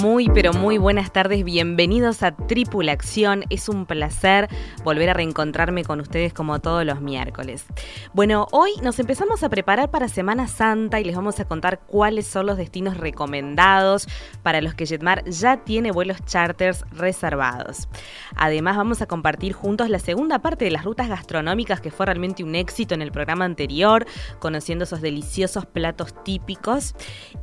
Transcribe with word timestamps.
Muy, 0.00 0.28
pero 0.28 0.52
muy 0.52 0.78
buenas 0.78 1.12
tardes, 1.12 1.42
bienvenidos 1.42 2.22
a 2.22 2.30
Tripulación. 2.30 3.44
Es 3.50 3.68
un 3.68 3.84
placer 3.84 4.48
volver 4.84 5.10
a 5.10 5.14
reencontrarme 5.14 5.82
con 5.82 6.00
ustedes 6.00 6.32
como 6.32 6.60
todos 6.60 6.84
los 6.84 7.00
miércoles. 7.00 7.64
Bueno, 8.12 8.46
hoy 8.52 8.70
nos 8.80 9.00
empezamos 9.00 9.42
a 9.42 9.48
preparar 9.48 9.90
para 9.90 10.06
Semana 10.06 10.46
Santa 10.46 11.00
y 11.00 11.04
les 11.04 11.16
vamos 11.16 11.40
a 11.40 11.46
contar 11.46 11.80
cuáles 11.80 12.28
son 12.28 12.46
los 12.46 12.56
destinos 12.56 12.96
recomendados 12.96 14.06
para 14.44 14.60
los 14.60 14.74
que 14.74 14.86
Jetmar 14.86 15.24
ya 15.24 15.64
tiene 15.64 15.90
vuelos 15.90 16.24
charters 16.24 16.84
reservados. 16.92 17.88
Además, 18.36 18.76
vamos 18.76 19.02
a 19.02 19.06
compartir 19.06 19.52
juntos 19.52 19.90
la 19.90 19.98
segunda 19.98 20.38
parte 20.38 20.64
de 20.64 20.70
las 20.70 20.84
rutas 20.84 21.08
gastronómicas 21.08 21.80
que 21.80 21.90
fue 21.90 22.06
realmente 22.06 22.44
un 22.44 22.54
éxito 22.54 22.94
en 22.94 23.02
el 23.02 23.10
programa 23.10 23.46
anterior, 23.46 24.06
conociendo 24.38 24.84
esos 24.84 25.00
deliciosos 25.00 25.66
platos 25.66 26.14
típicos. 26.22 26.94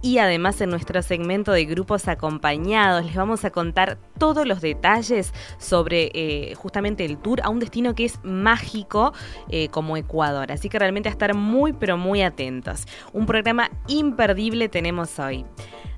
Y 0.02 0.20
además, 0.20 0.61
en 0.61 0.70
nuestro 0.70 1.02
segmento 1.02 1.52
de 1.52 1.66
grupos 1.66 2.08
acompañados, 2.08 2.45
les 2.54 3.16
vamos 3.16 3.44
a 3.44 3.50
contar 3.50 3.98
todos 4.20 4.46
los 4.46 4.62
detalles 4.62 5.34
sobre 5.58 6.12
eh, 6.14 6.54
justamente 6.56 7.04
el 7.04 7.18
tour 7.18 7.42
a 7.44 7.50
un 7.50 7.60
destino 7.60 7.96
que 7.96 8.06
es 8.06 8.20
mágico 8.24 9.14
eh, 9.50 9.70
como 9.70 9.98
Ecuador. 9.98 10.52
Así 10.52 10.70
que 10.70 10.78
realmente 10.78 11.10
a 11.10 11.12
estar 11.12 11.34
muy 11.34 11.73
pero 11.73 11.98
muy 11.98 12.22
atentos. 12.22 12.86
Un 13.14 13.26
programa 13.26 13.72
imperdible 13.88 14.70
tenemos 14.70 15.18
hoy. 15.18 15.46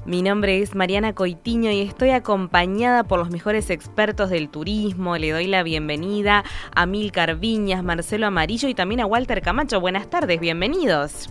Mi 0.06 0.22
nombre 0.22 0.62
es 0.62 0.74
Mariana 0.74 1.14
Coitiño 1.14 1.70
y 1.70 1.82
estoy 1.82 2.12
acompañada 2.12 3.04
por 3.04 3.20
los 3.20 3.30
mejores 3.30 3.70
expertos 3.70 4.30
del 4.30 4.48
turismo. 4.48 5.18
Le 5.18 5.32
doy 5.32 5.48
la 5.48 5.64
bienvenida 5.64 6.46
a 6.74 6.86
Milcar 6.86 7.36
Viñas, 7.36 7.84
Marcelo 7.84 8.28
Amarillo 8.28 8.70
y 8.70 8.74
también 8.74 9.02
a 9.02 9.06
Walter 9.06 9.42
Camacho. 9.42 9.82
Buenas 9.82 10.10
tardes, 10.10 10.40
bienvenidos. 10.40 11.28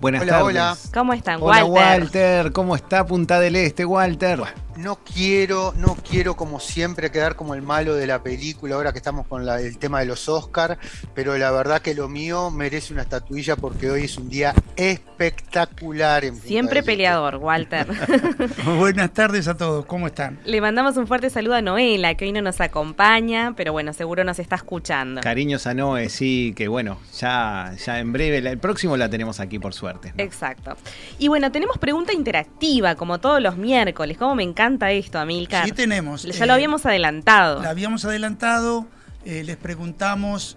Buenas 0.00 0.24
tardes. 0.26 0.44
Hola. 0.44 0.76
¿Cómo 0.94 1.12
están, 1.12 1.38
hola, 1.42 1.64
Walter? 1.64 2.02
Walter? 2.02 2.52
¿Cómo 2.52 2.76
está 2.76 3.04
Punta 3.06 3.40
del 3.40 3.56
Este, 3.56 3.84
Walter? 3.84 4.40
No 4.78 5.00
quiero, 5.04 5.74
no 5.76 5.96
quiero 6.08 6.36
como 6.36 6.60
siempre 6.60 7.10
quedar 7.10 7.34
como 7.34 7.54
el 7.54 7.62
malo 7.62 7.96
de 7.96 8.06
la 8.06 8.22
película 8.22 8.76
ahora 8.76 8.92
que 8.92 8.98
estamos 8.98 9.26
con 9.26 9.44
la, 9.44 9.60
el 9.60 9.76
tema 9.76 9.98
de 10.00 10.06
los 10.06 10.28
Oscars, 10.28 10.78
pero 11.14 11.36
la 11.36 11.50
verdad 11.50 11.82
que 11.82 11.94
lo 11.94 12.08
mío 12.08 12.50
merece 12.52 12.92
una 12.92 13.02
estatuilla 13.02 13.56
porque 13.56 13.90
hoy 13.90 14.04
es 14.04 14.16
un 14.16 14.28
día 14.28 14.54
espectacular. 14.76 16.24
En 16.24 16.36
siempre 16.36 16.84
peleador, 16.84 17.36
Walter. 17.36 17.88
Buenas 18.78 19.12
tardes 19.12 19.48
a 19.48 19.56
todos, 19.56 19.84
¿cómo 19.84 20.06
están? 20.06 20.38
Le 20.44 20.60
mandamos 20.60 20.96
un 20.96 21.08
fuerte 21.08 21.28
saludo 21.28 21.56
a 21.56 21.62
Noela, 21.62 22.14
que 22.14 22.26
hoy 22.26 22.32
no 22.32 22.40
nos 22.40 22.60
acompaña, 22.60 23.54
pero 23.56 23.72
bueno, 23.72 23.92
seguro 23.92 24.22
nos 24.22 24.38
está 24.38 24.54
escuchando. 24.54 25.22
Cariños 25.22 25.66
a 25.66 25.74
Noé, 25.74 26.08
sí, 26.08 26.54
que 26.56 26.68
bueno, 26.68 26.98
ya, 27.18 27.72
ya 27.84 27.98
en 27.98 28.12
breve, 28.12 28.38
el 28.38 28.58
próximo 28.58 28.96
la 28.96 29.10
tenemos 29.10 29.40
aquí 29.40 29.58
por 29.58 29.74
suerte. 29.74 30.12
¿no? 30.16 30.22
Exacto. 30.22 30.76
Y 31.18 31.26
bueno, 31.26 31.50
tenemos 31.50 31.78
pregunta 31.78 32.12
interactiva, 32.12 32.94
como 32.94 33.18
todos 33.18 33.42
los 33.42 33.56
miércoles, 33.56 34.16
como 34.16 34.36
me 34.36 34.44
encanta 34.44 34.67
esto, 34.90 35.18
Amilcar. 35.18 35.64
Sí 35.64 35.72
tenemos. 35.72 36.22
Ya 36.22 36.44
eh, 36.44 36.46
lo 36.46 36.52
habíamos 36.52 36.86
adelantado. 36.86 37.62
Lo 37.62 37.68
habíamos 37.68 38.04
adelantado, 38.04 38.86
eh, 39.24 39.42
les 39.44 39.56
preguntamos 39.56 40.56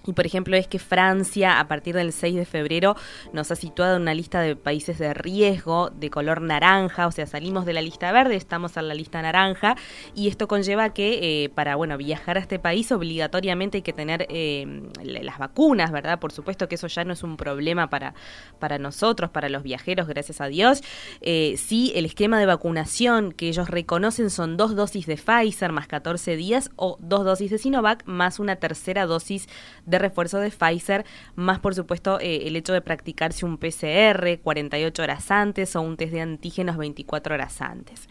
Y 0.05 0.13
por 0.13 0.25
ejemplo 0.25 0.57
es 0.57 0.67
que 0.67 0.79
Francia 0.79 1.59
a 1.59 1.67
partir 1.67 1.95
del 1.95 2.11
6 2.11 2.35
de 2.35 2.45
febrero 2.45 2.95
nos 3.31 3.51
ha 3.51 3.55
situado 3.55 3.95
en 3.95 4.01
una 4.01 4.13
lista 4.13 4.41
de 4.41 4.55
países 4.55 4.97
de 4.99 5.13
riesgo 5.13 5.89
de 5.89 6.09
color 6.09 6.41
naranja, 6.41 7.07
o 7.07 7.11
sea, 7.11 7.25
salimos 7.25 7.65
de 7.65 7.73
la 7.73 7.81
lista 7.81 8.11
verde, 8.11 8.35
estamos 8.35 8.75
en 8.77 8.87
la 8.87 8.93
lista 8.93 9.21
naranja 9.21 9.75
y 10.13 10.27
esto 10.27 10.47
conlleva 10.47 10.93
que 10.93 11.43
eh, 11.43 11.49
para 11.49 11.75
bueno 11.75 11.97
viajar 11.97 12.37
a 12.37 12.41
este 12.41 12.59
país 12.59 12.91
obligatoriamente 12.91 13.77
hay 13.77 13.81
que 13.81 13.93
tener 13.93 14.25
eh, 14.29 14.83
las 15.03 15.37
vacunas, 15.37 15.91
¿verdad? 15.91 16.19
Por 16.19 16.31
supuesto 16.31 16.67
que 16.67 16.75
eso 16.75 16.87
ya 16.87 17.03
no 17.05 17.13
es 17.13 17.23
un 17.23 17.37
problema 17.37 17.89
para, 17.89 18.13
para 18.59 18.77
nosotros, 18.77 19.29
para 19.29 19.49
los 19.49 19.63
viajeros, 19.63 20.07
gracias 20.07 20.41
a 20.41 20.47
Dios. 20.47 20.81
Eh, 21.21 21.55
sí, 21.57 21.91
el 21.95 22.05
esquema 22.05 22.39
de 22.39 22.45
vacunación 22.45 23.31
que 23.31 23.47
ellos 23.47 23.69
reconocen 23.69 24.29
son 24.29 24.57
dos 24.57 24.75
dosis 24.75 25.05
de 25.05 25.17
Pfizer 25.17 25.71
más 25.71 25.87
14 25.87 26.35
días 26.35 26.71
o 26.75 26.97
dos 26.99 27.23
dosis 27.25 27.51
de 27.51 27.57
Sinovac 27.57 28.05
más 28.05 28.39
una 28.39 28.57
tercera 28.57 29.05
dosis 29.05 29.47
de 29.85 29.92
de 29.93 29.99
refuerzo 29.99 30.39
de 30.39 30.49
Pfizer, 30.49 31.05
más 31.35 31.59
por 31.59 31.75
supuesto 31.75 32.19
eh, 32.19 32.47
el 32.47 32.55
hecho 32.55 32.73
de 32.73 32.81
practicarse 32.81 33.45
un 33.45 33.57
PCR 33.57 34.39
48 34.41 35.03
horas 35.03 35.31
antes 35.31 35.75
o 35.75 35.81
un 35.81 35.97
test 35.97 36.13
de 36.13 36.21
antígenos 36.21 36.77
24 36.77 37.35
horas 37.35 37.61
antes. 37.61 38.09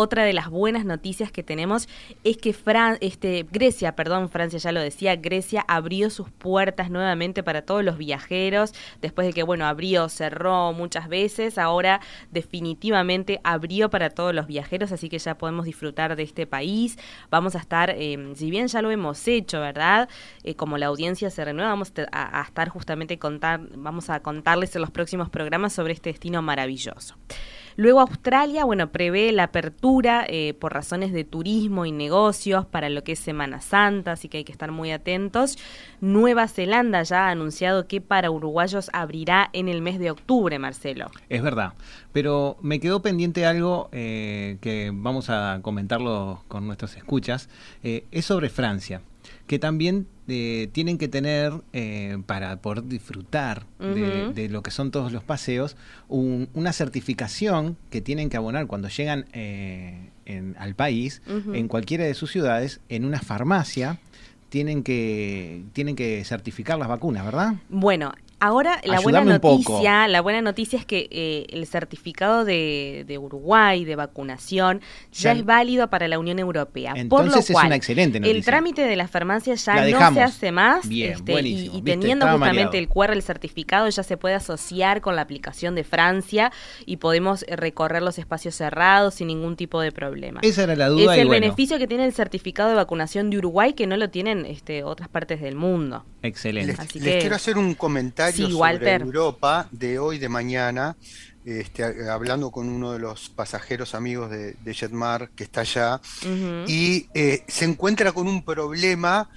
Otra 0.00 0.22
de 0.22 0.32
las 0.32 0.48
buenas 0.48 0.84
noticias 0.84 1.32
que 1.32 1.42
tenemos 1.42 1.88
es 2.22 2.36
que 2.36 2.52
Fran 2.52 2.98
este, 3.00 3.44
Grecia, 3.50 3.96
perdón, 3.96 4.28
Francia 4.28 4.60
ya 4.60 4.70
lo 4.70 4.78
decía, 4.80 5.16
Grecia 5.16 5.64
abrió 5.66 6.08
sus 6.08 6.30
puertas 6.30 6.88
nuevamente 6.88 7.42
para 7.42 7.62
todos 7.62 7.82
los 7.82 7.98
viajeros, 7.98 8.74
después 9.02 9.26
de 9.26 9.32
que, 9.32 9.42
bueno, 9.42 9.66
abrió, 9.66 10.08
cerró 10.08 10.72
muchas 10.72 11.08
veces, 11.08 11.58
ahora 11.58 12.00
definitivamente 12.30 13.40
abrió 13.42 13.90
para 13.90 14.10
todos 14.10 14.32
los 14.32 14.46
viajeros, 14.46 14.92
así 14.92 15.08
que 15.08 15.18
ya 15.18 15.36
podemos 15.36 15.64
disfrutar 15.64 16.14
de 16.14 16.22
este 16.22 16.46
país. 16.46 16.96
Vamos 17.28 17.56
a 17.56 17.58
estar, 17.58 17.90
eh, 17.90 18.34
si 18.36 18.52
bien 18.52 18.68
ya 18.68 18.82
lo 18.82 18.92
hemos 18.92 19.26
hecho, 19.26 19.58
¿verdad? 19.58 20.08
Eh, 20.44 20.54
como 20.54 20.78
la 20.78 20.86
audiencia 20.86 21.28
se 21.28 21.44
renueva, 21.44 21.70
vamos 21.70 21.92
a, 22.12 22.40
a 22.40 22.44
estar 22.44 22.68
justamente 22.68 23.18
contar, 23.18 23.62
vamos 23.74 24.10
a 24.10 24.20
contarles 24.20 24.76
en 24.76 24.82
los 24.82 24.92
próximos 24.92 25.28
programas 25.28 25.72
sobre 25.72 25.92
este 25.92 26.10
destino 26.10 26.40
maravilloso. 26.40 27.16
Luego 27.78 28.00
Australia, 28.00 28.64
bueno, 28.64 28.90
prevé 28.90 29.30
la 29.30 29.44
apertura 29.44 30.26
eh, 30.28 30.52
por 30.58 30.72
razones 30.74 31.12
de 31.12 31.22
turismo 31.22 31.86
y 31.86 31.92
negocios 31.92 32.66
para 32.66 32.88
lo 32.88 33.04
que 33.04 33.12
es 33.12 33.20
Semana 33.20 33.60
Santa, 33.60 34.10
así 34.10 34.28
que 34.28 34.38
hay 34.38 34.44
que 34.44 34.50
estar 34.50 34.72
muy 34.72 34.90
atentos. 34.90 35.56
Nueva 36.00 36.48
Zelanda 36.48 37.04
ya 37.04 37.28
ha 37.28 37.30
anunciado 37.30 37.86
que 37.86 38.00
para 38.00 38.32
uruguayos 38.32 38.90
abrirá 38.92 39.48
en 39.52 39.68
el 39.68 39.80
mes 39.80 40.00
de 40.00 40.10
octubre, 40.10 40.58
Marcelo. 40.58 41.12
Es 41.28 41.40
verdad, 41.40 41.74
pero 42.10 42.56
me 42.62 42.80
quedó 42.80 43.00
pendiente 43.00 43.46
algo 43.46 43.90
eh, 43.92 44.58
que 44.60 44.90
vamos 44.92 45.30
a 45.30 45.60
comentarlo 45.62 46.42
con 46.48 46.66
nuestros 46.66 46.96
escuchas, 46.96 47.48
eh, 47.84 48.06
es 48.10 48.24
sobre 48.24 48.48
Francia 48.48 49.02
que 49.48 49.58
también 49.58 50.06
eh, 50.28 50.68
tienen 50.72 50.98
que 50.98 51.08
tener, 51.08 51.52
eh, 51.72 52.18
para 52.26 52.60
poder 52.60 52.84
disfrutar 52.84 53.66
uh 53.80 53.84
-huh. 53.84 53.94
de, 54.34 54.42
de, 54.42 54.48
lo 54.48 54.62
que 54.62 54.70
son 54.70 54.90
todos 54.92 55.10
los 55.10 55.24
paseos, 55.24 55.76
un, 56.06 56.48
una 56.54 56.72
certificación 56.72 57.76
que 57.90 58.00
tienen 58.00 58.28
que 58.28 58.36
abonar 58.36 58.66
cuando 58.66 58.88
llegan 58.88 59.24
eh, 59.32 60.10
en, 60.26 60.54
al 60.58 60.74
país, 60.74 61.22
uh 61.26 61.32
-huh. 61.32 61.56
en 61.56 61.66
cualquiera 61.66 62.04
de 62.04 62.14
sus 62.14 62.30
ciudades, 62.30 62.80
en 62.88 63.04
una 63.04 63.20
farmacia. 63.20 63.98
Tienen 64.50 64.82
que, 64.82 65.62
tienen 65.74 65.94
que 65.94 66.24
certificar 66.24 66.78
las 66.78 66.88
vacunas, 66.88 67.22
¿verdad? 67.22 67.56
Bueno, 67.68 68.14
Ahora, 68.40 68.80
la 68.84 69.00
buena 69.00 69.24
noticia, 69.24 70.06
la 70.06 70.20
buena 70.20 70.40
noticia 70.40 70.78
es 70.78 70.86
que 70.86 71.08
eh, 71.10 71.46
el 71.50 71.66
certificado 71.66 72.44
de, 72.44 73.18
Uruguay 73.20 73.84
de 73.84 73.96
vacunación 73.96 74.80
ya, 75.10 75.32
es 75.32 75.44
válido 75.44 75.90
para 75.90 76.06
la 76.06 76.20
Unión 76.20 76.38
Europea. 76.38 76.94
por 77.08 77.24
lo 77.24 77.32
cual, 77.32 77.40
es 77.40 77.50
una 77.50 77.74
excelente 77.74 78.20
noticia. 78.20 78.38
el 78.38 78.44
trámite 78.44 78.82
de 78.82 78.94
la 78.94 79.08
farmacia 79.08 79.54
ya 79.54 79.88
no 79.88 80.14
se 80.14 80.22
hace 80.22 80.52
más. 80.52 80.86
este, 80.88 81.40
y, 81.42 81.82
teniendo 81.82 82.28
justamente 82.28 82.78
el 82.78 82.88
QR, 82.88 83.10
el 83.10 83.22
certificado, 83.22 83.88
ya 83.88 84.04
se 84.04 84.16
puede 84.16 84.36
asociar 84.36 85.00
con 85.00 85.16
la 85.16 85.22
aplicación 85.22 85.74
de 85.74 85.82
Francia 85.82 86.52
y 86.86 86.98
podemos 86.98 87.44
eh, 87.48 87.56
recorrer 87.56 88.02
los 88.02 88.18
espacios 88.18 88.54
cerrados 88.54 89.14
sin 89.14 89.26
ningún 89.26 89.56
tipo 89.56 89.80
de 89.80 89.90
problema. 89.90 90.40
Esa 90.42 90.62
era 90.62 90.76
la 90.76 90.88
duda. 90.88 91.14
Es 91.14 91.20
el 91.20 91.28
beneficio 91.28 91.78
que 91.78 91.88
tiene 91.88 92.04
el 92.04 92.12
certificado 92.12 92.68
de 92.68 92.76
vacunación 92.76 93.30
de 93.30 93.38
Uruguay 93.38 93.72
que 93.72 93.88
no 93.88 93.96
lo 93.96 94.10
tienen 94.10 94.46
este, 94.46 94.84
otras 94.84 95.08
partes 95.08 95.40
del 95.40 95.56
mundo. 95.56 96.04
Excelente. 96.22 96.76
Les, 96.80 96.94
les 97.02 97.20
quiero 97.20 97.36
hacer 97.36 97.58
un 97.58 97.74
comentario 97.74 98.27
sobre 98.32 98.94
Europa 98.94 99.68
de 99.70 99.98
hoy, 99.98 100.18
de 100.18 100.28
mañana, 100.28 100.96
este, 101.44 102.08
hablando 102.10 102.50
con 102.50 102.68
uno 102.68 102.92
de 102.92 102.98
los 102.98 103.30
pasajeros 103.30 103.94
amigos 103.94 104.30
de, 104.30 104.74
Jetmar 104.74 105.30
que 105.30 105.44
está 105.44 105.62
allá, 105.62 106.00
y 106.66 107.08
eh, 107.14 107.44
se 107.48 107.64
encuentra 107.64 108.12
con 108.12 108.28
un 108.28 108.44
problema 108.44 109.30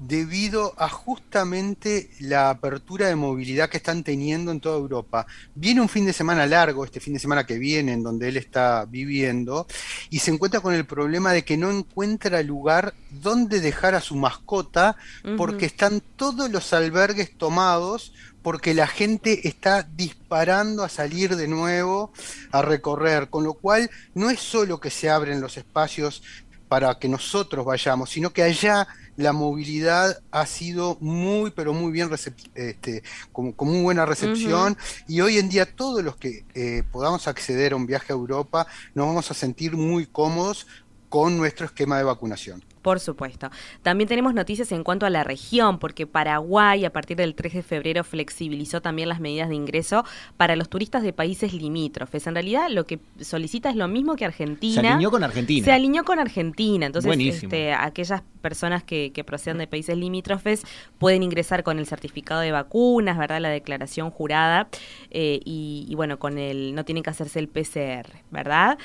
debido 0.00 0.72
a 0.78 0.88
justamente 0.88 2.10
la 2.20 2.48
apertura 2.48 3.08
de 3.08 3.16
movilidad 3.16 3.68
que 3.68 3.76
están 3.76 4.02
teniendo 4.02 4.50
en 4.50 4.60
toda 4.60 4.78
Europa. 4.78 5.26
Viene 5.54 5.82
un 5.82 5.90
fin 5.90 6.06
de 6.06 6.14
semana 6.14 6.46
largo, 6.46 6.84
este 6.84 7.00
fin 7.00 7.12
de 7.12 7.20
semana 7.20 7.44
que 7.44 7.58
viene, 7.58 7.92
en 7.92 8.02
donde 8.02 8.28
él 8.28 8.38
está 8.38 8.86
viviendo, 8.86 9.66
y 10.08 10.20
se 10.20 10.30
encuentra 10.30 10.60
con 10.60 10.74
el 10.74 10.86
problema 10.86 11.32
de 11.32 11.44
que 11.44 11.58
no 11.58 11.70
encuentra 11.70 12.42
lugar 12.42 12.94
donde 13.10 13.60
dejar 13.60 13.94
a 13.94 14.00
su 14.00 14.16
mascota, 14.16 14.96
porque 15.36 15.66
están 15.66 16.02
todos 16.16 16.50
los 16.50 16.72
albergues 16.72 17.36
tomados 17.36 18.12
porque 18.42 18.72
la 18.72 18.86
gente 18.86 19.46
está 19.48 19.82
disparando 19.82 20.82
a 20.82 20.88
salir 20.88 21.36
de 21.36 21.46
nuevo 21.46 22.10
a 22.52 22.62
recorrer, 22.62 23.28
con 23.28 23.44
lo 23.44 23.52
cual 23.52 23.90
no 24.14 24.30
es 24.30 24.40
solo 24.40 24.80
que 24.80 24.88
se 24.88 25.10
abren 25.10 25.42
los 25.42 25.58
espacios 25.58 26.22
para 26.70 26.98
que 26.98 27.08
nosotros 27.08 27.66
vayamos, 27.66 28.10
sino 28.10 28.32
que 28.32 28.44
allá 28.44 28.86
la 29.20 29.32
movilidad 29.32 30.22
ha 30.30 30.46
sido 30.46 30.96
muy, 31.00 31.50
pero 31.50 31.72
muy 31.72 31.92
bien, 31.92 32.10
este, 32.54 33.02
con, 33.32 33.54
muy 33.58 33.82
buena 33.82 34.06
recepción, 34.06 34.76
y 35.06 35.20
hoy 35.20 35.38
en 35.38 35.48
día 35.48 35.66
todos 35.66 36.02
los 36.02 36.16
que 36.16 36.44
eh, 36.54 36.82
podamos 36.90 37.28
acceder 37.28 37.72
a 37.72 37.76
un 37.76 37.86
viaje 37.86 38.12
a 38.12 38.16
Europa 38.16 38.66
nos 38.94 39.06
vamos 39.06 39.30
a 39.30 39.34
sentir 39.34 39.76
muy 39.76 40.06
cómodos 40.06 40.66
con 41.08 41.36
nuestro 41.36 41.66
esquema 41.66 41.98
de 41.98 42.04
vacunación. 42.04 42.64
Por 42.82 42.98
supuesto. 43.00 43.50
También 43.82 44.08
tenemos 44.08 44.32
noticias 44.32 44.72
en 44.72 44.84
cuanto 44.84 45.04
a 45.06 45.10
la 45.10 45.22
región, 45.22 45.78
porque 45.78 46.06
Paraguay 46.06 46.84
a 46.84 46.92
partir 46.92 47.16
del 47.16 47.34
3 47.34 47.54
de 47.54 47.62
febrero 47.62 48.04
flexibilizó 48.04 48.80
también 48.80 49.08
las 49.08 49.20
medidas 49.20 49.48
de 49.50 49.54
ingreso 49.54 50.04
para 50.36 50.56
los 50.56 50.68
turistas 50.68 51.02
de 51.02 51.12
países 51.12 51.52
limítrofes. 51.52 52.26
En 52.26 52.34
realidad 52.34 52.68
lo 52.70 52.86
que 52.86 52.98
solicita 53.20 53.70
es 53.70 53.76
lo 53.76 53.88
mismo 53.88 54.16
que 54.16 54.24
Argentina. 54.24 54.80
Se 54.80 54.88
alineó 54.88 55.10
con 55.10 55.24
Argentina. 55.24 55.64
Se 55.64 55.72
alineó 55.72 56.04
con 56.04 56.18
Argentina. 56.18 56.86
Entonces, 56.86 57.18
este, 57.18 57.72
aquellas 57.72 58.22
personas 58.40 58.82
que, 58.82 59.12
procedan 59.26 59.58
de 59.58 59.66
países 59.66 59.96
limítrofes 59.98 60.62
pueden 60.98 61.22
ingresar 61.22 61.62
con 61.62 61.78
el 61.78 61.86
certificado 61.86 62.40
de 62.40 62.52
vacunas, 62.52 63.18
¿verdad? 63.18 63.40
La 63.40 63.50
declaración 63.50 64.10
jurada 64.10 64.68
eh, 65.10 65.40
y, 65.44 65.84
y, 65.88 65.94
bueno, 65.94 66.18
con 66.18 66.38
el 66.38 66.74
no 66.74 66.84
tienen 66.86 67.02
que 67.02 67.10
hacerse 67.10 67.38
el 67.38 67.48
PCR, 67.48 68.08
¿verdad? 68.30 68.78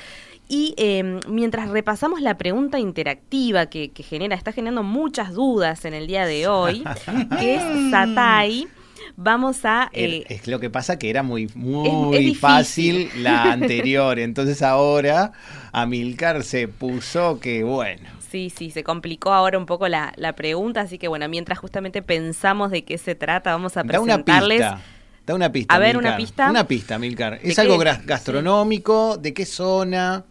Y 0.48 0.74
em, 0.76 1.20
mientras 1.28 1.68
repasamos 1.70 2.20
la 2.20 2.38
pregunta 2.38 2.78
interactiva 2.78 3.66
que, 3.66 3.90
genera, 3.96 4.36
está 4.36 4.52
generando 4.52 4.84
muchas 4.84 5.32
dudas 5.34 5.84
en 5.84 5.94
el 5.94 6.06
día 6.06 6.24
de 6.24 6.46
hoy, 6.46 6.84
que 7.38 7.56
es 7.56 7.90
Satay, 7.90 8.68
vamos 9.16 9.64
a... 9.64 9.90
Eh, 9.92 10.24
es 10.28 10.46
lo 10.46 10.60
que 10.60 10.70
pasa 10.70 11.00
que 11.00 11.10
era 11.10 11.24
muy, 11.24 11.50
muy 11.56 12.34
fácil 12.34 13.10
la 13.16 13.42
anterior, 13.52 14.20
entonces 14.20 14.62
ahora 14.62 15.32
Amilcar 15.72 16.44
se 16.44 16.68
puso 16.68 17.40
que 17.40 17.64
bueno. 17.64 18.08
Sí, 18.30 18.52
sí, 18.54 18.70
se 18.70 18.84
complicó 18.84 19.32
ahora 19.32 19.58
un 19.58 19.66
poco 19.66 19.88
la, 19.88 20.12
pregunta, 20.36 20.82
así 20.82 20.98
que 20.98 21.08
bueno, 21.08 21.28
mientras 21.28 21.58
justamente 21.58 22.02
pensamos 22.02 22.70
de 22.70 22.84
qué 22.84 22.98
se 22.98 23.16
trata, 23.16 23.50
vamos 23.50 23.76
a 23.76 23.82
presentarles... 23.82 24.60
Da 24.60 24.68
una 24.68 24.76
pista. 24.76 24.96
Da 25.26 25.34
una 25.34 25.50
pista. 25.50 25.74
A 25.74 25.78
ver, 25.80 25.96
una 25.96 26.16
pista. 26.16 26.50
Una 26.50 26.68
pista, 26.68 27.00
Milcar. 27.00 27.40
¿Es 27.42 27.58
algo 27.58 27.78
gastronómico? 27.78 29.16
¿De 29.16 29.34
qué 29.34 29.44
zona? 29.44 30.24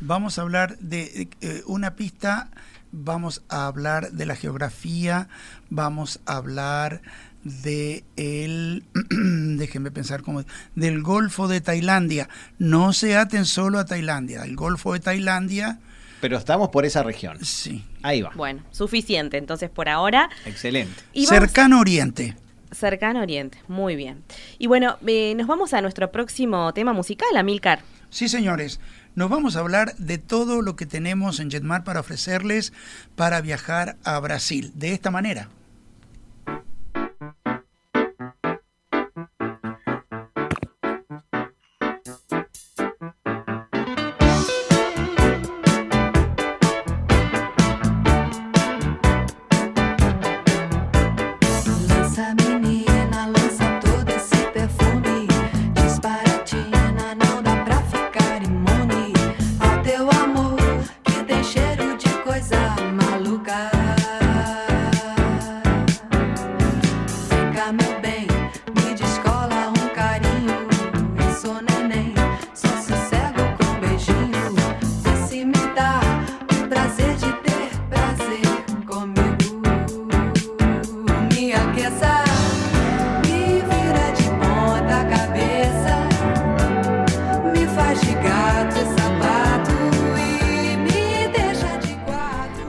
Vamos 0.00 0.38
a 0.38 0.42
hablar 0.42 0.78
de 0.78 1.28
eh, 1.42 1.62
una 1.66 1.94
pista, 1.94 2.48
vamos 2.90 3.42
a 3.50 3.66
hablar 3.66 4.12
de 4.12 4.24
la 4.24 4.34
geografía, 4.34 5.28
vamos 5.68 6.20
a 6.24 6.36
hablar 6.36 7.02
de 7.44 8.04
el 8.16 8.84
déjenme 9.58 9.90
pensar 9.90 10.22
cómo 10.22 10.42
del 10.74 11.02
Golfo 11.02 11.48
de 11.48 11.60
Tailandia. 11.60 12.30
No 12.58 12.94
se 12.94 13.14
aten 13.16 13.44
solo 13.44 13.78
a 13.78 13.84
Tailandia, 13.84 14.42
el 14.42 14.56
Golfo 14.56 14.94
de 14.94 15.00
Tailandia. 15.00 15.80
Pero 16.22 16.38
estamos 16.38 16.70
por 16.70 16.86
esa 16.86 17.02
región. 17.02 17.44
Sí. 17.44 17.84
Ahí 18.02 18.22
va. 18.22 18.30
Bueno, 18.34 18.62
suficiente. 18.70 19.36
Entonces 19.36 19.68
por 19.68 19.90
ahora. 19.90 20.30
Excelente. 20.46 21.02
Cercano 21.14 21.78
Oriente. 21.78 22.36
Cercano 22.72 23.20
Oriente, 23.20 23.58
muy 23.68 23.96
bien. 23.96 24.22
Y 24.58 24.66
bueno, 24.66 24.96
eh, 25.06 25.34
nos 25.34 25.46
vamos 25.46 25.74
a 25.74 25.82
nuestro 25.82 26.12
próximo 26.12 26.72
tema 26.72 26.92
musical, 26.92 27.36
Amilcar. 27.36 27.80
Sí, 28.10 28.28
señores 28.28 28.80
nos 29.20 29.28
vamos 29.28 29.54
a 29.54 29.60
hablar 29.60 29.94
de 29.96 30.16
todo 30.16 30.62
lo 30.62 30.76
que 30.76 30.86
tenemos 30.86 31.40
en 31.40 31.50
Jetmar 31.50 31.84
para 31.84 32.00
ofrecerles 32.00 32.72
para 33.16 33.42
viajar 33.42 33.98
a 34.02 34.18
Brasil. 34.18 34.72
De 34.74 34.94
esta 34.94 35.10
manera. 35.10 35.50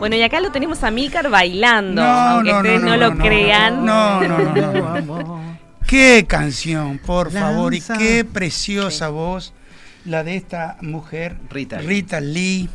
Bueno, 0.01 0.15
y 0.15 0.23
acá 0.23 0.39
lo 0.39 0.51
tenemos 0.51 0.83
a 0.83 0.89
Milcar 0.89 1.29
bailando, 1.29 2.01
aunque 2.01 2.51
ustedes 2.51 2.81
no, 2.81 2.97
lo 2.97 3.15
crean. 3.19 3.85
No, 3.85 4.19
no, 4.23 4.99
no. 4.99 5.59
qué 5.87 6.25
canción, 6.27 6.97
por 6.97 7.31
favor, 7.31 7.75
y 7.75 7.81
qué 7.81 8.25
preciosa 8.25 9.09
voz 9.09 9.53
la 10.05 10.23
de 10.23 10.37
esta 10.37 10.77
mujer, 10.81 11.37
Rita, 11.51 11.77
Rita 11.77 12.19
Lee. 12.19 12.67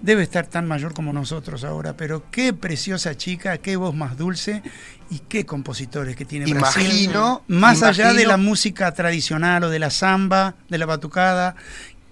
Debe 0.00 0.24
estar 0.24 0.48
tan 0.48 0.66
mayor 0.66 0.92
como 0.92 1.12
nosotros 1.12 1.62
ahora, 1.62 1.96
pero 1.96 2.28
qué 2.32 2.52
preciosa 2.52 3.16
chica, 3.16 3.58
qué 3.58 3.76
voz 3.76 3.94
más 3.94 4.16
dulce 4.16 4.64
y 5.08 5.20
qué 5.20 5.46
compositores 5.46 6.16
que 6.16 6.24
tiene 6.24 6.50
imagino, 6.50 7.44
Más 7.46 7.84
allá 7.84 8.12
de 8.12 8.26
la 8.26 8.38
música 8.38 8.90
tradicional 8.90 9.62
o 9.62 9.70
de 9.70 9.78
la 9.78 9.90
samba, 9.90 10.56
de 10.68 10.78
la 10.78 10.86
batucada, 10.86 11.54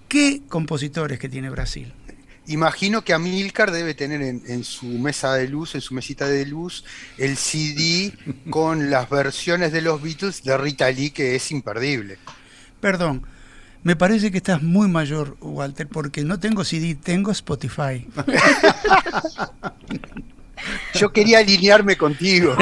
qué 0.07 0.43
compositores 0.47 1.19
que 1.19 1.27
tiene 1.27 1.49
Brasil. 1.49 1.91
Imagino 2.47 3.03
que 3.03 3.13
Amilcar 3.13 3.71
debe 3.71 3.93
tener 3.93 4.21
en, 4.21 4.63
su 4.63 4.85
mesa 4.85 5.33
de 5.33 5.47
luz, 5.47 5.75
en 5.75 5.81
su 5.81 5.93
mesita 5.93 6.27
de 6.27 6.45
luz, 6.45 6.83
el 7.17 7.37
CD 7.37 8.13
con 8.49 8.89
las 8.89 9.09
versiones 9.09 9.71
de 9.71 9.81
los 9.81 10.01
Beatles 10.01 10.43
de 10.43 10.57
Rita 10.57 10.89
Lee, 10.91 11.09
que 11.09 11.35
es 11.35 11.51
imperdible. 11.51 12.17
Perdón, 12.79 13.25
me 13.83 13.95
parece 13.95 14.31
que 14.31 14.37
estás 14.37 14.61
muy 14.61 14.87
mayor, 14.87 15.37
Walter, 15.41 15.87
porque 15.87 16.23
no 16.23 16.39
tengo 16.39 16.63
CD, 16.63 16.95
tengo 16.95 17.31
Spotify. 17.31 18.07
Yo 20.93 21.11
quería 21.11 21.39
alinearme 21.39 21.97
contigo. 21.97 22.55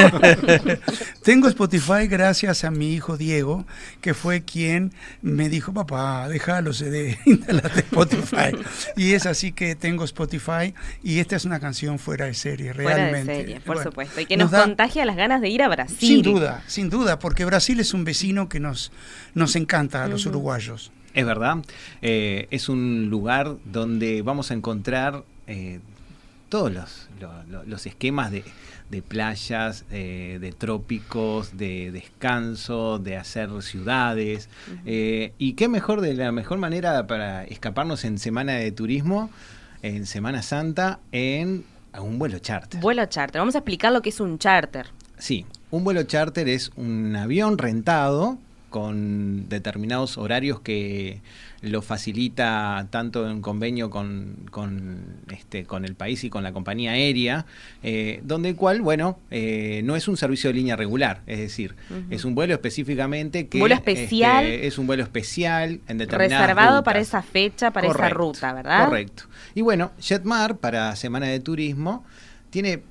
Tengo 1.23 1.47
Spotify 1.47 2.07
gracias 2.07 2.63
a 2.63 2.71
mi 2.71 2.93
hijo 2.93 3.17
Diego, 3.17 3.65
que 4.01 4.13
fue 4.13 4.43
quien 4.43 4.93
me 5.21 5.49
dijo, 5.49 5.73
papá, 5.73 6.27
déjalo 6.27 6.73
CD, 6.73 7.17
instalate 7.25 7.79
Spotify. 7.79 8.55
y 8.95 9.13
es 9.13 9.25
así 9.25 9.51
que 9.51 9.75
tengo 9.75 10.03
Spotify 10.05 10.73
y 11.03 11.19
esta 11.19 11.35
es 11.35 11.45
una 11.45 11.59
canción 11.59 11.99
fuera 11.99 12.25
de 12.25 12.33
serie, 12.33 12.73
realmente. 12.73 13.23
Fuera 13.23 13.37
de 13.37 13.43
serie, 13.43 13.59
por 13.59 13.81
supuesto. 13.81 14.21
Y 14.21 14.25
que 14.25 14.37
nos, 14.37 14.51
contagia 14.51 15.05
las 15.05 15.15
ganas 15.15 15.41
de 15.41 15.49
ir 15.49 15.61
a 15.61 15.69
Brasil. 15.69 15.97
Sin 15.99 16.21
duda, 16.21 16.63
sin 16.67 16.89
duda, 16.89 17.19
porque 17.19 17.45
Brasil 17.45 17.79
es 17.79 17.93
un 17.93 18.03
vecino 18.03 18.49
que 18.49 18.59
nos, 18.59 18.91
nos 19.33 19.55
encanta 19.55 20.03
a 20.03 20.07
los 20.07 20.25
uruguayos. 20.25 20.91
Es 21.13 21.25
verdad, 21.25 21.57
eh, 22.01 22.47
es 22.49 22.69
un 22.69 23.09
lugar 23.09 23.55
donde 23.65 24.23
vamos 24.23 24.49
a 24.49 24.55
encontrar 24.55 25.23
eh, 25.45 25.79
todos 26.53 26.71
los, 26.71 27.09
los, 27.65 27.87
esquemas 27.87 28.29
de, 28.29 29.01
playas, 29.01 29.85
eh, 29.89 30.37
de 30.39 30.51
trópicos, 30.51 31.57
de 31.57 31.89
descanso, 31.91 32.99
de 32.99 33.17
hacer 33.17 33.49
ciudades. 33.63 34.49
y 34.85 35.53
qué 35.53 35.67
mejor 35.67 36.01
de 36.01 36.13
la 36.13 36.31
mejor 36.31 36.59
manera 36.59 37.07
para 37.07 37.43
escaparnos 37.43 38.05
en 38.05 38.19
semana 38.19 38.53
de 38.53 38.71
turismo, 38.71 39.31
en 39.81 40.05
Semana 40.05 40.43
Santa, 40.43 40.99
en 41.11 41.65
un 41.99 42.19
vuelo 42.19 42.37
charter. 42.37 42.79
Vuelo 42.79 43.03
charter. 43.07 43.39
Vamos 43.39 43.55
a 43.55 43.57
explicar 43.57 43.91
lo 43.91 44.03
que 44.03 44.09
es 44.09 44.19
un 44.19 44.37
charter. 44.37 44.85
Sí, 45.17 45.47
un 45.71 45.83
vuelo 45.83 46.03
charter 46.03 46.47
es 46.49 46.71
un 46.75 47.15
avión 47.15 47.57
rentado 47.57 48.37
con 48.73 49.49
determinados 49.49 50.17
horarios 50.17 50.59
que 50.59 51.21
lo 51.61 51.83
facilita 51.83 52.87
tanto 52.89 53.29
en 53.29 53.43
convenio 53.43 53.91
con, 53.91 54.47
con, 54.49 55.21
este, 55.29 55.65
con 55.65 55.85
el 55.85 55.93
país 55.93 56.23
y 56.23 56.31
con 56.31 56.41
la 56.41 56.53
compañía 56.53 56.93
aérea, 56.93 57.45
eh, 57.83 58.19
donde 58.23 58.49
el 58.49 58.55
cual, 58.55 58.81
bueno, 58.81 59.19
eh, 59.29 59.81
no 59.83 59.95
es 59.95 60.07
un 60.07 60.17
servicio 60.17 60.49
de 60.49 60.55
línea 60.55 60.75
regular, 60.75 61.21
es 61.27 61.37
decir, 61.37 61.75
es 62.09 62.25
un 62.25 62.33
vuelo 62.33 62.55
específicamente 62.55 63.47
que 63.47 63.59
¿Vuelo 63.59 63.75
especial? 63.75 64.43
Este, 64.43 64.65
es 64.65 64.79
un 64.79 64.87
vuelo 64.87 65.03
especial 65.03 65.79
en 65.87 65.99
determinadas 65.99 66.41
Reservado 66.41 66.83
para 66.83 66.99
esa 66.99 67.21
fecha, 67.21 67.69
para 67.69 67.89
esa 67.89 68.09
ruta, 68.09 68.53
¿verdad? 68.53 68.85
Correcto. 68.85 69.25
Y 69.53 69.61
bueno, 69.61 69.91
Jetmar 69.99 70.57
para 70.57 70.95
Semana 70.95 71.27
de 71.27 71.39
Turismo 71.39 72.03
tiene 72.49 72.81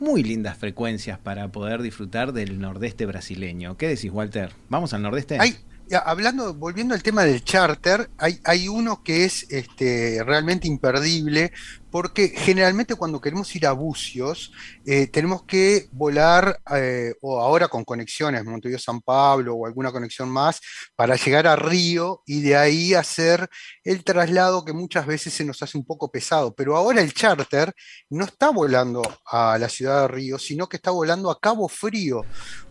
muy 0.00 0.22
lindas 0.22 0.56
frecuencias 0.56 1.18
para 1.18 1.52
poder 1.52 1.82
disfrutar 1.82 2.32
del 2.32 2.58
nordeste 2.58 3.06
brasileño. 3.06 3.76
¿Qué 3.76 3.86
decís, 3.88 4.10
Walter? 4.10 4.52
¿Vamos 4.68 4.94
al 4.94 5.02
nordeste? 5.02 5.38
Hay, 5.38 5.56
hablando, 6.04 6.54
volviendo 6.54 6.94
al 6.94 7.02
tema 7.02 7.24
del 7.24 7.44
charter, 7.44 8.10
hay, 8.18 8.40
hay 8.44 8.68
uno 8.68 9.02
que 9.02 9.24
es 9.24 9.46
este, 9.50 10.22
realmente 10.24 10.66
imperdible, 10.66 11.52
porque 11.90 12.28
generalmente 12.28 12.94
cuando 12.94 13.20
queremos 13.20 13.54
ir 13.56 13.66
a 13.66 13.72
Bucios, 13.72 14.52
eh, 14.86 15.06
tenemos 15.08 15.44
que 15.44 15.88
volar, 15.92 16.60
eh, 16.74 17.14
o 17.20 17.40
ahora 17.40 17.68
con 17.68 17.84
conexiones, 17.84 18.44
Montevideo-San 18.44 19.00
Pablo 19.00 19.54
o 19.54 19.66
alguna 19.66 19.92
conexión 19.92 20.28
más, 20.28 20.60
para 20.94 21.16
llegar 21.16 21.46
a 21.46 21.56
Río 21.56 22.22
y 22.26 22.40
de 22.40 22.56
ahí 22.56 22.94
hacer 22.94 23.48
el 23.84 24.04
traslado 24.04 24.64
que 24.64 24.72
muchas 24.72 25.06
veces 25.06 25.32
se 25.32 25.44
nos 25.44 25.62
hace 25.62 25.76
un 25.76 25.84
poco 25.84 26.10
pesado. 26.10 26.54
Pero 26.54 26.76
ahora 26.76 27.00
el 27.00 27.12
charter 27.12 27.72
no 28.08 28.24
está 28.24 28.50
volando 28.50 29.02
a 29.26 29.58
la 29.58 29.68
ciudad 29.68 30.02
de 30.02 30.08
Río, 30.08 30.38
sino 30.38 30.68
que 30.68 30.76
está 30.76 30.90
volando 30.90 31.30
a 31.30 31.40
Cabo 31.40 31.68
Frío, 31.68 32.22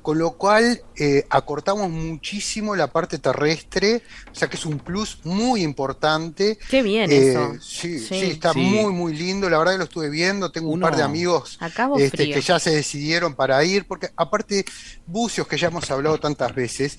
con 0.02 0.18
lo 0.18 0.38
cual 0.38 0.82
eh, 0.96 1.26
acortamos 1.30 1.90
muchísimo 1.90 2.76
la 2.76 2.88
parte 2.88 3.20
terrestre, 3.20 4.02
o 4.32 4.36
sea 4.36 4.48
que 4.48 4.56
es 4.56 4.66
un 4.66 4.80
plus 4.80 5.20
muy 5.24 5.62
importante. 5.62 6.58
Qué 6.70 6.82
bien 6.82 7.12
eso. 7.12 7.56
Sí, 7.62 8.00
sí, 8.00 8.32
está 8.32 8.54
muy, 8.54 8.92
muy 8.94 9.09
lindo, 9.18 9.50
la 9.50 9.58
verdad 9.58 9.74
que 9.74 9.78
lo 9.80 9.84
estuve 9.86 10.10
viendo, 10.10 10.52
tengo 10.52 10.70
un 10.70 10.80
par 10.80 10.96
de 10.96 11.04
amigos 11.04 11.58
este, 11.98 12.32
que 12.32 12.42
ya 12.42 12.60
se 12.60 12.72
decidieron 12.72 13.34
para 13.34 13.64
ir, 13.64 13.88
porque 13.88 14.10
aparte 14.16 14.66
Bucios, 15.06 15.48
que 15.48 15.58
ya 15.58 15.68
hemos 15.68 15.90
hablado 15.92 16.20
tantas 16.20 16.54
veces, 16.54 16.98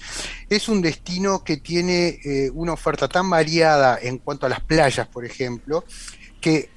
es 0.49 0.69
un 0.69 0.83
destino 0.83 1.45
que 1.45 1.57
tiene 1.57 2.21
eh, 2.25 2.51
una 2.53 2.73
oferta 2.73 3.09
tan 3.09 3.29
variada 3.29 3.99
en 4.01 4.19
cuanto 4.19 4.47
a 4.47 4.49
las 4.49 4.61
playas, 4.61 5.07
por 5.09 5.25
ejemplo, 5.25 5.85
que 6.41 6.71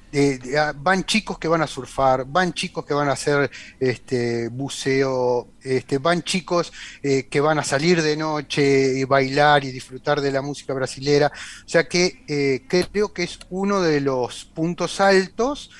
Ah, 0.56 0.72
van 0.76 1.04
chicos 1.04 1.38
que 1.38 1.48
van 1.48 1.62
a 1.62 1.66
surfar, 1.66 2.24
van 2.24 2.52
chicos 2.52 2.84
que 2.84 2.94
van 2.94 3.08
a 3.08 3.12
hacer 3.12 3.50
este, 3.80 4.48
buceo, 4.48 5.48
este, 5.60 5.98
van 5.98 6.22
chicos 6.22 6.72
eh, 7.02 7.26
que 7.28 7.40
van 7.40 7.58
a 7.58 7.64
salir 7.64 8.00
de 8.00 8.16
noche 8.16 8.96
y 8.96 9.02
bailar 9.02 9.64
y 9.64 9.72
disfrutar 9.72 10.20
de 10.20 10.30
la 10.30 10.40
música 10.40 10.72
brasilera. 10.72 11.32
O 11.64 11.68
sea 11.68 11.88
que 11.88 12.22
eh, 12.28 12.64
creo 12.68 13.12
que 13.12 13.24
es 13.24 13.40
uno 13.50 13.80
de 13.80 14.00
los 14.00 14.44
puntos 14.44 15.00
altos 15.00 15.70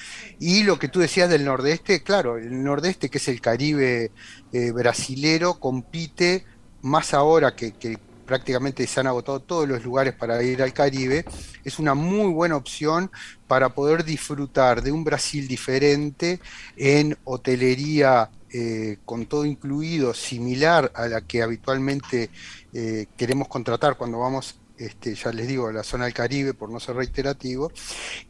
y 0.41 0.65
lo 0.65 0.81
que 0.81 0.89
tú 0.89 0.99
decías 0.99 1.31
del 1.31 1.45
nordeste, 1.45 2.03
claro, 2.03 2.37
el 2.37 2.65
nordeste 2.65 3.11
que 3.11 3.19
es 3.19 3.29
el 3.29 3.41
Caribe 3.41 4.11
eh, 4.53 4.73
brasilero 4.73 5.61
compite 5.61 6.45
más 6.83 7.15
ahora 7.15 7.55
que, 7.55 7.73
que 7.73 7.99
prácticamente 8.25 8.87
se 8.87 9.01
han 9.01 9.07
agotado 9.07 9.41
todos 9.41 9.69
los 9.69 9.85
lugares 9.85 10.15
para 10.15 10.43
ir 10.43 10.63
al 10.63 10.73
Caribe, 10.73 11.25
es 11.65 11.79
una 11.79 11.95
muy 11.95 12.33
buena 12.33 12.57
opción 12.57 13.11
para 13.47 13.71
poder 13.71 14.05
disfrutar 14.05 14.83
de 14.83 14.93
un 14.93 15.05
Brasil 15.05 15.47
diferente 15.47 16.41
en 16.77 17.17
hotelería 17.25 18.31
eh, 18.53 18.99
con 19.05 19.27
todo 19.27 19.45
incluido, 19.45 20.15
similar 20.15 20.93
a 20.95 21.09
la 21.09 21.23
que 21.23 21.43
habitualmente 21.43 22.31
eh, 22.73 23.07
queremos 23.17 23.49
contratar 23.49 23.97
cuando 23.97 24.21
vamos 24.21 24.57
este, 24.77 25.15
ya 25.15 25.31
les 25.31 25.47
digo, 25.47 25.71
la 25.71 25.85
zona 25.85 26.05
del 26.05 26.15
Caribe, 26.15 26.53
por 26.53 26.69
no 26.69 26.81
ser 26.81 26.97
reiterativo, 26.97 27.71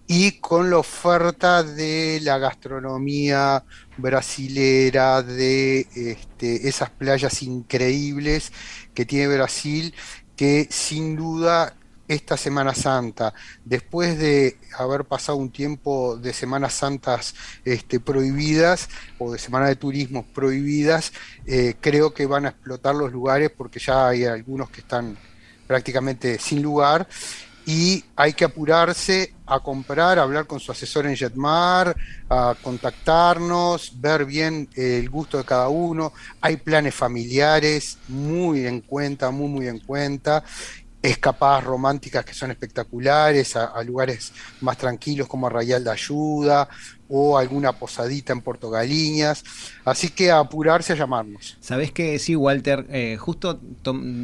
y 0.07 0.33
con 0.41 0.69
la 0.71 0.79
oferta 0.79 1.63
de 1.63 2.21
la 2.23 2.39
gastronomía 2.39 3.65
brasilera, 3.97 5.23
de 5.23 5.87
este, 5.95 6.69
esas 6.69 6.91
playas 6.91 7.43
increíbles 7.43 8.53
que 8.95 9.05
tiene 9.05 9.35
Brasil, 9.35 9.95
que 10.37 10.69
sin 10.71 11.17
duda 11.17 11.77
esta 12.09 12.37
Semana 12.37 12.75
Santa, 12.75 13.33
después 13.65 14.19
de 14.19 14.59
haber 14.79 15.05
pasado 15.05 15.39
un 15.39 15.51
tiempo 15.51 16.17
de 16.17 16.33
Semanas 16.33 16.75
Santas 16.75 17.35
este, 17.65 17.99
prohibidas 17.99 18.89
o 19.19 19.33
de 19.33 19.39
Semana 19.39 19.69
de 19.69 19.77
Turismo 19.77 20.27
prohibidas, 20.35 21.13
eh, 21.47 21.75
creo 21.81 22.13
que 22.13 22.27
van 22.27 22.47
a 22.47 22.51
explotar 22.51 22.95
los 22.95 23.11
lugares 23.11 23.51
porque 23.51 23.79
ya 23.79 24.09
hay 24.09 24.25
algunos 24.25 24.71
que 24.71 24.81
están 24.81 25.17
prácticamente 25.67 26.39
sin 26.39 26.63
lugar 26.63 27.09
y 27.67 28.05
hay 28.15 28.35
que 28.35 28.45
apurarse 28.45 29.35
a 29.47 29.61
comprar, 29.61 30.19
a 30.19 30.23
hablar 30.23 30.47
con 30.47 30.61
su 30.61 30.73
asesor 30.73 31.07
en 31.07 31.17
Jetmar, 31.17 31.97
a 32.29 32.55
contactarnos, 32.61 34.01
ver 34.01 34.25
bien 34.25 34.69
el 34.75 35.09
gusto 35.09 35.39
de 35.39 35.45
cada 35.45 35.69
uno. 35.69 36.13
Hay 36.41 36.59
planes 36.59 36.95
familiares 36.95 37.99
muy 38.09 38.67
en 38.67 38.81
cuenta, 38.81 39.31
muy, 39.31 39.49
muy 39.49 39.69
en 39.69 39.79
cuenta. 39.81 40.45
Escapadas 41.01 41.65
románticas 41.65 42.25
que 42.25 42.33
son 42.33 42.51
espectaculares, 42.51 43.57
a, 43.57 43.83
lugares 43.83 44.33
más 44.61 44.79
tranquilos 44.79 45.29
como 45.29 45.47
Arrayal 45.47 45.85
de 45.85 45.91
Ayuda, 45.91 46.69
o 47.09 47.39
alguna 47.39 47.73
posadita 47.73 48.33
en 48.33 48.41
Puerto 48.41 48.71
Galiñas. 48.71 49.45
Así 49.85 50.09
que 50.09 50.31
a 50.31 50.39
apurarse 50.39 50.93
a 50.93 50.97
llamarnos. 50.97 51.57
Sabes 51.61 51.93
que 51.93 52.19
sí, 52.19 52.37
Walter, 52.37 52.87
eh, 52.91 53.17
justo 53.19 53.61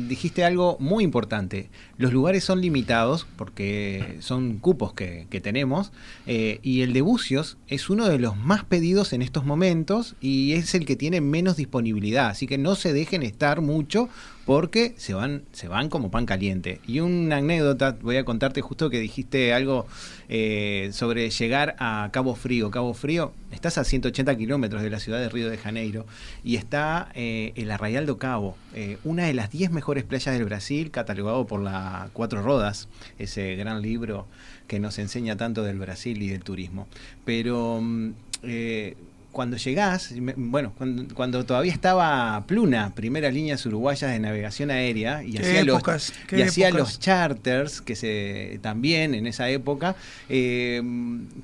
dijiste 0.08 0.44
algo 0.44 0.76
muy 0.80 1.04
importante. 1.04 1.70
Los 1.99 2.12
lugares 2.12 2.44
son 2.44 2.60
limitados 2.60 3.26
porque 3.37 4.16
son 4.20 4.58
cupos 4.58 4.92
que, 4.94 5.26
tenemos 5.40 5.90
eh, 6.26 6.58
y 6.62 6.82
el 6.82 6.92
de 6.92 7.00
Bucios 7.00 7.56
es 7.66 7.88
uno 7.88 8.06
de 8.08 8.18
los 8.18 8.37
más 8.37 8.64
pedidos 8.64 9.14
en 9.14 9.22
estos 9.22 9.46
momentos 9.46 10.16
y 10.20 10.52
es 10.52 10.75
el 10.75 10.84
que 10.84 10.96
tiene 10.96 11.20
menos 11.20 11.56
disponibilidad. 11.56 12.28
Así 12.28 12.46
que 12.46 12.58
no 12.58 12.75
se 12.75 12.92
dejen 12.92 13.22
estar 13.22 13.62
mucho 13.62 14.08
porque 14.44 14.94
se 14.96 15.14
van, 15.14 15.44
se 15.52 15.68
van 15.68 15.88
como 15.88 16.10
pan 16.10 16.26
caliente. 16.26 16.80
Y 16.87 17.00
una 17.00 17.37
anécdota, 17.37 17.96
voy 18.02 18.16
a 18.16 18.25
contarte 18.25 18.60
justo 18.60 18.90
que 18.90 18.99
dijiste 18.99 19.54
algo 19.54 19.87
eh, 20.32 20.90
sobre 20.92 21.28
llegar 21.28 21.75
a 21.80 22.08
Cabo 22.12 22.37
Frío. 22.37 22.70
Cabo 22.70 22.94
Frío, 22.94 23.32
estás 23.50 23.78
a 23.78 23.84
180 23.84 24.37
kilómetros 24.37 24.80
de 24.80 24.88
la 24.88 25.00
ciudad 25.00 25.18
de 25.18 25.28
Río 25.28 25.50
de 25.50 25.58
Janeiro 25.58 26.06
y 26.44 26.54
está 26.54 27.10
eh, 27.14 27.52
el 27.56 27.68
Arraial 27.72 28.06
do 28.06 28.16
Cabo, 28.16 28.56
eh, 28.72 28.99
una 29.02 29.25
de 29.25 29.34
las 29.34 29.50
10 29.50 29.72
mejores 29.72 30.04
playas 30.04 30.32
del 30.32 30.44
Brasil, 30.44 30.92
catalogado 30.92 31.49
por 31.49 31.60
la 31.60 32.10
Cuatro 32.12 32.42
Rodas, 32.42 32.88
ese 33.18 33.56
gran 33.56 33.82
libro 33.82 34.28
que 34.68 34.78
nos 34.78 35.00
enseña 35.00 35.37
tanto 35.37 35.64
del 35.64 35.80
Brasil 35.80 36.22
y 36.22 36.28
del 36.28 36.44
turismo. 36.44 36.87
Pero 37.25 37.80
mm, 37.82 38.12
cuando 39.32 39.56
llegás, 39.56 40.12
bueno, 40.37 40.72
cuando, 41.14 41.44
todavía 41.44 41.72
estaba 41.72 42.44
Pluna, 42.46 42.92
primera 42.94 43.30
líneas 43.30 43.64
uruguayas 43.64 44.10
de 44.10 44.18
navegación 44.18 44.70
aérea, 44.70 45.22
y 45.22 45.37
hacía, 45.38 45.64
los, 45.64 45.82
y 46.32 46.42
hacía 46.42 46.70
los 46.70 46.99
charters, 46.99 47.80
que 47.80 47.94
se 47.94 48.58
también 48.62 49.14
en 49.14 49.26
esa 49.26 49.49
época, 49.49 49.94
eh, 50.28 50.82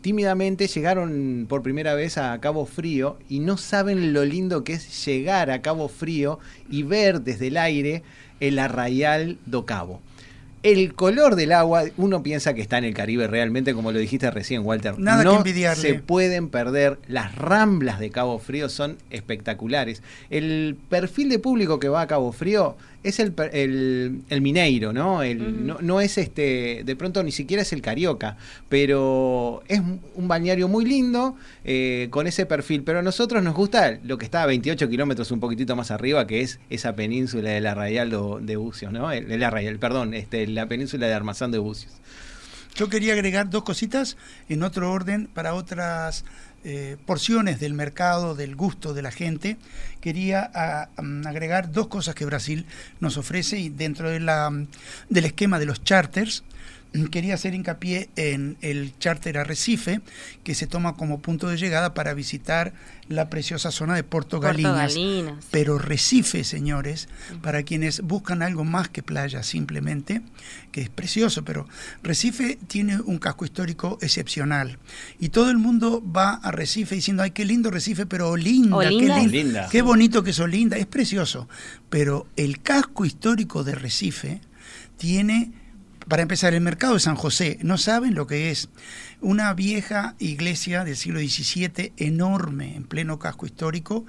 tímidamente 0.00 0.66
llegaron 0.66 1.46
por 1.48 1.62
primera 1.62 1.94
vez 1.94 2.18
a 2.18 2.38
Cabo 2.40 2.66
Frío 2.66 3.18
y 3.28 3.38
no 3.40 3.56
saben 3.56 4.12
lo 4.12 4.24
lindo 4.24 4.64
que 4.64 4.74
es 4.74 5.06
llegar 5.06 5.50
a 5.50 5.62
Cabo 5.62 5.88
Frío 5.88 6.38
y 6.68 6.82
ver 6.82 7.20
desde 7.20 7.48
el 7.48 7.56
aire 7.56 8.02
el 8.40 8.58
arrayal 8.58 9.38
do 9.46 9.64
Cabo. 9.64 10.00
El 10.62 10.94
color 10.94 11.36
del 11.36 11.52
agua, 11.52 11.84
uno 11.96 12.22
piensa 12.22 12.54
que 12.54 12.60
está 12.60 12.78
en 12.78 12.84
el 12.84 12.94
Caribe 12.94 13.26
realmente, 13.26 13.74
como 13.74 13.92
lo 13.92 13.98
dijiste 13.98 14.30
recién, 14.30 14.64
Walter. 14.64 14.98
Nada 14.98 15.22
no 15.22 15.30
que 15.32 15.36
envidiarle. 15.38 15.82
Se 15.82 15.94
pueden 15.94 16.48
perder. 16.48 16.98
Las 17.06 17.34
ramblas 17.36 18.00
de 18.00 18.10
Cabo 18.10 18.38
Frío 18.38 18.68
son 18.68 18.98
espectaculares. 19.10 20.02
El 20.30 20.76
perfil 20.88 21.28
de 21.28 21.38
público 21.38 21.78
que 21.78 21.88
va 21.88 22.00
a 22.00 22.06
Cabo 22.06 22.32
Frío 22.32 22.76
es 23.08 23.20
el, 23.20 23.32
per- 23.32 23.54
el, 23.54 24.22
el 24.28 24.40
mineiro, 24.40 24.92
¿no? 24.92 25.22
El, 25.22 25.66
no? 25.66 25.78
no 25.80 26.00
es 26.00 26.18
este, 26.18 26.82
de 26.84 26.96
pronto 26.96 27.22
ni 27.22 27.32
siquiera 27.32 27.62
es 27.62 27.72
el 27.72 27.82
carioca, 27.82 28.36
pero 28.68 29.62
es 29.68 29.80
un 30.14 30.28
balneario 30.28 30.68
muy 30.68 30.84
lindo 30.84 31.36
eh, 31.64 32.08
con 32.10 32.26
ese 32.26 32.46
perfil. 32.46 32.82
Pero 32.82 32.98
a 32.98 33.02
nosotros 33.02 33.42
nos 33.42 33.54
gusta 33.54 33.98
lo 34.04 34.18
que 34.18 34.24
está 34.24 34.42
a 34.42 34.46
28 34.46 34.88
kilómetros 34.88 35.30
un 35.30 35.40
poquitito 35.40 35.74
más 35.76 35.90
arriba, 35.90 36.26
que 36.26 36.40
es 36.40 36.60
esa 36.70 36.94
península 36.94 37.50
de 37.50 37.60
la 37.60 37.74
Radial 37.74 38.10
de 38.42 38.56
Bucios, 38.56 38.92
¿no? 38.92 39.10
El- 39.12 39.28
de 39.28 39.38
la 39.38 39.50
Radial, 39.50 39.78
perdón, 39.78 40.14
este, 40.14 40.46
la 40.46 40.66
península 40.66 41.06
de 41.06 41.14
Armazán 41.14 41.50
de 41.50 41.58
Bucios. 41.58 41.92
Yo 42.74 42.90
quería 42.90 43.14
agregar 43.14 43.48
dos 43.48 43.62
cositas 43.62 44.18
en 44.50 44.62
otro 44.62 44.92
orden 44.92 45.28
para 45.32 45.54
otras 45.54 46.26
eh, 46.68 46.96
porciones 47.06 47.60
del 47.60 47.74
mercado, 47.74 48.34
del 48.34 48.56
gusto 48.56 48.92
de 48.92 49.00
la 49.02 49.12
gente. 49.12 49.56
Quería 50.00 50.50
a- 50.52 50.88
am, 50.96 51.24
agregar 51.24 51.70
dos 51.70 51.86
cosas 51.86 52.16
que 52.16 52.24
Brasil 52.24 52.66
nos 52.98 53.16
ofrece 53.16 53.56
y 53.58 53.68
dentro 53.68 54.10
de 54.10 54.18
la, 54.18 54.50
mm, 54.50 54.66
del 55.08 55.24
esquema 55.26 55.60
de 55.60 55.66
los 55.66 55.84
charters. 55.84 56.42
Quería 57.10 57.34
hacer 57.34 57.54
hincapié 57.54 58.08
en 58.16 58.56
el 58.62 58.96
charter 58.98 59.38
Arrecife, 59.38 60.00
que 60.44 60.54
se 60.54 60.66
toma 60.66 60.96
como 60.96 61.20
punto 61.20 61.48
de 61.48 61.56
llegada 61.56 61.94
para 61.94 62.14
visitar 62.14 62.72
la 63.08 63.30
preciosa 63.30 63.70
zona 63.70 63.94
de 63.94 64.02
Porto 64.02 64.40
Puerto 64.40 64.62
Galinas. 64.62 64.94
Galinas. 64.94 65.44
Pero 65.50 65.78
Recife, 65.78 66.42
señores, 66.42 67.08
para 67.42 67.62
quienes 67.62 68.00
buscan 68.00 68.42
algo 68.42 68.64
más 68.64 68.88
que 68.88 69.02
playa 69.02 69.42
simplemente, 69.44 70.22
que 70.72 70.80
es 70.80 70.88
precioso, 70.88 71.44
pero 71.44 71.68
Recife 72.02 72.58
tiene 72.66 72.98
un 73.00 73.18
casco 73.18 73.44
histórico 73.44 73.98
excepcional. 74.00 74.78
Y 75.20 75.28
todo 75.28 75.50
el 75.50 75.58
mundo 75.58 76.02
va 76.10 76.34
a 76.34 76.50
Recife 76.50 76.96
diciendo, 76.96 77.22
ay, 77.22 77.30
qué 77.30 77.44
lindo 77.44 77.70
Recife, 77.70 78.06
pero 78.06 78.30
Olinda, 78.30 78.76
Olinda. 78.76 79.14
qué, 79.14 79.20
lin- 79.20 79.28
Olinda. 79.28 79.68
qué 79.70 79.82
bonito 79.82 80.22
que 80.24 80.30
es 80.30 80.40
Olinda, 80.40 80.76
es 80.76 80.86
precioso. 80.86 81.48
Pero 81.90 82.26
el 82.36 82.60
casco 82.62 83.04
histórico 83.04 83.62
de 83.62 83.74
Recife 83.76 84.40
tiene, 84.96 85.52
para 86.08 86.22
empezar, 86.22 86.54
el 86.54 86.60
mercado 86.60 86.94
de 86.94 87.00
San 87.00 87.16
José, 87.16 87.58
no 87.62 87.78
saben 87.78 88.14
lo 88.14 88.26
que 88.26 88.50
es. 88.50 88.68
Una 89.22 89.54
vieja 89.54 90.14
iglesia 90.18 90.84
del 90.84 90.94
siglo 90.96 91.20
XVII 91.20 91.92
enorme 91.96 92.76
en 92.76 92.84
pleno 92.84 93.18
casco 93.18 93.46
histórico 93.46 94.04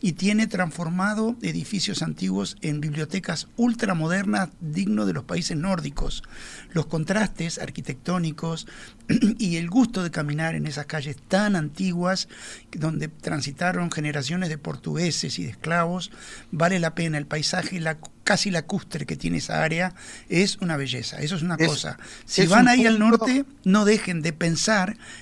y 0.00 0.12
tiene 0.12 0.48
transformado 0.48 1.36
edificios 1.42 2.02
antiguos 2.02 2.56
en 2.60 2.80
bibliotecas 2.80 3.46
ultramodernas 3.56 4.48
digno 4.60 5.06
de 5.06 5.12
los 5.12 5.24
países 5.24 5.56
nórdicos. 5.56 6.24
Los 6.72 6.86
contrastes 6.86 7.58
arquitectónicos 7.58 8.66
y 9.38 9.56
el 9.56 9.70
gusto 9.70 10.02
de 10.02 10.10
caminar 10.10 10.56
en 10.56 10.66
esas 10.66 10.86
calles 10.86 11.16
tan 11.28 11.54
antiguas 11.54 12.28
donde 12.72 13.06
transitaron 13.08 13.92
generaciones 13.92 14.48
de 14.48 14.58
portugueses 14.58 15.38
y 15.38 15.44
de 15.44 15.50
esclavos, 15.50 16.10
vale 16.50 16.80
la 16.80 16.94
pena. 16.96 17.16
El 17.16 17.26
paisaje, 17.26 17.78
la, 17.80 17.98
casi 18.24 18.50
lacustre 18.50 19.06
que 19.06 19.16
tiene 19.16 19.38
esa 19.38 19.62
área, 19.62 19.94
es 20.28 20.58
una 20.58 20.76
belleza. 20.76 21.20
Eso 21.20 21.36
es 21.36 21.42
una 21.42 21.54
Es- 21.54 21.68
cosa. 21.68 21.98
Si 22.26 22.46
van 22.46 22.66
ahí 22.68 22.86
al 22.86 22.98
norte, 22.98 23.44
no 23.64 23.84
dejen 23.84 24.20
de 24.20 24.32
pensar 24.32 24.47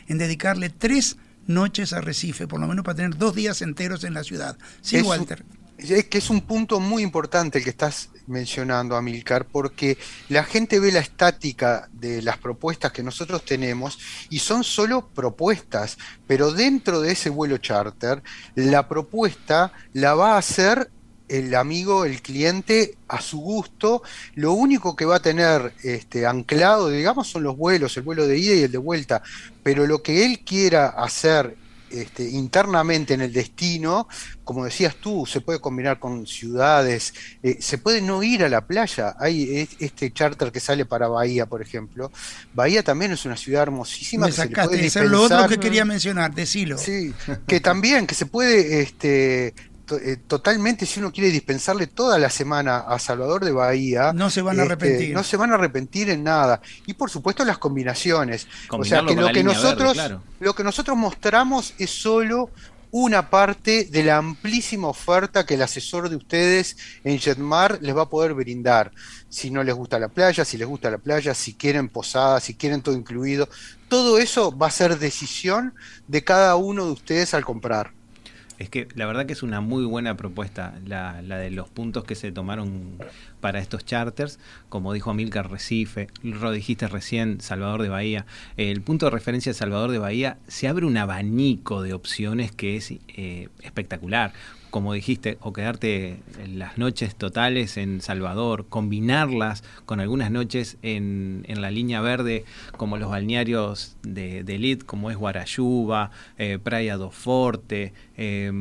en 0.08 0.18
dedicarle 0.18 0.70
tres 0.70 1.16
noches 1.46 1.92
a 1.92 2.00
Recife, 2.00 2.46
por 2.48 2.60
lo 2.60 2.66
menos 2.66 2.84
para 2.84 2.96
tener 2.96 3.16
dos 3.16 3.34
días 3.34 3.62
enteros 3.62 4.04
en 4.04 4.14
la 4.14 4.24
ciudad. 4.24 4.56
Sí, 4.82 4.96
Es 4.96 5.02
un- 5.02 5.08
Walter. 5.08 5.44
Es 5.78 6.06
que 6.06 6.16
es 6.18 6.30
un 6.30 6.40
punto 6.40 6.80
muy 6.80 7.02
importante 7.02 7.58
el 7.58 7.64
que 7.64 7.68
estás 7.70 8.08
mencionando, 8.26 8.96
Amilcar, 8.96 9.44
porque 9.46 9.98
la 10.30 10.42
gente 10.42 10.80
ve 10.80 10.90
la 10.90 11.00
estática 11.00 11.88
de 11.92 12.22
las 12.22 12.38
propuestas 12.38 12.92
que 12.92 13.02
nosotros 13.02 13.44
tenemos 13.44 13.98
y 14.30 14.38
son 14.38 14.64
solo 14.64 15.06
propuestas, 15.08 15.98
pero 16.26 16.50
dentro 16.50 17.02
de 17.02 17.12
ese 17.12 17.28
vuelo 17.28 17.58
charter, 17.58 18.22
la 18.54 18.88
propuesta 18.88 19.72
la 19.92 20.14
va 20.14 20.34
a 20.36 20.38
hacer 20.38 20.90
el 21.28 21.54
amigo, 21.54 22.04
el 22.04 22.22
cliente 22.22 22.94
a 23.08 23.20
su 23.20 23.38
gusto. 23.40 24.02
Lo 24.34 24.52
único 24.52 24.94
que 24.96 25.04
va 25.04 25.16
a 25.16 25.20
tener 25.22 25.72
este, 25.82 26.26
anclado, 26.26 26.88
digamos, 26.90 27.28
son 27.28 27.42
los 27.42 27.56
vuelos, 27.56 27.96
el 27.96 28.02
vuelo 28.04 28.26
de 28.26 28.38
ida 28.38 28.54
y 28.54 28.62
el 28.62 28.72
de 28.72 28.78
vuelta, 28.78 29.22
pero 29.62 29.86
lo 29.86 30.02
que 30.02 30.24
él 30.24 30.40
quiera 30.44 30.88
hacer 30.88 31.56
este, 31.88 32.28
internamente 32.28 33.14
en 33.14 33.20
el 33.20 33.32
destino, 33.32 34.08
como 34.42 34.64
decías 34.64 34.96
tú, 34.96 35.24
se 35.24 35.40
puede 35.40 35.60
combinar 35.60 36.00
con 36.00 36.26
ciudades, 36.26 37.14
eh, 37.44 37.58
se 37.60 37.78
puede 37.78 38.02
no 38.02 38.24
ir 38.24 38.42
a 38.42 38.48
la 38.48 38.66
playa. 38.66 39.14
Hay 39.20 39.56
es- 39.58 39.76
este 39.78 40.12
charter 40.12 40.50
que 40.50 40.58
sale 40.58 40.84
para 40.84 41.06
Bahía, 41.06 41.46
por 41.46 41.62
ejemplo. 41.62 42.10
Bahía 42.54 42.82
también 42.82 43.12
es 43.12 43.24
una 43.24 43.36
ciudad 43.36 43.62
hermosísima 43.62 44.26
Me 44.26 44.32
que 44.32 44.36
se 44.36 44.42
le 44.42 44.48
sacaste 44.48 44.68
puede 44.70 44.82
de 44.82 44.90
ser 44.90 45.06
lo 45.06 45.22
otro 45.22 45.46
que 45.48 45.58
quería 45.58 45.84
mencionar, 45.84 46.34
decilo. 46.34 46.76
Sí, 46.76 47.14
que 47.46 47.60
también, 47.60 48.06
que 48.08 48.16
se 48.16 48.26
puede 48.26 48.82
este, 48.82 49.54
eh, 49.90 50.16
totalmente, 50.26 50.86
si 50.86 51.00
uno 51.00 51.12
quiere 51.12 51.30
dispensarle 51.30 51.86
toda 51.86 52.18
la 52.18 52.30
semana 52.30 52.78
a 52.78 52.98
Salvador 52.98 53.44
de 53.44 53.52
Bahía, 53.52 54.12
No 54.12 54.30
se 54.30 54.42
van 54.42 54.58
a 54.58 54.62
este, 54.62 54.72
arrepentir. 54.72 55.14
no 55.14 55.22
se 55.22 55.36
van 55.36 55.52
a 55.52 55.54
arrepentir 55.54 56.10
en 56.10 56.24
nada. 56.24 56.60
Y 56.86 56.94
por 56.94 57.10
supuesto 57.10 57.44
las 57.44 57.58
combinaciones. 57.58 58.46
O 58.70 58.84
sea 58.84 59.00
que 59.00 59.14
con 59.14 59.24
lo 59.24 59.32
que 59.32 59.44
nosotros, 59.44 59.96
verde, 59.96 60.08
claro. 60.08 60.22
lo 60.40 60.54
que 60.54 60.64
nosotros 60.64 60.96
mostramos 60.96 61.74
es 61.78 61.90
solo 61.90 62.50
una 62.90 63.28
parte 63.30 63.84
de 63.84 64.04
la 64.04 64.16
amplísima 64.16 64.88
oferta 64.88 65.44
que 65.44 65.54
el 65.54 65.62
asesor 65.62 66.08
de 66.08 66.16
ustedes 66.16 66.76
en 67.04 67.18
Jetmar 67.18 67.78
les 67.82 67.96
va 67.96 68.02
a 68.02 68.08
poder 68.08 68.32
brindar. 68.34 68.92
Si 69.28 69.50
no 69.50 69.62
les 69.62 69.74
gusta 69.74 69.98
la 69.98 70.08
playa, 70.08 70.44
si 70.44 70.56
les 70.56 70.66
gusta 70.66 70.90
la 70.90 70.98
playa, 70.98 71.34
si 71.34 71.54
quieren 71.54 71.88
posada, 71.88 72.40
si 72.40 72.54
quieren 72.54 72.80
todo 72.82 72.94
incluido, 72.94 73.48
todo 73.88 74.18
eso 74.18 74.56
va 74.56 74.68
a 74.68 74.70
ser 74.70 74.98
decisión 74.98 75.74
de 76.08 76.24
cada 76.24 76.56
uno 76.56 76.86
de 76.86 76.92
ustedes 76.92 77.34
al 77.34 77.44
comprar. 77.44 77.95
Es 78.58 78.70
que 78.70 78.88
la 78.94 79.06
verdad 79.06 79.26
que 79.26 79.32
es 79.32 79.42
una 79.42 79.60
muy 79.60 79.84
buena 79.84 80.16
propuesta 80.16 80.74
la, 80.86 81.20
la 81.22 81.38
de 81.38 81.50
los 81.50 81.68
puntos 81.68 82.04
que 82.04 82.14
se 82.14 82.32
tomaron 82.32 82.98
para 83.40 83.60
estos 83.60 83.84
charters, 83.84 84.38
como 84.68 84.92
dijo 84.92 85.10
Amilcar 85.10 85.50
Recife, 85.50 86.08
lo 86.22 86.50
dijiste 86.50 86.88
recién, 86.88 87.40
Salvador 87.40 87.82
de 87.82 87.88
Bahía. 87.88 88.26
El 88.56 88.80
punto 88.80 89.06
de 89.06 89.10
referencia 89.10 89.50
de 89.50 89.58
Salvador 89.58 89.90
de 89.90 89.98
Bahía 89.98 90.38
se 90.48 90.68
abre 90.68 90.86
un 90.86 90.96
abanico 90.96 91.82
de 91.82 91.92
opciones 91.92 92.52
que 92.52 92.76
es 92.76 92.90
eh, 92.90 93.48
espectacular. 93.62 94.32
Como 94.76 94.92
dijiste, 94.92 95.38
o 95.40 95.54
quedarte 95.54 96.18
en 96.38 96.58
las 96.58 96.76
noches 96.76 97.14
totales 97.14 97.78
en 97.78 98.02
Salvador, 98.02 98.66
combinarlas 98.68 99.64
con 99.86 100.00
algunas 100.00 100.30
noches 100.30 100.76
en, 100.82 101.46
en 101.48 101.62
la 101.62 101.70
línea 101.70 102.02
verde, 102.02 102.44
como 102.76 102.98
los 102.98 103.08
balnearios 103.08 103.96
de, 104.02 104.44
de 104.44 104.78
como 104.84 105.10
es 105.10 105.16
Guarayuba, 105.16 106.10
eh, 106.36 106.58
Praia 106.62 106.98
do 106.98 107.10
Forte, 107.10 107.94
eh, 108.18 108.52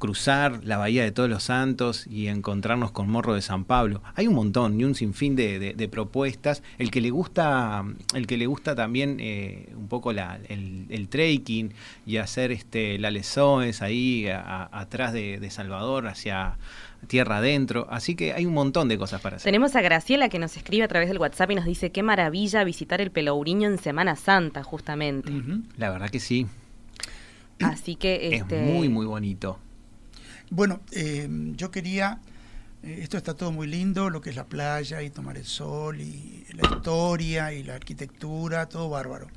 cruzar 0.00 0.64
la 0.64 0.76
Bahía 0.78 1.04
de 1.04 1.12
Todos 1.12 1.30
los 1.30 1.44
Santos 1.44 2.06
y 2.08 2.26
encontrarnos 2.26 2.90
con 2.90 3.08
Morro 3.08 3.34
de 3.34 3.42
San 3.42 3.64
Pablo. 3.64 4.02
Hay 4.16 4.26
un 4.26 4.34
montón 4.34 4.80
y 4.80 4.84
un 4.84 4.96
sinfín 4.96 5.36
de, 5.36 5.60
de- 5.60 5.74
de 5.74 5.88
propuestas. 5.88 6.64
El 6.78 6.90
que 6.90 7.00
le 7.00 7.10
gusta, 7.10 7.84
el 8.14 8.26
que 8.26 8.36
le 8.36 8.46
gusta 8.46 8.74
también 8.74 9.18
eh, 9.20 9.68
un 9.76 9.86
poco 9.86 10.12
la- 10.12 10.40
el, 10.48 10.86
el 10.88 11.08
trekking 11.08 11.72
y 12.06 12.16
hacer 12.16 12.50
este 12.50 12.98
la 12.98 13.12
lesoes 13.12 13.82
ahí 13.82 14.26
a- 14.26 14.40
a- 14.40 14.80
atrás 14.80 15.12
de, 15.12 15.38
de 15.38 15.50
Salvador 15.50 16.08
hacia 16.08 16.56
tierra 17.06 17.36
adentro. 17.38 17.86
Así 17.90 18.14
que 18.16 18.32
hay 18.32 18.46
un 18.46 18.54
montón 18.54 18.88
de 18.88 18.96
cosas 18.98 19.20
para 19.20 19.36
hacer. 19.36 19.44
Tenemos 19.44 19.76
a 19.76 19.82
Graciela 19.82 20.28
que 20.30 20.38
nos 20.38 20.56
escribe 20.56 20.82
a 20.84 20.88
través 20.88 21.08
del 21.08 21.18
WhatsApp 21.18 21.50
y 21.50 21.54
nos 21.54 21.64
dice 21.66 21.92
qué 21.92 22.02
maravilla 22.02 22.64
visitar 22.64 23.00
el 23.00 23.10
Pelourinho 23.10 23.68
en 23.68 23.78
Semana 23.78 24.16
Santa, 24.16 24.62
justamente. 24.62 25.30
La 25.76 25.90
verdad 25.90 26.08
que 26.10 26.20
sí. 26.20 26.46
Así 27.60 27.94
que 27.96 28.30
este, 28.34 28.56
Es 28.66 28.74
muy, 28.74 28.88
muy 28.88 29.04
bonito. 29.06 29.58
Bueno, 30.50 30.80
eh, 30.90 31.28
yo 31.56 31.70
quería, 31.70 32.20
eh, 32.82 32.98
esto 33.02 33.16
está 33.16 33.34
todo 33.34 33.52
muy 33.52 33.68
lindo, 33.68 34.10
lo 34.10 34.20
que 34.20 34.30
es 34.30 34.36
la 34.36 34.46
playa 34.46 35.00
y 35.02 35.10
tomar 35.10 35.36
el 35.36 35.44
sol 35.44 36.00
y 36.00 36.44
la 36.52 36.68
historia 36.68 37.52
y 37.52 37.62
la 37.62 37.76
arquitectura, 37.76 38.66
todo 38.66 38.88
bárbaro. 38.90 39.28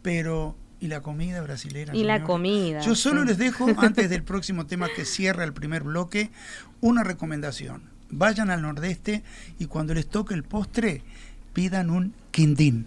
Pero, 0.00 0.56
¿y 0.80 0.88
la 0.88 1.02
comida 1.02 1.42
brasilera? 1.42 1.94
Y 1.94 2.04
la 2.04 2.22
comida, 2.24 2.80
Yo 2.80 2.94
solo 2.94 3.22
sí. 3.22 3.28
les 3.28 3.38
dejo, 3.38 3.66
antes 3.78 4.08
del 4.08 4.22
próximo 4.22 4.66
tema 4.66 4.88
que 4.88 5.04
cierra 5.04 5.44
el 5.44 5.52
primer 5.52 5.82
bloque, 5.82 6.30
una 6.80 7.04
recomendación. 7.04 7.82
Vayan 8.08 8.50
al 8.50 8.62
nordeste 8.62 9.24
y 9.58 9.66
cuando 9.66 9.92
les 9.92 10.06
toque 10.08 10.32
el 10.32 10.42
postre, 10.44 11.02
pidan 11.52 11.90
un 11.90 12.14
quindín. 12.30 12.86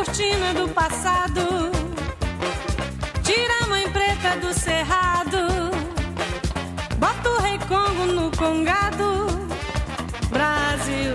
Cortina 0.00 0.54
do 0.54 0.66
passado. 0.68 1.70
Tira 3.22 3.64
a 3.64 3.66
mãe 3.66 3.86
preta 3.90 4.34
do 4.40 4.54
cerrado. 4.54 5.70
Bota 6.96 7.28
o 7.28 7.40
rei 7.42 7.58
Congo 7.58 8.06
no 8.06 8.30
congado. 8.30 9.26
Brasil, 10.30 11.14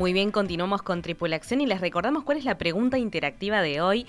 Muy 0.00 0.14
bien, 0.14 0.30
continuamos 0.30 0.80
con 0.80 1.02
Tripulación 1.02 1.60
y 1.60 1.66
les 1.66 1.82
recordamos 1.82 2.24
cuál 2.24 2.38
es 2.38 2.46
la 2.46 2.56
pregunta 2.56 2.96
interactiva 2.96 3.60
de 3.60 3.82
hoy. 3.82 4.06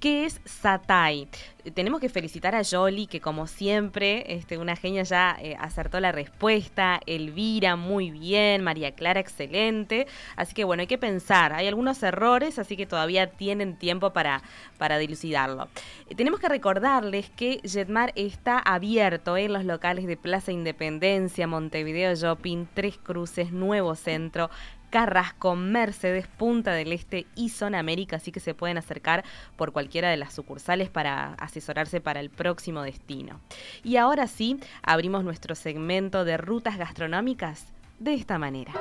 ¿Qué 0.00 0.26
es 0.26 0.40
Satay? 0.44 1.28
Tenemos 1.74 2.00
que 2.00 2.08
felicitar 2.08 2.54
a 2.54 2.62
Jolly, 2.62 3.08
que 3.08 3.20
como 3.20 3.48
siempre, 3.48 4.32
este, 4.34 4.56
una 4.56 4.76
genia 4.76 5.02
ya 5.02 5.36
eh, 5.40 5.56
acertó 5.58 5.98
la 5.98 6.12
respuesta. 6.12 7.00
Elvira, 7.06 7.74
muy 7.74 8.12
bien. 8.12 8.62
María 8.62 8.92
Clara, 8.92 9.18
excelente. 9.18 10.06
Así 10.36 10.54
que 10.54 10.62
bueno, 10.62 10.82
hay 10.82 10.86
que 10.86 10.98
pensar. 10.98 11.52
Hay 11.52 11.66
algunos 11.66 12.00
errores, 12.04 12.60
así 12.60 12.76
que 12.76 12.86
todavía 12.86 13.30
tienen 13.30 13.76
tiempo 13.76 14.12
para, 14.12 14.42
para 14.76 14.98
dilucidarlo. 14.98 15.68
Eh, 16.08 16.14
tenemos 16.14 16.38
que 16.38 16.48
recordarles 16.48 17.28
que 17.30 17.60
Jetmar 17.64 18.12
está 18.14 18.60
abierto 18.60 19.36
en 19.36 19.52
los 19.52 19.64
locales 19.64 20.06
de 20.06 20.16
Plaza 20.16 20.52
Independencia, 20.52 21.48
Montevideo 21.48 22.14
Shopping, 22.14 22.66
Tres 22.72 22.98
Cruces, 22.98 23.50
Nuevo 23.50 23.96
Centro, 23.96 24.48
Carrasco, 24.90 25.56
Mercedes, 25.56 26.26
Punta 26.26 26.72
del 26.72 26.92
Este 26.92 27.26
y 27.34 27.50
Zona 27.50 27.78
América, 27.78 28.16
así 28.16 28.32
que 28.32 28.40
se 28.40 28.54
pueden 28.54 28.78
acercar 28.78 29.24
por 29.56 29.72
cualquiera 29.72 30.10
de 30.10 30.16
las 30.16 30.34
sucursales 30.34 30.88
para 30.90 31.34
asesorarse 31.34 32.00
para 32.00 32.20
el 32.20 32.30
próximo 32.30 32.82
destino. 32.82 33.40
Y 33.84 33.96
ahora 33.96 34.26
sí, 34.26 34.58
abrimos 34.82 35.24
nuestro 35.24 35.54
segmento 35.54 36.24
de 36.24 36.36
rutas 36.36 36.78
gastronómicas 36.78 37.66
de 37.98 38.14
esta 38.14 38.38
manera. 38.38 38.72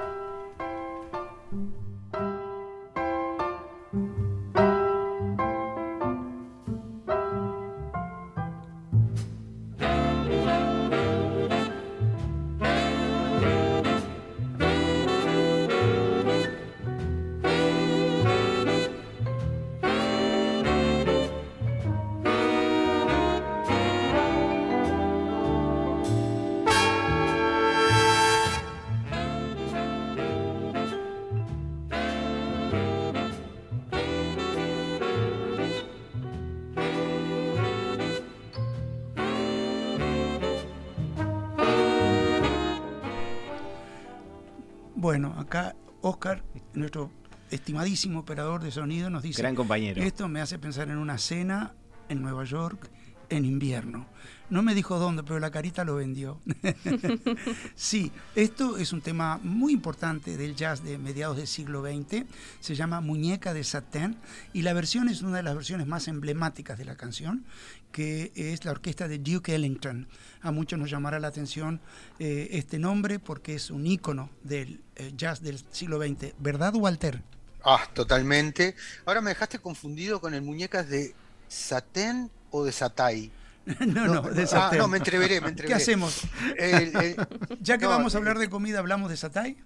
Bueno, 45.19 45.33
acá 45.39 45.75
Oscar, 46.01 46.43
nuestro 46.75 47.09
estimadísimo 47.49 48.19
operador 48.19 48.61
de 48.61 48.69
sonido, 48.69 49.09
nos 49.09 49.23
dice... 49.23 49.41
Gran 49.41 49.55
compañero. 49.55 49.99
Esto 49.99 50.27
me 50.27 50.41
hace 50.41 50.59
pensar 50.59 50.89
en 50.89 50.99
una 50.99 51.17
cena 51.17 51.73
en 52.07 52.21
Nueva 52.21 52.43
York 52.43 52.87
en 53.29 53.43
invierno. 53.43 54.05
No 54.49 54.61
me 54.61 54.75
dijo 54.75 54.99
dónde, 54.99 55.23
pero 55.23 55.39
la 55.39 55.51
carita 55.51 55.83
lo 55.83 55.95
vendió. 55.95 56.39
sí, 57.75 58.11
esto 58.35 58.77
es 58.77 58.93
un 58.93 59.01
tema 59.01 59.39
muy 59.41 59.73
importante 59.73 60.37
del 60.37 60.55
jazz 60.55 60.83
de 60.83 60.97
mediados 60.97 61.35
del 61.35 61.47
siglo 61.47 61.81
XX. 61.81 62.25
Se 62.59 62.75
llama 62.75 63.01
Muñeca 63.01 63.53
de 63.53 63.63
Satén 63.63 64.17
y 64.53 64.61
la 64.61 64.73
versión 64.73 65.09
es 65.09 65.23
una 65.23 65.37
de 65.37 65.43
las 65.43 65.55
versiones 65.55 65.87
más 65.87 66.07
emblemáticas 66.07 66.77
de 66.77 66.85
la 66.85 66.95
canción, 66.95 67.43
que 67.91 68.31
es 68.35 68.63
la 68.65 68.71
orquesta 68.71 69.07
de 69.07 69.17
Duke 69.19 69.55
Ellington. 69.55 70.07
A 70.41 70.51
muchos 70.51 70.77
nos 70.77 70.89
llamará 70.89 71.19
la 71.19 71.27
atención 71.27 71.79
eh, 72.19 72.49
este 72.51 72.79
nombre 72.79 73.19
porque 73.19 73.55
es 73.55 73.71
un 73.71 73.87
ícono 73.87 74.29
del 74.43 74.81
eh, 74.95 75.13
jazz 75.15 75.41
del 75.41 75.59
siglo 75.71 75.99
XX. 75.99 76.33
¿Verdad, 76.39 76.75
Walter? 76.75 77.21
Ah, 77.63 77.89
totalmente. 77.93 78.75
Ahora 79.05 79.21
me 79.21 79.31
dejaste 79.31 79.59
confundido 79.59 80.21
con 80.21 80.33
el 80.33 80.41
muñecas 80.41 80.87
de 80.89 81.13
Satén 81.47 82.29
o 82.51 82.63
de 82.63 82.71
Satay. 82.71 83.31
no, 83.85 84.05
no, 84.07 84.21
de 84.21 84.43
ah, 84.43 84.47
Satén. 84.47 84.79
no, 84.79 84.87
me 84.87 84.97
entreveré, 84.97 85.41
me 85.41 85.49
entreveré. 85.49 85.67
¿Qué 85.67 85.73
hacemos? 85.73 86.21
El- 86.57 86.95
el- 86.95 87.15
Ya 87.61 87.77
que 87.77 87.85
no, 87.85 87.89
vamos 87.89 88.15
a 88.15 88.19
hablar 88.19 88.37
de 88.37 88.49
comida, 88.49 88.79
¿hablamos 88.79 89.09
de 89.09 89.17
Satay? 89.17 89.57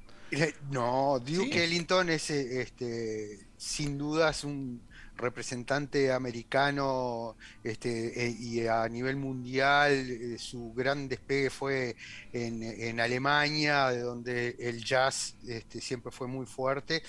No, 0.71 1.19
Duke 1.19 1.51
Sí. 1.51 1.59
Ellington 1.59 2.09
es 2.09 2.29
eh, 2.29 2.61
este, 2.61 3.47
sin 3.57 3.97
dudas 3.97 4.45
un 4.45 4.81
representante 5.21 6.11
americano 6.11 7.35
este, 7.63 8.25
eh, 8.27 8.35
y 8.39 8.67
a 8.67 8.87
nivel 8.89 9.15
mundial 9.15 9.91
eh, 9.93 10.37
su 10.37 10.73
gran 10.73 11.07
despegue 11.07 11.49
fue 11.49 11.95
en, 12.33 12.61
en 12.63 12.99
Alemania, 12.99 13.89
de 13.89 14.01
donde 14.01 14.55
el 14.59 14.83
jazz 14.83 15.35
este, 15.47 15.79
siempre 15.81 16.11
fue 16.11 16.27
muy 16.27 16.45
fuerte 16.45 17.01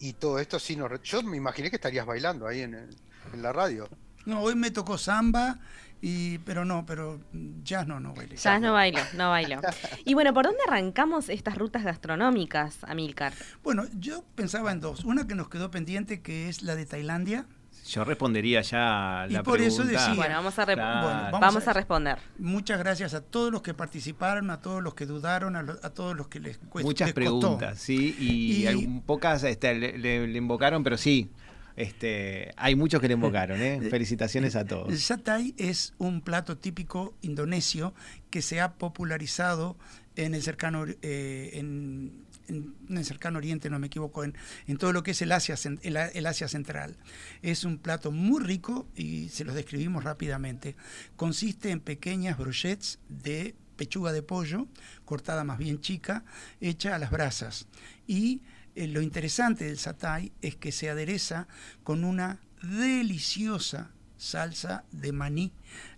y 0.00 0.14
todo 0.14 0.38
esto 0.38 0.58
sí 0.58 0.74
nos... 0.76 1.00
Yo 1.02 1.22
me 1.22 1.36
imaginé 1.36 1.70
que 1.70 1.76
estarías 1.76 2.06
bailando 2.06 2.46
ahí 2.46 2.62
en, 2.62 2.74
el- 2.74 2.96
en 3.32 3.42
la 3.42 3.52
radio. 3.52 3.88
No, 4.26 4.42
hoy 4.42 4.54
me 4.54 4.70
tocó 4.70 4.98
samba, 4.98 5.58
y, 6.02 6.38
pero 6.38 6.64
no, 6.64 6.84
pero 6.86 7.18
jazz 7.64 7.86
no, 7.86 7.98
no 7.98 8.14
bailé. 8.14 8.36
Ya 8.36 8.58
no 8.58 8.72
bailo, 8.74 9.00
no 9.14 9.30
bailo. 9.30 9.60
Y 10.04 10.14
bueno, 10.14 10.34
¿por 10.34 10.44
dónde 10.44 10.60
arrancamos 10.66 11.28
estas 11.28 11.56
rutas 11.56 11.82
gastronómicas, 11.82 12.84
Amilcar? 12.84 13.32
Bueno, 13.62 13.84
yo 13.98 14.22
pensaba 14.34 14.70
en 14.72 14.80
dos. 14.80 15.04
Una 15.04 15.26
que 15.26 15.34
nos 15.34 15.48
quedó 15.48 15.70
pendiente, 15.70 16.20
que 16.20 16.48
es 16.48 16.62
la 16.62 16.76
de 16.76 16.84
Tailandia. 16.86 17.46
Yo 17.86 18.04
respondería 18.04 18.60
ya 18.62 19.22
a 19.22 19.26
Y 19.28 19.32
la 19.32 19.42
por 19.42 19.60
eso 19.60 19.78
pregunta. 19.78 20.00
decía- 20.00 20.14
Bueno, 20.14 20.34
vamos 20.34 20.58
a, 20.58 20.64
re- 20.64 20.74
Claro. 20.74 21.06
Bueno, 21.06 21.22
vamos, 21.24 21.40
vamos 21.40 21.66
a, 21.66 21.70
a- 21.70 21.74
responder. 21.74 22.18
Muchas 22.38 22.78
gracias 22.78 23.14
a 23.14 23.20
todos 23.22 23.50
los 23.50 23.62
que 23.62 23.72
participaron, 23.74 24.50
a 24.50 24.60
todos 24.60 24.82
los 24.82 24.94
que 24.94 25.06
dudaron, 25.06 25.56
a, 25.56 25.62
lo- 25.62 25.78
a 25.82 25.90
todos 25.90 26.16
los 26.16 26.28
que 26.28 26.40
les, 26.40 26.60
cuest- 26.60 26.84
Muchas 26.84 27.08
les 27.08 27.14
costó. 27.14 27.40
preguntas, 27.40 27.78
sí, 27.78 28.14
y, 28.18 28.62
Y- 28.62 28.66
algún- 28.66 29.02
pocas 29.02 29.42
este, 29.44 29.74
le, 29.74 29.96
le- 29.98 30.26
le 30.26 30.38
invocaron, 30.38 30.82
pero 30.84 30.98
sí, 30.98 31.30
este, 31.76 32.52
hay 32.56 32.74
muchos 32.74 33.00
que 33.00 33.08
le 33.08 33.14
invocaron, 33.14 33.60
¿eh? 33.62 33.80
Felicitaciones 33.90 34.56
a 34.56 34.62
El 34.62 34.66
todos. 34.66 35.00
satay 35.00 35.54
es 35.56 35.94
un 35.98 36.20
plato 36.20 36.58
típico 36.58 37.14
indonesio 37.22 37.94
que 38.30 38.42
se 38.42 38.60
ha 38.60 38.74
popularizado 38.74 39.76
en 40.16 40.34
el 40.34 40.42
cercano, 40.42 40.84
eh, 41.02 41.50
en, 41.54 42.26
en- 42.48 42.74
el 42.88 43.04
cercano 43.04 43.38
oriente, 43.38 43.70
no 43.70 43.78
me 43.78 43.86
equivoco, 43.86 44.24
en, 44.24 44.34
todo 44.78 44.92
lo 44.92 45.02
que 45.02 45.12
es 45.12 45.22
el 45.22 45.32
Asia, 45.32 45.56
el 45.82 46.26
Asia 46.26 46.48
Central. 46.48 46.96
Es 47.42 47.64
un 47.64 47.78
plato 47.78 48.10
muy 48.10 48.42
rico 48.42 48.88
y 48.94 49.28
se 49.28 49.44
los 49.44 49.54
describimos 49.54 50.04
rápidamente. 50.04 50.76
Consiste 51.16 51.70
en 51.70 51.80
pequeñas 51.80 52.38
brochettes 52.38 52.98
de 53.08 53.54
pechuga 53.76 54.12
de 54.12 54.22
pollo, 54.22 54.66
cortada 55.04 55.44
más 55.44 55.58
bien 55.58 55.80
chica, 55.80 56.24
hecha 56.60 56.94
a 56.94 56.98
las 56.98 57.10
brasas. 57.10 57.66
Y 58.06 58.42
eh, 58.74 58.88
lo 58.88 59.00
interesante 59.00 59.64
del 59.64 59.78
satay 59.78 60.32
es 60.42 60.56
que 60.56 60.72
se 60.72 60.90
adereza 60.90 61.46
con 61.84 62.04
una 62.04 62.40
deliciosa 62.62 63.92
salsa 64.16 64.84
de 64.90 65.12
maní, 65.12 65.52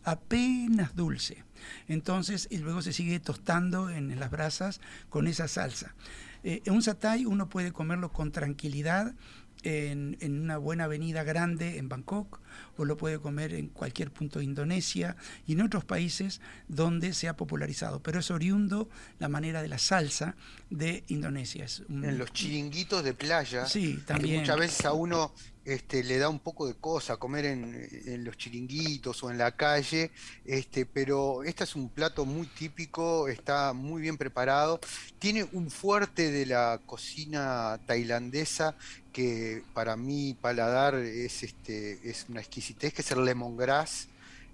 apenas 0.05 0.95
dulce. 0.95 1.43
Entonces, 1.89 2.49
y 2.51 2.59
luego 2.59 2.83
se 2.83 2.93
sigue 2.93 3.19
tostando 3.19 3.91
en 3.91 4.19
las 4.21 4.31
brasas 4.31 4.81
con 5.09 5.27
esa 5.27 5.49
salsa. 5.49 5.95
Eh, 6.43 6.63
un 6.67 6.83
satay 6.83 7.25
uno 7.25 7.49
puede 7.49 7.73
comerlo 7.73 8.13
con 8.13 8.33
tranquilidad 8.33 9.15
en, 9.63 10.17
en, 10.21 10.41
una 10.41 10.57
buena 10.57 10.85
avenida 10.85 11.23
grande 11.23 11.77
en 11.77 11.89
Bangkok 11.89 12.41
o 12.77 12.85
lo 12.85 12.97
puede 12.97 13.19
comer 13.19 13.53
en 13.55 13.69
cualquier 13.69 14.11
punto 14.11 14.39
de 14.39 14.47
Indonesia 14.47 15.17
y 15.47 15.53
en 15.53 15.61
otros 15.61 15.85
países 15.85 16.41
donde 16.69 17.13
se 17.13 17.29
ha 17.29 17.37
popularizado. 17.37 18.03
Pero 18.03 18.21
es 18.21 18.31
oriundo 18.31 18.89
la 19.19 19.29
manera 19.29 19.63
de 19.63 19.69
la 19.69 19.79
salsa 19.79 20.35
de 20.71 21.05
Indonesia. 21.09 21.65
Es 21.65 21.81
un, 21.89 22.05
en 22.05 22.19
los 22.19 22.33
chiringuitos 22.33 23.05
de 23.05 23.13
playa. 23.13 23.67
Sí, 23.67 24.03
también. 24.07 24.41
Muchas 24.41 24.59
veces 24.59 24.85
a 24.87 24.93
uno 24.93 25.33
este, 25.71 26.03
le 26.03 26.19
da 26.19 26.29
un 26.29 26.41
poco 26.41 26.67
de 26.67 26.75
cosa 26.75 27.17
comer 27.17 27.45
en, 27.45 28.25
los 28.25 28.37
chiringuitos 28.37 29.23
o 29.23 29.31
en 29.31 29.39
la 29.39 29.53
calle, 29.53 30.11
este, 30.45 30.85
pero 30.85 31.45
este 31.45 31.65
es 31.65 31.77
un 31.77 31.89
plato 31.89 32.25
muy 32.25 32.47
típico, 32.49 33.29
está 33.29 33.73
muy 33.73 34.03
bien 34.03 34.19
preparado, 34.19 34.81
tiene 35.19 35.47
un 35.53 35.71
fuerte 35.71 36.33
de 36.33 36.47
la 36.47 36.81
cocina 36.87 37.79
tailandesa 37.87 38.75
que 39.13 39.63
para 39.73 39.97
mi 39.97 40.35
paladar 40.35 40.97
es, 40.97 41.43
este, 41.45 42.01
es 42.09 42.27
una 42.29 42.41
exquisitez, 42.41 42.93
que 42.93 43.03
es 43.03 43.11
el 43.13 43.25
lemongrass, 43.25 44.09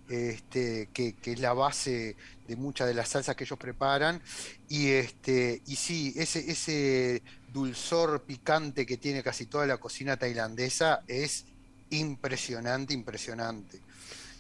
este, 0.08 0.88
que, 0.92 1.14
es 1.22 1.40
la 1.40 1.52
base 1.52 2.16
de 2.46 2.56
muchas 2.56 2.86
de 2.86 2.94
las 2.94 3.08
salsas 3.08 3.36
que 3.36 3.44
ellos 3.44 3.58
preparan. 3.58 4.20
Y, 4.68 4.88
este, 4.88 5.62
y 5.66 5.76
sí, 5.76 6.12
ese, 6.16 6.50
ese 6.50 7.22
dulzor 7.52 8.22
picante 8.22 8.86
que 8.86 8.96
tiene 8.96 9.22
casi 9.22 9.46
toda 9.46 9.66
la 9.66 9.78
cocina 9.78 10.16
tailandesa 10.16 11.02
es 11.06 11.44
impresionante, 11.90 12.94
impresionante. 12.94 13.80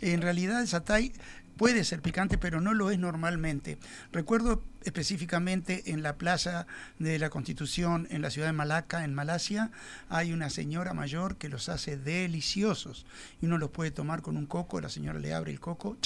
En 0.00 0.20
realidad 0.20 0.60
el 0.60 0.68
satay 0.68 1.12
puede 1.56 1.84
ser 1.84 2.02
picante, 2.02 2.38
pero 2.38 2.60
no 2.60 2.74
lo 2.74 2.90
es 2.90 2.98
normalmente. 2.98 3.78
Recuerdo 4.12 4.62
específicamente 4.84 5.90
en 5.90 6.02
la 6.02 6.16
Plaza 6.16 6.66
de 6.98 7.18
la 7.18 7.30
Constitución 7.30 8.06
en 8.10 8.22
la 8.22 8.30
ciudad 8.30 8.48
de 8.48 8.52
Malaca, 8.52 9.04
en 9.04 9.14
Malasia, 9.14 9.70
hay 10.08 10.32
una 10.32 10.50
señora 10.50 10.94
mayor 10.94 11.36
que 11.36 11.48
los 11.48 11.68
hace 11.68 11.96
deliciosos 11.96 13.06
y 13.40 13.46
uno 13.46 13.58
los 13.58 13.70
puede 13.70 13.90
tomar 13.90 14.22
con 14.22 14.36
un 14.36 14.46
coco, 14.46 14.80
la 14.80 14.88
señora 14.88 15.18
le 15.18 15.34
abre 15.34 15.50
el 15.50 15.60
coco 15.60 15.96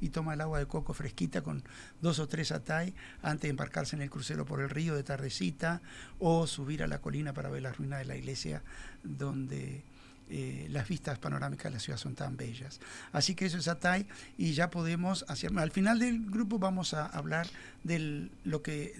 y 0.00 0.10
toma 0.10 0.34
el 0.34 0.40
agua 0.42 0.58
de 0.58 0.66
coco 0.66 0.92
fresquita 0.92 1.42
con 1.42 1.62
dos 2.02 2.18
o 2.18 2.28
tres 2.28 2.52
atay 2.52 2.94
antes 3.22 3.42
de 3.42 3.48
embarcarse 3.48 3.96
en 3.96 4.02
el 4.02 4.10
crucero 4.10 4.44
por 4.44 4.60
el 4.60 4.68
río 4.68 4.94
de 4.94 5.02
tardecita 5.02 5.80
o 6.18 6.46
subir 6.46 6.82
a 6.82 6.86
la 6.86 7.00
colina 7.00 7.32
para 7.32 7.48
ver 7.48 7.62
la 7.62 7.72
ruina 7.72 7.96
de 7.98 8.04
la 8.04 8.16
iglesia 8.16 8.62
donde 9.02 9.82
eh, 10.30 10.66
las 10.70 10.88
vistas 10.88 11.18
panorámicas 11.18 11.64
de 11.64 11.70
la 11.72 11.78
ciudad 11.80 11.98
son 11.98 12.14
tan 12.14 12.36
bellas. 12.36 12.80
Así 13.12 13.34
que 13.34 13.46
eso 13.46 13.58
es 13.58 13.68
Atay 13.68 14.06
y 14.38 14.52
ya 14.52 14.70
podemos 14.70 15.24
hacer. 15.28 15.50
Al 15.56 15.70
final 15.70 15.98
del 15.98 16.24
grupo 16.30 16.58
vamos 16.58 16.94
a 16.94 17.06
hablar 17.06 17.46
de 17.84 18.28
lo 18.44 18.62
que 18.62 18.94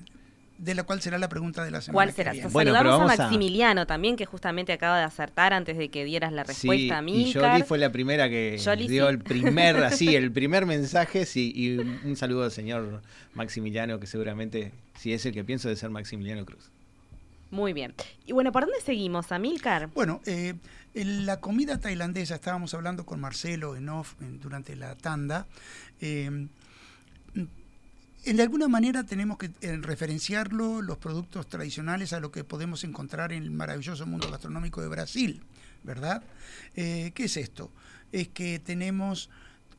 de 0.59 0.75
la 0.75 0.85
cual 0.85 1.03
será 1.03 1.19
la 1.19 1.29
pregunta 1.29 1.63
de 1.65 1.71
la 1.71 1.83
semana. 1.83 1.93
¿Cuál 1.97 2.13
será? 2.15 2.33
Bueno, 2.33 2.73
Saludamos 2.73 2.79
pero 2.83 2.93
a 2.95 2.97
vamos 2.99 3.13
a- 3.21 3.23
Maximiliano 3.25 3.87
también, 3.87 4.17
que 4.17 4.25
justamente 4.25 4.73
acaba 4.73 4.97
de 4.97 5.05
acertar 5.05 5.53
antes 5.53 5.77
de 5.77 5.91
que 5.91 6.03
dieras 6.07 6.33
la 6.33 6.45
Sí, 6.47 6.49
respuesta 6.49 6.99
a 6.99 7.03
y. 7.03 7.31
Jolie 7.35 7.65
fue 7.65 7.77
la 7.77 7.93
primera 7.93 8.31
que 8.31 8.59
Jolie 8.65 8.89
dio 8.89 9.05
sí. 9.07 9.11
el 9.13 9.19
primer, 9.19 9.77
así, 9.85 10.17
el 10.17 10.33
primer 10.33 10.65
mensaje, 10.65 11.27
sí, 11.27 11.53
y 11.55 11.77
un 11.77 12.01
un 12.05 12.17
saludo 12.17 12.45
al 12.45 12.51
señor 12.53 13.03
Maximiliano, 13.35 14.01
que 14.01 14.07
seguramente, 14.07 14.73
si 14.99 15.13
es 15.13 15.27
el 15.27 15.35
que 15.35 15.45
pienso, 15.45 15.69
de 15.69 15.77
ser 15.77 15.91
Maximiliano 15.91 16.47
Cruz. 16.47 16.71
Muy 17.57 17.73
bien. 17.73 17.95
Y 18.27 18.33
bueno, 18.33 18.53
¿por 18.53 18.65
dónde 18.65 18.83
seguimos, 18.85 19.33
Amilcar? 19.33 19.89
Bueno, 19.95 20.21
eh, 20.27 20.53
en 20.93 21.25
la 21.25 21.41
comida 21.41 21.81
tailandesa, 21.81 22.35
estábamos 22.35 22.75
hablando 22.75 23.07
con 23.07 23.19
Marcelo 23.19 23.77
en 23.77 23.89
off 23.89 24.15
durante 24.21 24.77
la 24.77 24.95
tanda. 24.95 25.47
eh, 26.03 26.49
de 28.27 28.43
alguna 28.43 28.69
manera 28.69 29.05
tenemos 29.05 29.39
que 29.39 29.53
eh, 29.63 29.79
referenciarlo, 29.81 30.83
los 30.83 30.99
productos 30.99 31.49
tradicionales, 31.49 32.13
a 32.13 32.21
lo 32.21 32.31
que 32.31 32.45
podemos 32.45 32.85
encontrar 32.85 33.33
en 33.33 33.43
el 33.43 33.51
maravilloso 33.53 34.05
mundo 34.05 34.31
gastronómico 34.31 34.83
de 34.83 34.89
Brasil, 34.89 35.43
¿verdad? 35.83 36.23
Eh, 36.75 37.13
¿Qué 37.15 37.25
es 37.25 37.37
esto? 37.39 37.71
Es 38.13 38.29
que 38.29 38.59
tenemos 38.59 39.31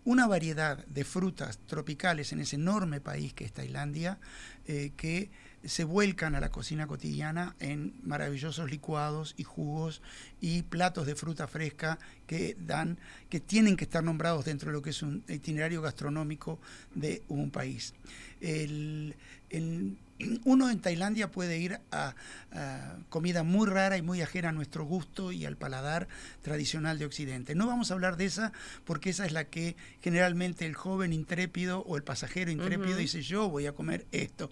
una 0.08 0.26
variedad 0.26 0.86
de 0.86 1.04
frutas 1.04 1.60
tropicales 1.68 2.32
en 2.32 2.40
ese 2.40 2.56
enorme 2.56 3.02
país 3.02 3.34
que 3.34 3.44
es 3.44 3.52
Tailandia, 3.52 4.18
eh, 4.66 4.94
que 4.96 5.30
se 5.68 5.84
vuelcan 5.84 6.34
a 6.36 6.40
la 6.40 6.50
cocina 6.50 6.88
cotidiana 6.88 7.56
en 7.60 7.94
maravillosos 8.04 8.70
licuados 8.72 9.34
y 9.38 9.44
jugos 9.44 10.02
y 10.42 10.64
platos 10.64 11.06
de 11.06 11.16
fruta 11.16 11.48
fresca 11.48 12.00
que 12.26 12.56
dan, 12.60 12.98
que 13.30 13.40
tienen 13.40 13.76
que 13.78 13.84
estar 13.84 14.04
nombrados 14.04 14.46
dentro 14.46 14.70
de 14.70 14.74
lo 14.74 14.82
que 14.82 14.90
es 14.92 15.02
un 15.04 15.24
itinerario 15.28 15.82
gastronómico 15.82 16.60
de 16.96 17.22
un 17.28 17.52
país. 17.52 17.94
El, 18.42 19.16
el- 19.50 19.98
uno 20.46 20.70
en 20.70 20.80
Tailandia 20.80 21.32
puede 21.32 21.58
ir 21.58 21.80
a, 21.92 22.16
a 22.52 22.96
comida 23.10 23.44
muy 23.44 23.68
rara 23.68 23.98
y 23.98 24.02
muy 24.02 24.22
ajena 24.22 24.50
a 24.50 24.52
nuestro 24.52 24.86
gusto 24.86 25.32
y 25.32 25.46
al 25.46 25.58
paladar 25.58 26.08
tradicional 26.42 27.00
de 27.00 27.06
Occidente. 27.06 27.56
No 27.56 27.68
vamos 27.68 27.92
a 27.92 27.94
hablar 27.94 28.18
de 28.18 28.26
esa 28.26 28.52
porque 28.86 29.10
esa 29.10 29.26
es 29.26 29.32
la 29.32 29.46
que 29.46 29.76
generalmente 30.02 30.66
el 30.66 30.76
joven 30.76 31.14
intrépido 31.14 31.82
o 31.82 31.98
el 31.98 32.04
pasajero 32.04 32.52
intrépido 32.52 32.98
dice 32.98 33.22
yo 33.22 33.50
voy 33.50 33.66
a 33.66 33.74
comer 33.74 34.06
esto. 34.12 34.50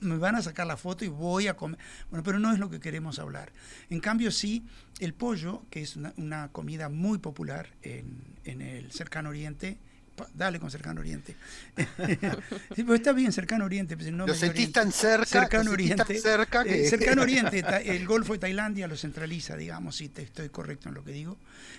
Me 0.00 0.16
van 0.18 0.36
a 0.36 0.42
sacar 0.42 0.66
la 0.66 0.76
foto 0.76 1.04
y 1.04 1.08
voy 1.08 1.48
a 1.48 1.54
comer. 1.54 1.78
Bueno, 2.10 2.22
pero 2.22 2.38
no 2.38 2.52
es 2.52 2.58
lo 2.58 2.70
que 2.70 2.80
queremos 2.80 3.18
hablar. 3.18 3.52
En 3.90 4.00
cambio 4.00 4.30
sí, 4.30 4.64
el 4.98 5.14
pollo, 5.14 5.62
que 5.70 5.82
es 5.82 5.96
una, 5.96 6.12
una 6.16 6.48
comida 6.48 6.88
muy 6.88 7.18
popular 7.18 7.68
en, 7.82 8.24
en 8.44 8.62
el 8.62 8.92
cercano 8.92 9.30
oriente, 9.30 9.78
Dale 10.34 10.58
con 10.58 10.70
cercano 10.70 11.00
oriente. 11.00 11.36
Sí, 12.74 12.84
pues 12.84 13.00
está 13.00 13.12
bien, 13.12 13.32
cercano 13.32 13.64
oriente. 13.64 13.96
pues 13.96 14.08
el 14.08 14.16
nombre 14.16 14.34
Lo 14.34 14.38
sentís 14.40 14.72
tan 14.72 14.92
cerca, 14.92 15.24
Cercano 15.26 15.64
tan 15.64 15.72
Oriente. 15.72 16.18
cerca 16.20 16.64
que- 16.64 16.86
Eh, 16.86 16.88
cercano 16.90 17.22
Oriente, 17.26 17.62
el 17.84 18.06
Golfo 18.06 18.32
de 18.34 18.38
Tailandia 18.38 18.86
lo 18.88 18.96
centraliza, 18.96 19.56
digamos, 19.56 19.96
si 19.96 20.08
te 20.08 20.22
estoy 20.22 20.48
correcto 20.48 20.88
en 20.88 20.94
lo 20.94 21.04
que 21.04 21.12
digo. 21.12 21.36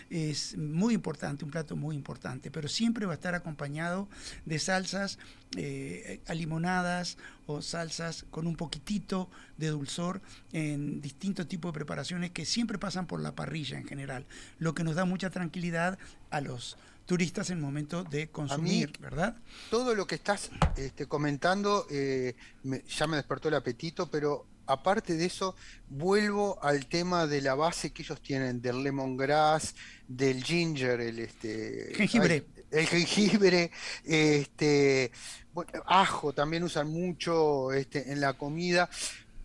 Es 0.10 0.58
muy 0.58 0.94
importante, 0.94 1.46
un 1.46 1.52
plato 1.52 1.76
muy 1.76 1.96
importante, 1.96 2.50
pero 2.52 2.68
siempre 2.68 3.06
va 3.06 3.14
a 3.14 3.16
estar 3.16 3.36
acompañado 3.36 4.08
de 4.46 4.60
salsas 4.60 5.20
eh, 5.56 6.22
alimonadas 6.28 7.18
o 7.46 7.62
salsas 7.62 8.26
con 8.30 8.48
un 8.48 8.56
poquitito 8.56 9.30
de 9.58 9.68
dulzor 9.68 10.22
en 10.54 11.02
distintos 11.02 11.48
tipos 11.48 11.72
de 11.72 11.78
preparaciones 11.78 12.32
que 12.32 12.46
siempre 12.46 12.78
pasan 12.78 13.08
por 13.08 13.22
la 13.22 13.34
parrilla 13.36 13.78
en 13.78 13.86
general, 13.88 14.26
lo 14.60 14.74
que 14.74 14.84
nos 14.84 14.96
da 14.96 15.06
mucha 15.06 15.30
tranquilidad 15.30 15.98
a 16.30 16.42
los 16.42 16.78
turistas 17.08 17.50
en 17.50 17.58
el 17.58 17.64
momento 17.64 18.04
de 18.04 18.30
consumir, 18.30 18.92
¿verdad? 19.00 19.36
todo 19.72 19.96
lo 19.96 20.06
que 20.06 20.16
estás 20.16 20.52
este, 20.76 21.08
comentando 21.08 21.88
eh, 21.90 22.36
me- 22.64 22.84
ya 22.84 23.08
me 23.08 23.18
despertó 23.18 23.48
el 23.48 23.56
apetito, 23.56 24.12
pero 24.12 24.46
aparte 24.68 25.16
de 25.16 25.26
eso, 25.26 25.56
vuelvo 25.90 26.62
al 26.62 26.86
tema 26.88 27.26
de 27.26 27.42
la 27.42 27.56
base 27.56 27.92
que 27.94 28.04
ellos 28.04 28.22
tienen 28.22 28.62
del 28.62 28.84
lemongrass, 28.84 29.74
del 30.08 30.44
ginger, 30.44 31.00
el 31.00 31.20
este 31.20 31.94
Jengibre. 31.96 32.46
ay, 32.46 32.64
el 32.72 32.86
jengibre, 32.86 33.72
este 34.04 35.12
bueno, 35.54 35.72
ajo 35.86 36.34
también 36.34 36.64
usan 36.64 36.90
mucho 36.90 37.72
este, 37.72 38.12
en 38.12 38.20
la 38.20 38.34
comida. 38.34 38.90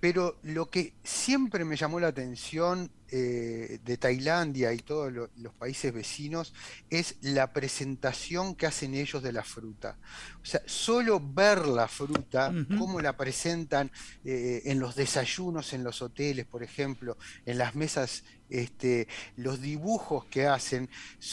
Pero 0.00 0.36
lo 0.42 0.68
que 0.68 0.94
siempre 1.04 1.64
me 1.64 1.76
llamó 1.76 2.00
la 2.00 2.08
atención 2.08 2.90
eh, 3.12 3.78
de 3.84 3.96
Tailandia 3.98 4.72
y 4.72 4.78
todos 4.78 5.12
lo- 5.12 5.30
los 5.36 5.54
países 5.54 5.92
vecinos 5.92 6.52
es 6.90 7.16
la 7.20 7.52
presentación 7.52 8.54
que 8.56 8.66
hacen 8.66 8.94
ellos 8.94 9.22
de 9.22 9.32
la 9.32 9.44
fruta. 9.44 9.98
O 10.42 10.44
sea, 10.46 10.62
solo 10.66 11.20
ver 11.22 11.66
la 11.66 11.86
fruta, 11.88 12.50
Ujú. 12.50 12.78
cómo 12.78 13.00
la 13.00 13.16
presentan 13.16 13.90
eh, 14.24 14.62
en 14.64 14.80
los 14.80 14.96
desayunos 14.96 15.72
en 15.74 15.84
los 15.84 16.00
hoteles, 16.02 16.46
por 16.46 16.62
ejemplo, 16.62 17.16
en 17.46 17.58
las 17.58 17.74
mesas, 17.74 18.24
este, 18.48 19.08
los 19.36 19.60
dibujos 19.60 20.24
que 20.26 20.46
hacen, 20.46 20.88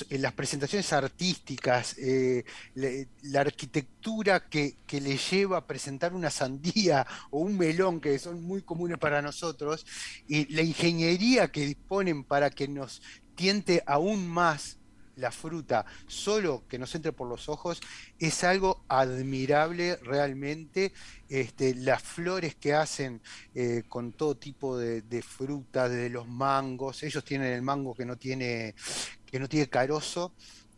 en 0.09 0.21
las 0.21 0.33
presentaciones 0.33 0.91
artísticas, 0.93 1.95
eh, 1.97 2.43
la 2.75 3.41
arquitectura 3.41 4.49
que, 4.49 4.77
que 4.87 5.01
le 5.01 5.17
lleva 5.17 5.57
a 5.57 5.67
presentar 5.67 6.13
una 6.13 6.29
sandía 6.29 7.05
o 7.29 7.39
un 7.39 7.57
melón, 7.57 8.01
que 8.01 8.17
son 8.19 8.41
muy 8.41 8.61
comunes 8.61 8.97
para 8.97 9.21
nosotros, 9.21 9.85
y 10.27 10.51
la 10.53 10.61
ingeniería 10.61 11.51
que 11.51 11.65
disponen 11.65 12.23
para 12.23 12.49
que 12.49 12.67
nos 12.67 13.01
tiente 13.35 13.83
aún 13.85 14.27
más 14.27 14.78
la 15.19 15.32
fruta, 15.32 15.86
solo 16.08 16.63
que 16.67 16.79
nos 16.79 16.93
entre 16.95 17.12
por 17.12 17.27
los 17.27 17.49
ojos, 17.49 17.82
es 18.19 18.43
algo 18.43 18.84
admirable 18.88 19.97
realmente. 19.97 20.93
Este, 21.29 21.75
las 21.75 22.01
flores 22.01 22.55
que 22.55 22.73
hacen 22.73 23.21
eh, 23.53 23.84
con 23.88 24.13
todo 24.13 24.36
tipo 24.36 24.77
de, 24.77 25.01
de 25.03 25.21
fruta, 25.21 25.88
desde 25.88 26.10
los 26.10 26.27
mangos, 26.27 27.03
ellos 27.03 27.23
tienen 27.23 27.53
el 27.53 27.62
mango 27.62 27.93
que 27.93 28.05
no 28.05 28.17
tiene, 28.17 28.73
que 29.25 29.39
no 29.39 29.47
tiene 29.47 29.69
carozo, 29.69 30.34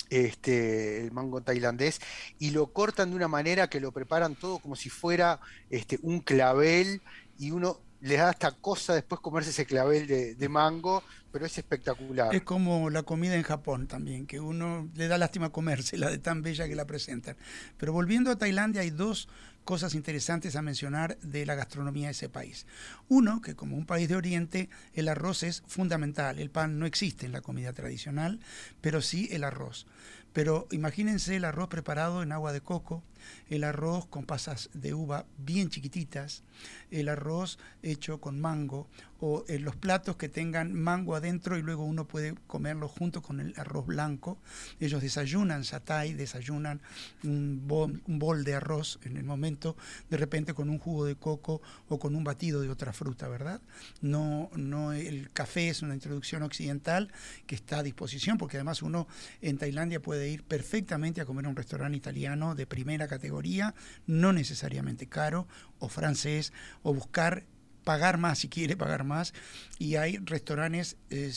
este, 0.09 1.01
el 1.01 1.11
mango 1.11 1.41
tailandés, 1.41 2.01
y 2.37 2.51
lo 2.51 2.73
cortan 2.73 3.11
de 3.11 3.15
una 3.15 3.29
manera 3.29 3.69
que 3.69 3.79
lo 3.79 3.93
preparan 3.93 4.35
todo 4.35 4.59
como 4.59 4.75
si 4.75 4.89
fuera 4.89 5.39
este, 5.69 5.99
un 6.01 6.19
clavel 6.19 7.01
y 7.39 7.51
uno 7.51 7.79
le 8.01 8.17
da 8.17 8.29
hasta 8.29 8.51
cosa 8.51 8.93
después 8.93 9.21
comerse 9.21 9.51
ese 9.51 9.65
clavel 9.65 10.07
de, 10.07 10.35
de 10.35 10.49
mango, 10.49 11.03
pero 11.31 11.45
es 11.45 11.57
espectacular. 11.57 12.33
Es 12.35 12.41
como 12.41 12.89
la 12.89 13.03
comida 13.03 13.35
en 13.35 13.43
Japón 13.43 13.87
también, 13.87 14.25
que 14.25 14.39
uno 14.39 14.89
le 14.95 15.07
da 15.07 15.17
lástima 15.17 15.51
comérsela 15.51 16.09
de 16.09 16.17
tan 16.17 16.41
bella 16.41 16.67
que 16.67 16.75
la 16.75 16.85
presentan. 16.85 17.37
Pero 17.77 17.93
volviendo 17.93 18.31
a 18.31 18.37
Tailandia, 18.37 18.81
hay 18.81 18.89
dos 18.89 19.29
cosas 19.63 19.93
interesantes 19.93 20.55
a 20.55 20.61
mencionar 20.61 21.17
de 21.19 21.45
la 21.45 21.55
gastronomía 21.55 22.07
de 22.07 22.13
ese 22.13 22.29
país. 22.29 22.65
Uno, 23.07 23.41
que 23.41 23.55
como 23.55 23.77
un 23.77 23.85
país 23.85 24.09
de 24.09 24.15
Oriente, 24.15 24.69
el 24.93 25.07
arroz 25.07 25.43
es 25.43 25.63
fundamental. 25.67 26.39
El 26.39 26.49
pan 26.49 26.79
no 26.79 26.85
existe 26.85 27.25
en 27.25 27.31
la 27.31 27.41
comida 27.41 27.71
tradicional, 27.71 28.39
pero 28.81 29.01
sí 29.01 29.29
el 29.31 29.43
arroz. 29.43 29.85
Pero 30.33 30.67
imagínense 30.71 31.35
el 31.35 31.45
arroz 31.45 31.69
preparado 31.69 32.23
en 32.23 32.31
agua 32.31 32.53
de 32.53 32.61
coco, 32.61 33.03
el 33.49 33.63
arroz 33.63 34.07
con 34.07 34.25
pasas 34.25 34.69
de 34.73 34.93
uva 34.93 35.25
bien 35.37 35.69
chiquititas, 35.69 36.43
el 36.91 37.09
arroz 37.09 37.57
hecho 37.81 38.19
con 38.19 38.39
mango 38.39 38.87
o 39.21 39.45
en 39.47 39.63
los 39.63 39.75
platos 39.75 40.15
que 40.15 40.29
tengan 40.29 40.73
mango 40.73 41.15
adentro 41.15 41.57
y 41.57 41.61
luego 41.61 41.85
uno 41.85 42.07
puede 42.07 42.33
comerlo 42.47 42.87
junto 42.87 43.21
con 43.21 43.39
el 43.39 43.53
arroz 43.55 43.85
blanco. 43.85 44.39
Ellos 44.79 45.01
desayunan 45.01 45.63
satay, 45.63 46.13
desayunan 46.13 46.81
un 47.23 47.67
bol, 47.67 48.01
un 48.07 48.19
bol 48.19 48.43
de 48.43 48.55
arroz 48.55 48.99
en 49.03 49.17
el 49.17 49.23
momento, 49.23 49.77
de 50.09 50.17
repente 50.17 50.55
con 50.55 50.69
un 50.69 50.79
jugo 50.79 51.05
de 51.05 51.15
coco 51.15 51.61
o 51.87 51.99
con 51.99 52.15
un 52.15 52.23
batido 52.23 52.61
de 52.61 52.69
otra 52.69 52.93
fruta, 52.93 53.27
¿verdad? 53.27 53.61
No, 54.01 54.49
no 54.55 54.91
el 54.91 55.31
café 55.31 55.69
es 55.69 55.83
una 55.83 55.93
introducción 55.93 56.41
occidental 56.41 57.11
que 57.45 57.55
está 57.55 57.79
a 57.79 57.83
disposición, 57.83 58.39
porque 58.39 58.57
además 58.57 58.81
uno 58.81 59.07
en 59.41 59.57
Tailandia 59.57 60.01
puede 60.01 60.29
ir 60.29 60.43
perfectamente 60.43 61.21
a 61.21 61.25
comer 61.25 61.45
a 61.45 61.49
un 61.49 61.55
restaurante 61.55 61.97
italiano 61.97 62.55
de 62.55 62.65
primera 62.65 63.07
categoría, 63.11 63.75
no 64.07 64.33
necesariamente 64.33 65.07
caro, 65.07 65.47
o 65.79 65.89
francés, 65.89 66.53
o 66.81 66.93
buscar 66.93 67.45
pagar 67.83 68.17
más 68.17 68.39
si 68.39 68.47
quiere 68.47 68.77
pagar 68.77 69.03
más. 69.03 69.33
Y 69.79 69.95
hay 69.95 70.17
restaurantes 70.17 70.97
eh, 71.09 71.33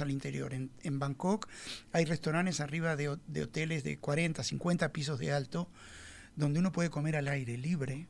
al 0.00 0.10
interior 0.10 0.54
en, 0.54 0.70
en 0.82 0.98
Bangkok 0.98 1.48
hay 1.92 2.04
restaurantes 2.04 2.60
arriba 2.60 2.96
de, 2.96 3.18
de, 3.26 3.42
hoteles 3.42 3.84
de 3.84 3.98
40 3.98 4.42
50 4.42 4.92
pisos 4.92 5.18
de 5.18 5.32
alto 5.32 5.68
donde 6.36 6.60
uno 6.60 6.72
puede 6.72 6.90
comer 6.90 7.16
al 7.16 7.28
aire 7.28 7.58
libre 7.58 8.08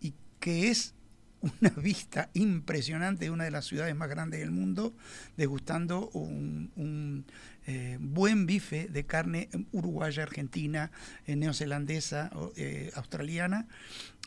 y 0.00 0.14
que 0.38 0.68
es 0.70 0.94
una 1.40 1.70
vista 1.76 2.30
impresionante 2.34 3.26
de 3.26 3.30
una 3.30 3.44
de 3.44 3.50
las 3.50 3.66
ciudades 3.66 3.94
más 3.96 4.08
grandes 4.08 4.40
del 4.40 4.50
mundo, 4.50 4.94
degustando 5.36 6.08
un 6.10 7.24
eh, 7.70 7.98
buen 8.00 8.46
bife 8.46 8.88
de 8.88 9.04
carne 9.04 9.50
uruguaya, 9.72 10.22
argentina, 10.22 10.90
eh, 11.26 11.36
neozelandesa, 11.36 12.30
eh, 12.56 12.90
australiana, 12.94 13.68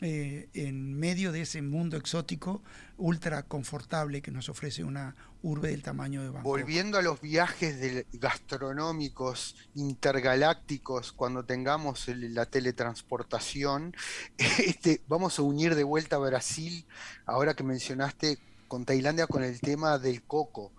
en 0.00 0.98
medio 0.98 1.30
de 1.30 1.42
ese 1.42 1.62
mundo 1.62 1.96
exótico 1.96 2.60
ultra 2.98 3.44
confortable 3.44 4.20
que 4.20 4.32
nos 4.32 4.48
ofrece 4.48 4.82
una 4.82 5.14
urbe 5.42 5.70
del 5.70 5.82
tamaño 5.82 6.22
de 6.22 6.28
Bangkok. 6.28 6.44
Volviendo 6.44 6.98
a 6.98 7.02
los 7.02 7.20
viajes 7.20 8.04
gastronómicos 8.12 9.56
intergalácticos, 9.76 11.12
cuando 11.12 11.44
tengamos 11.44 12.08
la 12.08 12.46
teletransportación, 12.46 13.94
este, 14.38 15.02
vamos 15.06 15.38
a 15.38 15.42
unir 15.42 15.74
de 15.76 15.84
vuelta 15.84 16.16
a 16.16 16.20
Brasil, 16.20 16.84
ahora 17.24 17.54
que 17.54 17.62
mencionaste 17.64 18.38
con 18.66 18.84
Tailandia, 18.84 19.26
con 19.26 19.44
el 19.44 19.60
tema 19.60 19.98
del 19.98 20.22
coco 20.22 20.72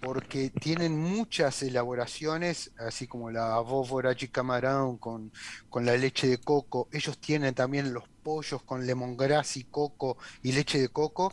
porque 0.00 0.50
tienen 0.50 0.98
muchas 0.98 1.62
elaboraciones, 1.62 2.72
así 2.78 3.06
como 3.06 3.30
la 3.30 3.54
abóbora 3.54 4.14
camarón 4.32 4.96
con, 4.96 5.32
con 5.68 5.84
la 5.84 5.96
leche 5.96 6.26
de 6.26 6.38
coco. 6.38 6.88
Ellos 6.92 7.18
tienen 7.18 7.54
también 7.54 7.92
los 7.92 8.04
pollos 8.22 8.62
con 8.62 8.86
lemongrass 8.86 9.56
y 9.56 9.64
coco 9.64 10.16
y 10.42 10.52
leche 10.52 10.80
de 10.80 10.88
coco, 10.88 11.32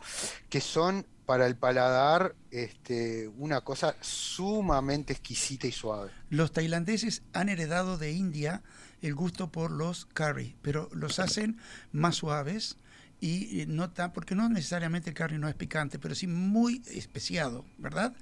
que 0.49 0.61
son 0.61 1.05
para 1.25 1.45
el 1.45 1.57
paladar 1.57 2.35
este, 2.51 3.27
una 3.37 3.61
cosa 3.61 3.95
sumamente 4.01 5.13
exquisita 5.13 5.67
y 5.67 5.71
suave. 5.71 6.11
Los 6.29 6.53
tailandeses 6.53 7.21
han 7.33 7.49
heredado 7.49 7.97
de 7.97 8.13
India 8.13 8.63
el 9.01 9.13
gusto 9.13 9.51
por 9.51 9.71
los 9.71 10.05
curry, 10.05 10.55
pero 10.61 10.89
los 10.93 11.19
hacen 11.19 11.59
más 11.91 12.15
suaves 12.15 12.77
y 13.19 13.65
no 13.67 13.89
tan, 13.89 14.13
porque 14.13 14.35
no 14.35 14.47
necesariamente 14.47 15.09
el 15.09 15.15
curry 15.15 15.37
no 15.39 15.47
es 15.47 15.55
picante, 15.55 15.97
pero 15.97 16.13
sí 16.13 16.27
muy 16.27 16.83
especiado, 16.87 17.65
¿verdad? 17.79 18.13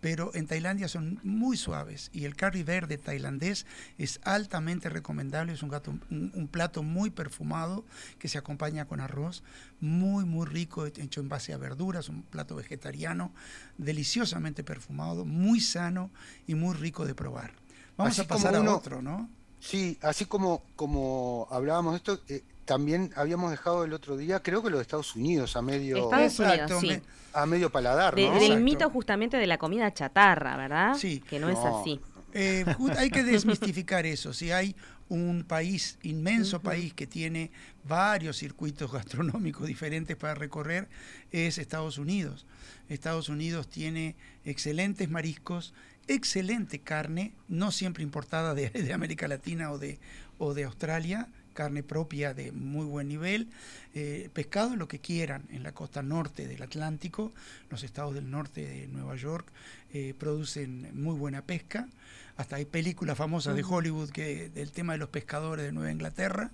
Pero 0.00 0.30
en 0.34 0.46
Tailandia 0.46 0.86
son 0.88 1.18
muy 1.24 1.56
suaves 1.56 2.10
y 2.12 2.26
el 2.26 2.36
curry 2.36 2.62
verde 2.62 2.96
tailandés 2.96 3.66
es 3.98 4.20
altamente 4.22 4.88
recomendable, 4.88 5.52
es 5.52 5.62
un, 5.62 5.68
gato, 5.70 5.90
un, 6.10 6.30
un, 6.34 6.46
plato 6.48 6.82
muy 6.84 7.10
perfumado 7.10 7.84
que 8.18 8.28
se 8.28 8.38
acompaña 8.38 8.86
con 8.86 9.00
arroz, 9.00 9.42
muy 9.80 10.24
muy 10.24 10.46
rico, 10.46 10.86
hecho 10.86 11.20
en 11.20 11.28
base 11.28 11.52
a 11.52 11.56
verduras, 11.58 12.08
un 12.08 12.22
plato 12.22 12.54
vegetariano, 12.54 13.32
deliciosamente 13.78 14.62
perfumado, 14.62 15.24
muy 15.24 15.60
sano 15.60 16.10
y 16.46 16.54
muy 16.54 16.74
rico 16.76 17.04
de 17.04 17.14
probar. 17.14 17.52
Vamos 17.96 18.12
Así 18.12 18.20
a 18.22 18.28
pasar 18.28 18.60
uno- 18.60 18.70
a 18.72 18.76
otro, 18.76 19.02
¿no? 19.02 19.28
Sí, 19.58 19.98
así 20.02 20.26
como, 20.26 20.62
como 20.76 21.48
hablábamos 21.50 21.94
de 21.94 21.96
esto, 21.96 22.20
eh, 22.28 22.44
también 22.66 23.12
habíamos 23.16 23.50
dejado 23.50 23.84
el 23.84 23.92
otro 23.94 24.16
día, 24.18 24.40
creo 24.42 24.62
que 24.62 24.68
lo 24.68 24.76
de 24.76 24.82
Estados 24.82 25.16
Unidos, 25.16 25.56
a 25.56 25.62
medio, 25.62 25.96
Estados 26.12 26.38
Unidos, 26.40 26.80
sí. 26.80 27.00
a 27.32 27.46
medio 27.46 27.70
paladar, 27.70 28.14
De- 28.14 28.26
¿no? 28.26 28.34
del 28.34 28.42
Exacto. 28.42 28.64
mito 28.64 28.90
justamente 28.90 29.36
de 29.38 29.46
la 29.46 29.56
comida 29.56 29.92
chatarra, 29.94 30.56
¿verdad? 30.56 30.94
Sí. 30.96 31.20
Que 31.20 31.38
no, 31.38 31.48
es 31.48 31.58
así. 31.58 32.00
Eh, 32.34 32.66
hay 32.98 33.08
que 33.08 33.22
desmistificar 33.24 34.04
eso. 34.04 34.34
Si 34.34 34.50
hay 34.50 34.76
un 35.08 35.44
país, 35.44 35.98
inmenso 36.02 36.60
país, 36.60 36.92
que 36.92 37.06
tiene 37.06 37.52
varios 37.84 38.36
circuitos 38.36 38.92
gastronómicos 38.92 39.66
diferentes 39.66 40.16
para 40.16 40.34
recorrer, 40.34 40.88
es 41.30 41.58
Estados 41.58 41.96
Unidos. 41.98 42.44
Estados 42.88 43.28
Unidos 43.28 43.68
tiene 43.68 44.16
excelentes 44.44 45.08
mariscos, 45.08 45.72
excelente 46.08 46.80
carne, 46.80 47.32
no 47.48 47.70
siempre 47.70 48.02
importada 48.02 48.54
de, 48.54 48.70
de 48.70 48.92
América 48.92 49.28
Latina 49.28 49.70
o 49.70 49.78
de, 49.78 50.00
o 50.38 50.52
de 50.52 50.64
Australia, 50.64 51.28
carne 51.56 51.82
propia 51.82 52.34
de 52.34 52.52
muy 52.52 52.84
buen 52.84 53.08
nivel, 53.08 53.48
eh, 53.94 54.28
pescado 54.32 54.76
lo 54.76 54.86
que 54.86 55.00
quieran 55.00 55.42
en 55.50 55.62
la 55.62 55.72
costa 55.72 56.02
norte 56.02 56.46
del 56.46 56.62
Atlántico, 56.62 57.32
los 57.70 57.82
estados 57.82 58.14
del 58.14 58.30
norte 58.30 58.64
de 58.64 58.86
Nueva 58.86 59.16
York 59.16 59.48
eh, 59.92 60.14
producen 60.16 60.90
muy 60.92 61.16
buena 61.16 61.42
pesca, 61.42 61.88
hasta 62.36 62.56
hay 62.56 62.66
películas 62.66 63.16
famosas 63.16 63.56
de 63.56 63.64
Hollywood 63.64 64.10
que 64.10 64.50
del 64.50 64.70
tema 64.70 64.92
de 64.92 64.98
los 64.98 65.08
pescadores 65.08 65.64
de 65.64 65.72
Nueva 65.72 65.90
Inglaterra. 65.90 66.50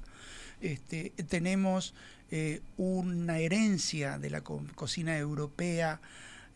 Este, 0.60 1.10
tenemos 1.28 1.92
eh, 2.30 2.60
una 2.76 3.40
herencia 3.40 4.18
de 4.18 4.30
la 4.30 4.42
co 4.42 4.64
cocina 4.76 5.18
europea 5.18 6.00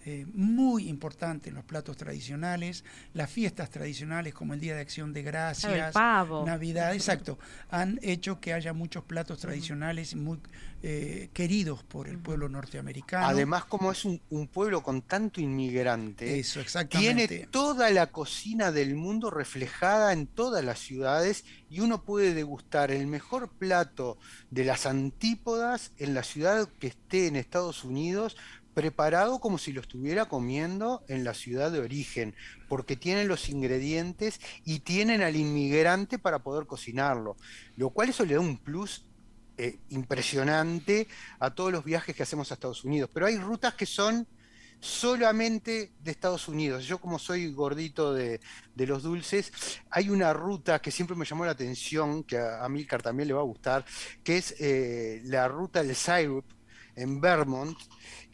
eh, 0.08 0.24
muy 0.34 0.88
importante 0.88 1.48
en 1.48 1.56
los 1.56 1.64
platos 1.64 1.96
tradicionales, 1.96 2.84
las 3.12 3.28
fiestas 3.28 3.70
tradicionales 3.70 4.32
como 4.34 4.54
el 4.54 4.60
Día 4.60 4.76
de 4.76 4.80
Acción 4.80 5.12
de 5.12 5.24
Gracias, 5.24 5.72
el 5.72 5.92
pavo. 5.92 6.46
Navidad, 6.46 6.94
exacto, 6.94 7.40
han 7.70 7.98
hecho 8.02 8.38
que 8.38 8.52
haya 8.52 8.72
muchos 8.72 9.02
platos 9.02 9.40
tradicionales 9.40 10.14
muy 10.14 10.38
eh, 10.84 11.30
queridos 11.32 11.82
por 11.82 12.06
el 12.06 12.18
pueblo 12.18 12.48
norteamericano. 12.48 13.26
Además, 13.26 13.64
como 13.64 13.90
es 13.90 14.04
un, 14.04 14.20
un 14.30 14.46
pueblo 14.46 14.80
con 14.80 15.02
tanto 15.02 15.40
inmigrante, 15.40 16.38
Eso, 16.38 16.60
exactamente. 16.60 17.26
tiene 17.26 17.46
toda 17.48 17.90
la 17.90 18.06
cocina 18.12 18.70
del 18.70 18.94
mundo 18.94 19.28
reflejada 19.30 20.12
en 20.12 20.28
todas 20.28 20.64
las 20.64 20.78
ciudades 20.78 21.44
y 21.68 21.80
uno 21.80 22.02
puede 22.02 22.32
degustar 22.32 22.92
el 22.92 23.08
mejor 23.08 23.48
plato 23.48 24.18
de 24.52 24.64
las 24.64 24.86
antípodas 24.86 25.90
en 25.98 26.14
la 26.14 26.22
ciudad 26.22 26.68
que 26.78 26.86
esté 26.86 27.26
en 27.26 27.34
Estados 27.34 27.82
Unidos 27.82 28.36
preparado 28.76 29.38
como 29.38 29.56
si 29.56 29.72
lo 29.72 29.80
estuviera 29.80 30.26
comiendo 30.26 31.02
en 31.08 31.24
la 31.24 31.32
ciudad 31.32 31.72
de 31.72 31.78
origen, 31.78 32.34
porque 32.68 32.94
tienen 32.94 33.26
los 33.26 33.48
ingredientes 33.48 34.38
y 34.66 34.80
tienen 34.80 35.22
al 35.22 35.34
inmigrante 35.34 36.18
para 36.18 36.40
poder 36.40 36.66
cocinarlo, 36.66 37.38
lo 37.76 37.88
cual 37.88 38.10
eso 38.10 38.26
le 38.26 38.34
da 38.34 38.40
un 38.40 38.58
plus 38.58 39.06
eh, 39.56 39.78
impresionante 39.88 41.08
a 41.38 41.54
todos 41.54 41.72
los 41.72 41.86
viajes 41.86 42.14
que 42.14 42.22
hacemos 42.22 42.50
a 42.50 42.54
Estados 42.54 42.84
Unidos. 42.84 43.08
Pero 43.14 43.24
hay 43.24 43.38
rutas 43.38 43.72
que 43.72 43.86
son 43.86 44.28
solamente 44.78 45.94
de 45.98 46.10
Estados 46.10 46.46
Unidos. 46.46 46.84
Yo 46.84 46.98
como 46.98 47.18
soy 47.18 47.50
gordito 47.54 48.12
de, 48.12 48.42
los 48.74 49.02
dulces, 49.02 49.54
hay 49.88 50.10
una 50.10 50.34
ruta 50.34 50.82
que 50.82 50.90
siempre 50.90 51.16
me 51.16 51.24
llamó 51.24 51.46
la 51.46 51.52
atención, 51.52 52.24
que 52.24 52.36
a, 52.36 52.62
a 52.62 52.68
Milcar 52.68 53.00
también 53.00 53.26
le 53.26 53.32
va 53.32 53.40
a 53.40 53.44
gustar, 53.44 53.86
que 54.22 54.36
es 54.36 54.54
eh, 54.60 55.22
la 55.24 55.48
ruta 55.48 55.82
del 55.82 55.96
syrup 55.96 56.44
en 56.96 57.20
Vermont, 57.20 57.78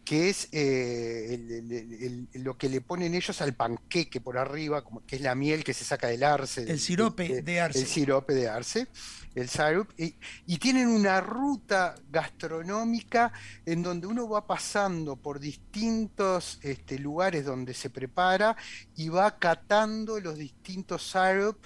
que 0.04 0.30
es 0.30 0.48
eh, 0.50 1.28
el- 1.34 1.50
el- 1.52 1.72
el- 1.72 2.28
el- 2.32 2.42
lo 2.42 2.58
que 2.58 2.68
le 2.68 2.80
ponen 2.80 3.14
ellos 3.14 3.40
al 3.40 3.54
panqueque 3.54 4.20
por 4.20 4.36
arriba, 4.36 4.82
como, 4.82 5.04
que 5.06 5.14
es 5.16 5.22
la 5.22 5.34
miel 5.36 5.62
que 5.62 5.74
se 5.74 5.84
saca 5.84 6.08
del 6.08 6.24
arce. 6.24 6.62
El 6.62 6.80
sirope 6.80 7.42
de 7.42 7.60
arce. 7.60 7.78
El 7.80 7.86
sirope 7.86 8.34
de 8.34 8.48
arce, 8.48 8.88
el 9.36 9.48
syrup. 9.48 9.92
Y, 9.96 10.16
y 10.46 10.58
tienen 10.58 10.88
una 10.88 11.20
ruta 11.20 11.94
gastronómica 12.10 13.32
en 13.64 13.82
donde 13.84 14.08
uno 14.08 14.28
va 14.28 14.44
pasando 14.44 15.14
por 15.16 15.38
distintos 15.38 16.58
este, 16.62 16.98
lugares 16.98 17.44
donde 17.44 17.72
se 17.72 17.88
prepara 17.88 18.56
y 18.96 19.08
va 19.08 19.38
catando 19.38 20.18
los 20.18 20.36
distintos 20.36 21.08
syrup 21.08 21.58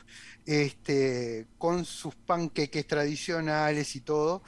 este, 0.44 1.46
con 1.58 1.84
sus 1.84 2.14
panqueques 2.14 2.86
tradicionales 2.86 3.96
y 3.96 4.00
todo, 4.02 4.42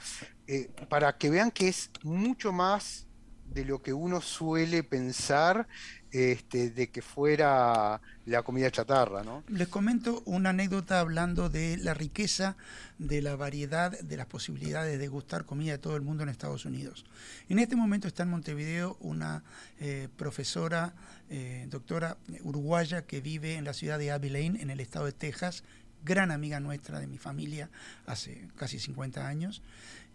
eh, 0.51 0.67
para 0.89 1.15
que 1.15 1.29
vean 1.29 1.51
que 1.51 1.67
es 1.67 1.91
mucho 2.01 2.51
más 2.51 3.05
de 3.53 3.65
lo 3.65 3.83
que 3.83 3.93
uno 3.93 4.19
suele 4.19 4.81
pensar 4.81 5.67
este, 6.09 6.71
de 6.71 6.89
que 6.89 7.03
fuera 7.03 8.01
la 8.25 8.41
comida 8.41 8.71
chatarra, 8.71 9.23
¿no? 9.23 9.43
Les 9.47 9.67
comento 9.67 10.23
una 10.25 10.49
anécdota 10.49 11.01
hablando 11.01 11.49
de 11.49 11.77
la 11.77 11.93
riqueza, 11.93 12.57
de 12.97 13.21
la 13.21 13.35
variedad, 13.35 13.91
de 13.99 14.17
las 14.17 14.25
posibilidades 14.25 14.97
de 14.97 15.07
gustar 15.07 15.45
comida 15.45 15.73
de 15.73 15.77
todo 15.77 15.95
el 15.95 16.01
mundo 16.01 16.23
en 16.23 16.29
Estados 16.29 16.65
Unidos. 16.65 17.05
En 17.47 17.59
este 17.59 17.75
momento 17.75 18.07
está 18.07 18.23
en 18.23 18.29
Montevideo 18.29 18.97
una 19.01 19.43
eh, 19.79 20.07
profesora, 20.17 20.95
eh, 21.29 21.67
doctora 21.69 22.17
uruguaya 22.41 23.03
que 23.03 23.21
vive 23.21 23.53
en 23.53 23.65
la 23.65 23.73
ciudad 23.73 23.99
de 23.99 24.09
Abilene, 24.09 24.63
en 24.63 24.71
el 24.71 24.79
estado 24.79 25.05
de 25.05 25.11
Texas, 25.11 25.63
gran 26.03 26.31
amiga 26.31 26.59
nuestra 26.59 26.99
de 26.99 27.07
mi 27.07 27.19
familia 27.19 27.69
hace 28.05 28.47
casi 28.55 28.79
50 28.79 29.27
años 29.27 29.61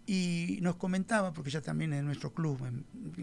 y 0.07 0.59
nos 0.61 0.77
comentaba, 0.77 1.33
porque 1.33 1.51
ella 1.51 1.63
también 1.63 1.93
es 1.93 2.03
nuestro 2.03 2.33
club, 2.33 2.61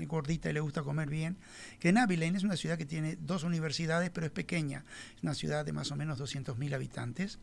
gordita 0.07 0.49
y 0.49 0.53
le 0.53 0.59
gusta 0.59 0.81
comer 0.81 1.09
bien, 1.09 1.37
que 1.79 1.89
en 1.89 1.97
es 2.35 2.43
una 2.43 2.57
ciudad 2.57 2.77
que 2.77 2.85
tiene 2.85 3.17
dos 3.17 3.43
universidades, 3.43 4.09
pero 4.09 4.25
es 4.25 4.31
pequeña, 4.31 4.83
es 5.15 5.23
una 5.23 5.35
ciudad 5.35 5.65
de 5.65 5.73
más 5.73 5.91
o 5.91 5.95
menos 5.95 6.19
200.000 6.19 6.73
habitantes, 6.73 7.39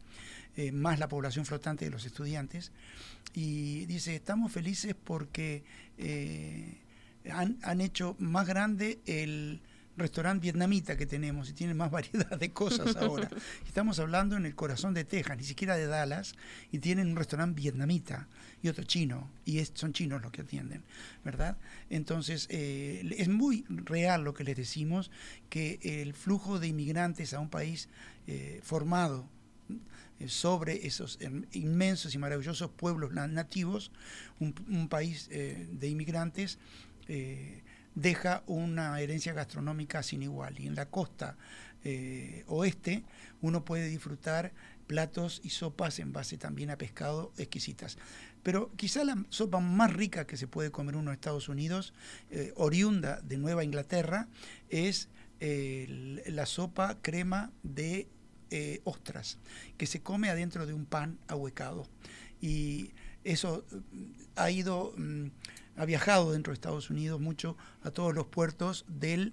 eh, 0.57 0.72
más 0.72 0.99
la 0.99 1.09
población 1.09 1.47
flotante 1.47 1.84
de 1.84 1.91
los 1.91 2.05
estudiantes, 2.05 2.72
y 3.34 3.86
dice, 3.86 4.16
estamos 4.16 4.51
felices 4.51 4.95
porque 5.03 5.62
eh, 5.99 6.78
han, 7.30 7.59
han 7.62 7.80
hecho 7.80 8.16
más 8.18 8.47
grande 8.47 8.99
el 9.07 9.61
restaurante 9.99 10.42
vietnamita 10.42 10.96
que 10.96 11.07
tenemos 11.07 11.49
y 11.51 11.53
tiene 11.53 11.74
más 11.74 11.90
variedad 11.99 12.38
de 12.38 12.53
cosas 12.53 12.96
ahora. 12.96 13.28
Estamos 13.66 13.99
hablando 13.99 14.36
en 14.36 14.46
el 14.46 14.55
corazón 14.55 14.94
de 14.94 15.05
Texas, 15.05 15.36
ni 15.36 15.44
siquiera 15.44 15.76
de 15.76 15.86
Dallas, 15.86 16.34
y 16.72 16.78
tienen 16.78 17.09
un 17.09 17.16
restaurante 17.16 17.61
vietnamita 17.61 18.28
y 18.62 18.68
otro 18.68 18.84
chino, 18.84 19.30
y 19.44 19.59
es, 19.59 19.72
son 19.74 19.92
chinos 19.92 20.20
los 20.22 20.32
que 20.32 20.42
atienden, 20.42 20.82
¿verdad? 21.24 21.57
Entonces, 21.90 22.46
eh, 22.51 23.09
es 23.16 23.28
muy 23.28 23.64
real 23.68 24.24
lo 24.24 24.34
que 24.34 24.44
les 24.44 24.57
decimos, 24.57 25.11
que 25.49 25.78
el 25.82 26.14
flujo 26.14 26.59
de 26.59 26.68
inmigrantes 26.68 27.34
a 27.34 27.40
un 27.40 27.51
país 27.51 27.88
eh, 28.26 28.61
formado 28.62 29.28
eh, 30.18 30.28
sobre 30.28 30.86
esos 30.86 31.18
inmensos 31.53 32.14
y 32.14 32.18
maravillosos 32.18 32.70
pueblos 32.70 33.12
nativos, 33.12 33.92
un, 34.40 34.55
un 34.68 34.88
país 34.88 35.28
de 35.28 35.88
inmigrantes, 35.88 36.59
deja 38.01 38.44
una 38.46 39.01
herencia 39.01 39.32
gastronómica 39.32 40.03
sin 40.03 40.22
igual. 40.22 40.59
Y 40.61 40.66
en 40.66 40.76
la 40.76 40.86
costa 40.86 41.36
eh, 41.84 42.44
oeste 42.46 43.05
uno 43.40 43.64
puede 43.64 43.88
disfrutar 43.88 44.53
platos 44.86 45.40
y 45.44 45.51
sopas 45.51 45.99
en 45.99 46.12
base 46.12 46.38
también 46.38 46.70
a 46.70 46.78
pescado 46.78 47.32
exquisitas. 47.36 47.99
Pero 48.42 48.70
quizá 48.76 49.05
la 49.05 49.22
sopa 49.30 49.61
más 49.61 49.92
rica 49.92 50.26
que 50.26 50.36
se 50.36 50.46
puede 50.46 50.70
comer 50.70 50.96
uno 50.96 51.11
en 51.11 51.14
Estados 51.14 51.49
Unidos, 51.49 51.92
eh, 52.30 52.53
oriunda 52.57 53.20
de 53.20 53.36
Nueva 53.36 53.64
Inglaterra, 53.64 54.28
es 54.70 55.09
eh, 55.40 56.22
la 56.26 56.46
sopa 56.46 56.99
crema 57.03 57.51
de 57.62 58.09
ostras, 58.84 59.36
que 59.76 59.84
se 59.84 60.01
come 60.01 60.30
adentro 60.30 60.64
de 60.64 60.72
un 60.72 60.86
pan 60.86 61.18
ahuecado. 61.26 61.86
Y 62.40 62.92
eso 63.24 63.66
ha 64.36 64.51
ido... 64.51 64.94
Mm, 64.96 65.26
ha 65.78 65.84
viajado 65.84 66.32
dentro 66.32 66.50
de 66.50 66.54
Estados 66.54 66.90
Unidos 66.90 67.20
mucho 67.20 67.56
a 67.82 67.90
todos 67.90 68.14
los 68.14 68.26
puertos 68.26 68.84
del 68.88 69.32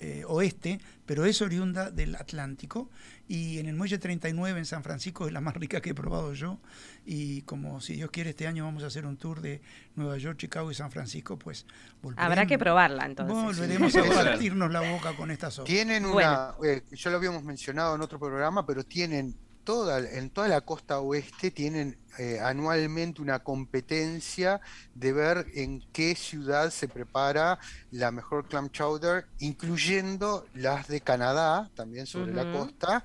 eh, 0.00 0.22
oeste, 0.28 0.80
pero 1.06 1.24
es 1.24 1.42
oriunda 1.42 1.90
del 1.90 2.14
Atlántico. 2.14 2.88
Y 3.26 3.58
en 3.58 3.66
el 3.66 3.74
muelle 3.74 3.98
39 3.98 4.58
en 4.58 4.64
San 4.64 4.84
Francisco 4.84 5.26
es 5.26 5.32
la 5.32 5.40
más 5.40 5.54
rica 5.54 5.80
que 5.80 5.90
he 5.90 5.94
probado 5.94 6.34
yo. 6.34 6.60
Y 7.04 7.42
como 7.42 7.80
si 7.80 7.94
Dios 7.94 8.10
quiere 8.10 8.30
este 8.30 8.46
año 8.46 8.64
vamos 8.64 8.84
a 8.84 8.86
hacer 8.86 9.06
un 9.06 9.16
tour 9.16 9.40
de 9.40 9.60
Nueva 9.96 10.16
York, 10.18 10.38
Chicago 10.38 10.70
y 10.70 10.74
San 10.74 10.90
Francisco, 10.90 11.36
pues 11.36 11.66
volveremos, 12.00 12.26
Habrá 12.26 12.46
que 12.46 12.58
probarla 12.58 13.06
entonces. 13.06 13.36
Volveremos 13.36 13.96
a 13.96 14.04
partirnos 14.04 14.70
la 14.70 14.80
boca 14.92 15.16
con 15.16 15.30
esta 15.30 15.50
sopa. 15.50 15.66
Tienen 15.66 16.06
una, 16.06 16.54
eh, 16.64 16.82
yo 16.92 17.10
lo 17.10 17.16
habíamos 17.16 17.42
mencionado 17.42 17.94
en 17.94 18.00
otro 18.00 18.18
programa, 18.18 18.64
pero 18.64 18.84
tienen 18.84 19.34
toda, 19.68 19.98
en 19.98 20.30
toda 20.30 20.48
la 20.48 20.62
costa 20.62 20.98
oeste 20.98 21.50
tienen 21.50 21.94
eh, 22.16 22.40
anualmente 22.40 23.20
una 23.20 23.40
competencia 23.40 24.62
de 24.94 25.12
ver 25.12 25.46
en 25.54 25.84
qué 25.92 26.14
ciudad 26.14 26.70
se 26.70 26.88
prepara 26.88 27.58
la 27.90 28.10
mejor 28.10 28.48
clam 28.48 28.70
chowder, 28.70 29.26
incluyendo 29.40 30.46
las 30.54 30.88
de 30.88 31.02
Canadá, 31.02 31.70
también 31.74 32.06
sobre 32.06 32.32
la 32.32 32.50
costa, 32.50 33.04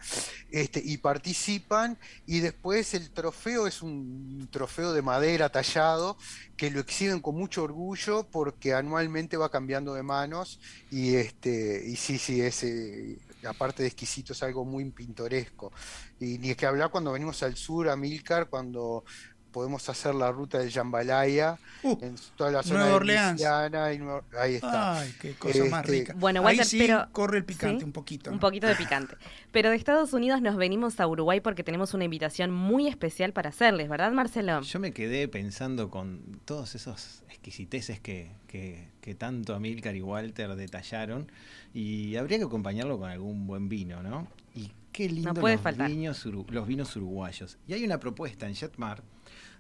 este, 0.51 0.82
y 0.82 0.99
participan, 0.99 1.97
y 2.26 2.39
después 2.39 2.93
el 2.93 3.11
trofeo 3.11 3.68
es 3.68 3.82
un 3.82 4.47
trofeo 4.49 4.93
de 4.93 5.01
madera 5.01 5.49
tallado 5.49 6.18
que 6.55 6.72
lo 6.72 6.80
exhiben 6.80 7.20
con 7.20 7.36
mucho 7.36 7.64
orgullo 7.64 8.26
porque 8.32 8.74
anualmente 8.74 9.36
va 9.36 9.51
cambiando 9.51 9.95
de 9.95 10.03
manos 10.03 10.61
y 10.89 11.16
este 11.16 11.84
y 11.86 11.97
sí 11.97 12.18
sí 12.18 12.41
ese 12.41 13.18
aparte 13.46 13.84
de 13.84 13.88
exquisito, 13.89 14.34
es 14.34 14.44
algo 14.44 14.66
muy 14.66 14.89
pintoresco. 14.91 15.72
Y 16.20 16.38
ni 16.38 16.52
es 16.52 16.58
que 16.58 16.66
hablar 16.66 16.91
cuando 16.91 17.12
venimos 17.12 17.44
al 17.44 17.56
sur, 17.56 17.89
a 17.89 17.96
Milcar, 17.96 18.50
cuando 18.50 19.04
podemos 19.54 19.88
hacer 19.88 20.14
la 20.16 20.32
ruta 20.32 20.58
del 20.58 20.70
Jambalaya 20.70 21.58
uh, 21.84 21.97
en 22.01 22.16
toda 22.36 22.51
la 22.51 22.64
zona 22.64 22.88
de 22.88 22.91
Orleans. 22.91 23.39
Y 23.39 23.45
ahí 23.45 24.56
está. 24.56 24.99
Ay, 24.99 25.16
qué 25.22 25.36
cosa 25.36 25.64
más 25.66 25.86
este, 25.86 25.91
rica. 25.91 26.14
Bueno, 26.18 26.41
Walter, 26.41 26.66
sí 26.66 26.80
pero 26.80 27.08
corre 27.14 27.38
el 27.38 27.45
picante 27.45 27.86
un 27.86 27.93
poquito. 27.93 28.32
Un 28.32 28.39
poquito 28.39 28.68
de 28.68 28.76
picante. 28.76 29.16
Pero 29.51 29.70
de 29.70 29.78
Estados 29.78 30.12
Unidos 30.12 30.41
nos 30.41 30.58
venimos 30.58 30.99
a 30.99 31.08
Uruguay 31.08 31.39
porque 31.39 31.64
tenemos 31.64 31.93
una 31.93 32.04
invitación 32.04 32.51
muy 32.51 32.88
especial 32.88 33.32
para 33.32 33.49
hacerles, 33.49 33.88
¿verdad, 33.88 34.12
Marcelo? 34.12 34.62
Yo 34.62 34.80
me 34.80 34.91
quedé 34.91 35.30
pensando 35.30 35.89
con 35.89 36.41
todos 36.43 36.76
esos 36.76 37.24
exquisiteces 37.30 37.99
que, 37.99 38.32
que, 38.47 38.89
que 38.99 39.16
tanto 39.16 39.56
Amílcar 39.56 39.95
y 39.95 40.01
Walter 40.01 40.56
detallaron 40.56 41.32
y 41.74 42.16
habría 42.16 42.39
que 42.39 42.45
acompañarlo 42.45 42.97
con 42.97 43.10
algún 43.10 43.45
buen 43.45 43.70
vino, 43.70 44.01
¿no? 44.01 44.28
Y 44.56 44.72
qué 44.91 45.10
lindo 45.10 45.34
los, 45.34 45.88
vinos, 45.88 46.26
los 46.26 46.68
vinos 46.68 46.95
uruguayos. 46.95 47.58
Y 47.68 47.74
hay 47.74 47.84
una 47.84 47.99
propuesta 47.99 48.47
en 48.47 48.56
Jetmar 48.56 49.04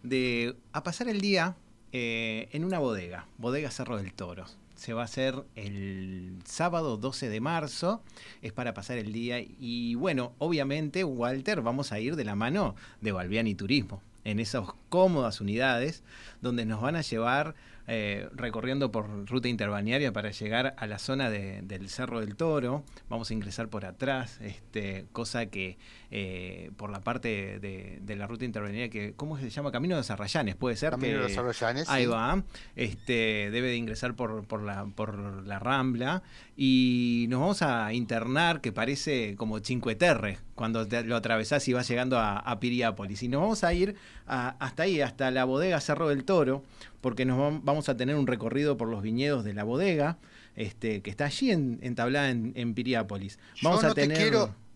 de 0.03 0.55
a 0.73 0.83
pasar 0.83 1.07
el 1.07 1.21
día 1.21 1.55
eh, 1.91 2.49
en 2.51 2.65
una 2.65 2.79
bodega, 2.79 3.27
bodega 3.37 3.71
Cerro 3.71 3.97
del 3.97 4.13
Toro. 4.13 4.45
Se 4.75 4.93
va 4.93 5.01
a 5.01 5.05
hacer 5.05 5.45
el 5.55 6.39
sábado 6.45 6.97
12 6.97 7.29
de 7.29 7.39
marzo, 7.39 8.03
es 8.41 8.51
para 8.51 8.73
pasar 8.73 8.97
el 8.97 9.13
día 9.13 9.39
y 9.39 9.95
bueno, 9.95 10.33
obviamente 10.39 11.03
Walter 11.03 11.61
vamos 11.61 11.91
a 11.91 11.99
ir 11.99 12.15
de 12.15 12.25
la 12.25 12.35
mano 12.35 12.75
de 12.99 13.11
Balbiani 13.11 13.55
Turismo 13.55 14.01
en 14.25 14.39
esas 14.39 14.67
cómodas 14.89 15.41
unidades 15.41 16.03
donde 16.41 16.65
nos 16.65 16.81
van 16.81 16.95
a 16.95 17.01
llevar 17.01 17.55
eh, 17.87 18.29
recorriendo 18.33 18.91
por 18.91 19.29
ruta 19.29 19.47
interbalnearia 19.47 20.13
para 20.13 20.31
llegar 20.31 20.73
a 20.77 20.87
la 20.87 20.99
zona 20.99 21.29
del 21.29 21.89
Cerro 21.89 22.21
del 22.21 22.35
Toro. 22.35 22.83
Vamos 23.09 23.29
a 23.29 23.33
ingresar 23.33 23.67
por 23.67 23.85
atrás, 23.85 24.39
este, 24.41 25.05
cosa 25.11 25.47
que 25.47 25.77
eh, 26.11 26.71
por 26.77 26.91
la 26.91 27.01
parte 27.01 27.59
de, 27.59 28.15
la 28.15 28.27
ruta 28.27 28.45
interbalnearia 28.45 28.89
que, 28.89 29.13
¿cómo 29.15 29.37
se 29.37 29.49
llama? 29.49 29.71
Camino 29.71 29.97
de 29.97 30.03
Sarrayanes, 30.03 30.55
puede 30.55 30.75
ser. 30.75 30.91
Camino 30.91 31.23
de 31.23 31.29
Sarrayanes. 31.29 31.89
Ahí 31.89 32.05
va. 32.05 32.43
Este, 32.75 33.49
debe 33.51 33.69
de 33.69 33.75
ingresar 33.75 34.15
por, 34.15 34.45
por, 34.45 34.61
la, 34.61 34.85
por 34.85 35.17
la 35.17 35.59
Rambla 35.59 36.23
y 36.55 37.25
nos 37.29 37.39
vamos 37.39 37.61
a 37.63 37.93
internar, 37.93 38.61
que 38.61 38.71
parece 38.71 39.35
como 39.35 39.59
Cinque 39.59 39.95
Terre, 39.95 40.37
cuando 40.55 40.85
lo 40.85 41.15
atravesás 41.15 41.67
y 41.67 41.73
vas 41.73 41.87
llegando 41.87 42.19
a, 42.19 42.59
Piriápolis. 42.59 43.23
Y 43.23 43.27
nos 43.27 43.41
vamos 43.41 43.63
a 43.63 43.73
ir 43.73 43.95
hasta 44.25 44.83
ahí, 44.83 45.01
hasta 45.01 45.31
la 45.31 45.45
bodega 45.45 45.81
Cerro 45.81 46.09
del 46.09 46.23
Toro, 46.23 46.63
porque 47.03 47.25
nos 47.25 47.61
vamos 47.63 47.89
a 47.89 47.97
tener 47.97 48.15
un 48.15 48.25
recorrido 48.25 48.77
por 48.77 48.87
los 48.87 49.03
viñedos 49.03 49.43
de 49.43 49.53
la 49.53 49.65
bodega, 49.65 50.17
este, 50.55 51.01
que 51.01 51.11
está 51.11 51.25
allí 51.25 51.51
entablada 51.51 52.29
en, 52.29 52.73
Piriápolis. 52.73 53.37
Vamos 53.61 53.83
a 53.83 53.93
tener 53.93 54.31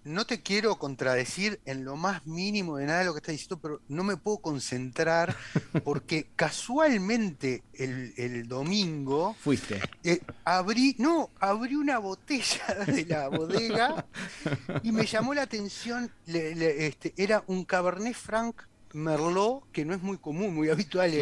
no 0.08 0.26
te 0.26 0.42
quiero 0.42 0.78
contradecir 0.78 1.60
en 1.66 1.84
lo 1.84 1.98
más 1.98 2.26
mínimo 2.26 2.78
de 2.78 2.86
nada 2.86 3.00
de 3.00 3.06
lo 3.06 3.14
que 3.14 3.18
estás 3.18 3.34
diciendo, 3.34 3.60
pero 3.62 3.82
no 3.90 4.04
me 4.04 4.16
puedo 4.16 4.38
concentrar 4.38 5.36
porque 5.84 6.28
casualmente 6.36 7.64
el, 7.74 8.48
domingo 8.48 9.36
fuiste. 9.40 9.82
Eh, 10.04 10.22
abrí, 10.46 10.96
no, 10.98 11.30
abrí 11.40 11.76
una 11.76 11.98
botella 12.00 12.66
de 12.88 13.06
la 13.06 13.28
bodega 13.28 14.06
y 14.84 14.92
me 14.92 15.06
llamó 15.06 15.34
la 15.34 15.44
atención, 15.44 16.10
este, 16.26 17.14
era 17.18 17.44
un 17.48 17.66
Cabernet 17.66 18.16
Franc 18.16 18.64
Merlot, 18.98 19.64
que 19.72 19.86
no 19.86 19.94
es 19.94 20.02
muy 20.02 20.18
común, 20.18 20.54
muy 20.54 20.70
habitual 20.72 21.14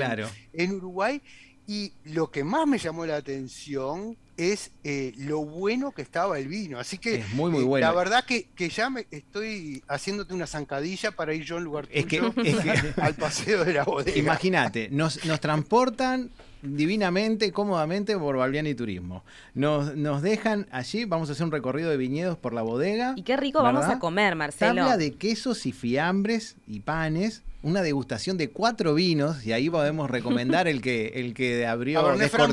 en 0.54 0.72
Uruguay, 0.72 1.22
y 1.68 1.94
lo 2.04 2.30
que 2.30 2.44
más 2.44 2.68
me 2.68 2.78
llamó 2.78 3.06
la 3.06 3.16
atención 3.18 4.18
es 4.38 4.72
eh, 4.84 5.14
lo 5.18 5.44
bueno 5.44 5.92
que 5.92 6.02
estaba 6.02 6.38
el 6.38 6.48
vino. 6.48 6.78
Así 6.78 6.98
que 6.98 7.16
es 7.16 7.34
muy, 7.34 7.52
muy 7.52 7.62
eh, 7.62 7.66
bueno. 7.66 7.88
la 7.88 7.94
verdad 7.94 8.26
que, 8.26 8.48
ya 8.70 8.90
me 8.90 9.08
estoy 9.10 9.82
haciéndote 9.88 10.34
una 10.34 10.46
zancadilla 10.46 11.12
para 11.12 11.34
ir 11.34 11.44
yo 11.44 11.58
en 11.58 11.64
lugar 11.64 11.88
es 11.92 12.06
que, 12.06 12.20
al 13.02 13.16
paseo 13.16 13.66
de 13.66 13.74
la 13.74 13.84
bodega. 13.84 14.18
Imagínate, 14.18 14.90
nos, 14.92 15.26
nos 15.26 15.40
transportan 15.40 16.30
divinamente, 16.62 17.52
cómodamente 17.52 18.18
por 18.18 18.38
Balbiani 18.38 18.76
Turismo. 18.76 19.24
Nos, 19.54 19.96
nos 19.96 20.22
dejan 20.22 20.68
allí, 20.72 21.06
vamos 21.06 21.30
a 21.30 21.34
hacer 21.34 21.46
un 21.46 21.52
recorrido 21.52 21.90
de 21.90 21.98
viñedos 21.98 22.38
por 22.38 22.54
la 22.54 22.62
bodega. 22.62 23.14
Y 23.16 23.24
qué 23.24 23.38
rico 23.38 23.64
vamos 23.64 23.86
a 23.86 24.00
comer, 24.00 24.36
Marcelo. 24.36 24.84
Habla 24.84 24.98
de 24.98 25.14
quesos 25.14 25.66
y 25.66 25.72
fiambres 25.72 26.58
y 26.68 26.82
panes 26.82 27.44
una 27.66 27.82
degustación 27.82 28.38
de 28.38 28.52
cuatro 28.52 28.94
vinos 28.94 29.44
y 29.46 29.52
ahí 29.52 29.70
podemos 29.72 30.10
recomendar 30.10 30.68
el 30.68 30.82
que, 30.82 31.08
el 31.16 31.34
que 31.34 31.66
abrió. 31.66 32.00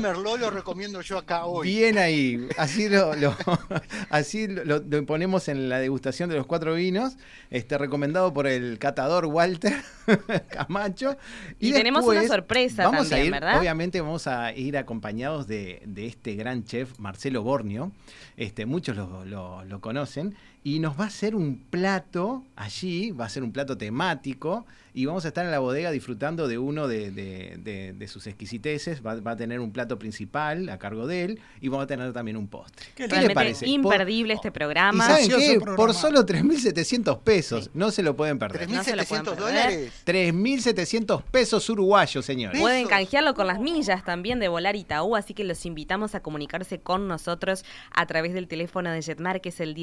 Merlot 0.01 0.39
lo 0.39 0.49
recomiendo 0.49 1.01
yo 1.01 1.19
acá 1.19 1.45
hoy. 1.45 1.67
Bien 1.67 1.97
ahí, 1.99 2.47
así 2.57 2.89
lo, 2.89 3.15
lo- 3.15 3.37
así 4.09 4.47
lo, 4.47 4.79
lo 4.79 5.05
ponemos 5.05 5.47
en 5.49 5.69
la 5.69 5.79
degustación 5.79 6.29
de 6.29 6.35
los 6.35 6.47
cuatro 6.47 6.73
vinos, 6.73 7.17
este 7.51 7.77
recomendado 7.77 8.33
por 8.33 8.47
el 8.47 8.79
catador 8.79 9.27
Walter 9.27 9.75
Camacho. 10.49 11.15
Y 11.59 11.71
tenemos 11.73 12.05
una 12.05 12.27
sorpresa 12.27 12.83
vamos 12.85 13.09
también, 13.09 13.21
a 13.21 13.25
ir, 13.25 13.31
¿verdad? 13.31 13.59
Obviamente 13.59 14.01
vamos 14.01 14.25
a 14.27 14.51
ir 14.53 14.77
acompañados 14.77 15.47
de, 15.47 15.81
de 15.85 16.07
este 16.07 16.33
gran 16.35 16.63
chef 16.65 16.97
Marcelo 16.97 17.43
Bornio, 17.43 17.91
este, 18.35 18.65
muchos 18.65 18.95
lo, 18.97 19.23
lo- 19.25 19.63
lo 19.63 19.79
conocen, 19.79 20.35
y 20.63 20.79
nos 20.79 20.97
va 20.99 21.05
a 21.05 21.07
hacer 21.07 21.35
un 21.35 21.57
plato 21.69 22.43
allí, 22.55 23.11
va 23.11 23.25
a 23.25 23.29
ser 23.29 23.43
un 23.43 23.51
plato 23.51 23.77
temático, 23.77 24.65
y 24.95 25.05
vamos 25.05 25.25
a 25.25 25.29
estar 25.29 25.43
en 25.43 25.49
la 25.49 25.57
bodega 25.57 25.89
disfrutando 25.89 26.47
de 26.47 26.59
uno 26.59 26.87
de, 26.87 27.09
de- 27.09 27.57
de- 27.57 27.93
de 27.93 28.07
sus 28.07 28.27
exquisiteces, 28.27 29.03
va, 29.03 29.15
va 29.19 29.31
a 29.31 29.35
tener 29.35 29.59
un 29.59 29.71
plato 29.71 29.97
principal 29.97 30.69
a 30.69 30.77
cargo 30.77 31.07
de 31.07 31.23
él, 31.23 31.39
y 31.61 31.67
vamos 31.67 31.85
a 31.85 31.87
tener 31.87 32.13
también 32.13 32.37
un 32.37 32.47
postre. 32.47 32.85
Qué 32.95 33.07
¿Qué 33.07 33.21
le 33.21 33.31
parece? 33.33 33.65
Por- 33.65 33.69
imperdible 33.73 34.33
este 34.35 34.49
¿Y 34.49 34.51
programa. 34.51 35.05
saben 35.07 35.27
Delicioso 35.27 35.53
qué? 35.53 35.59
programa. 35.59 35.75
Por 35.77 35.93
solo 35.95 36.25
3.700 36.25 37.19
pesos, 37.21 37.71
no 37.73 37.89
se 37.91 38.03
lo 38.03 38.15
pueden 38.15 38.37
perder. 38.37 38.69
No 38.69 38.83
se 38.83 38.95
lo 38.95 39.03
pueden 39.03 39.25
3.700 39.25 39.29
perder. 39.35 39.39
dólares. 39.39 39.91
3.700 40.05 41.23
pesos 41.23 41.69
uruguayos, 41.69 42.23
señores. 42.25 42.53
Pesos. 42.53 42.63
Pueden 42.63 42.87
canjearlo 42.87 43.33
con 43.33 43.47
las 43.47 43.59
millas 43.59 44.03
también 44.03 44.39
de 44.39 44.47
Volar 44.47 44.75
Itaú, 44.75 45.15
así 45.15 45.33
que 45.33 45.43
los 45.43 45.65
invitamos 45.65 46.15
a 46.15 46.21
comunicarse 46.21 46.79
con 46.79 47.07
nosotros 47.07 47.65
a 47.91 48.05
través 48.05 48.33
del 48.33 48.47
teléfono 48.47 48.91
de 48.91 49.01
Jetmar, 49.01 49.41
que 49.41 49.49
es 49.49 49.59
el 49.59 49.73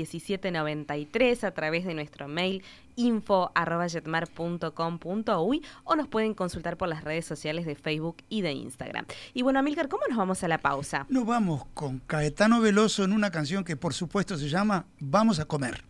1793, 0.77 1.45
a 1.45 1.53
través 1.53 1.85
de 1.85 1.95
nuestro 1.95 2.27
mail 2.29 2.63
info.jetmar.com.uy 2.97 5.63
o 5.85 5.97
nos 5.97 6.09
pueden 6.09 6.35
consultar 6.35 6.77
por 6.77 6.89
las 6.89 7.05
redes 7.05 7.25
sociales 7.25 7.65
de 7.67 7.75
Facebook 7.75 8.19
y 8.29 8.43
de 8.43 8.53
Instagram. 8.53 9.07
Y 9.33 9.41
bueno, 9.43 9.61
Amilcar, 9.61 9.89
¿cómo 9.89 10.03
nos 10.09 10.19
vamos 10.19 10.45
a 10.45 10.49
la 10.49 10.59
pausa? 10.59 11.07
Nos 11.09 11.27
vamos 11.27 11.65
con 11.75 12.01
Caetano 12.01 12.61
Veloso 12.61 13.05
en 13.05 13.13
una 13.13 13.31
canción 13.31 13.65
que 13.65 13.77
por 13.77 13.95
supuesto 13.95 14.37
se 14.37 14.49
llama 14.49 14.87
Vamos 14.99 15.39
a 15.41 15.47
comer. 15.47 15.90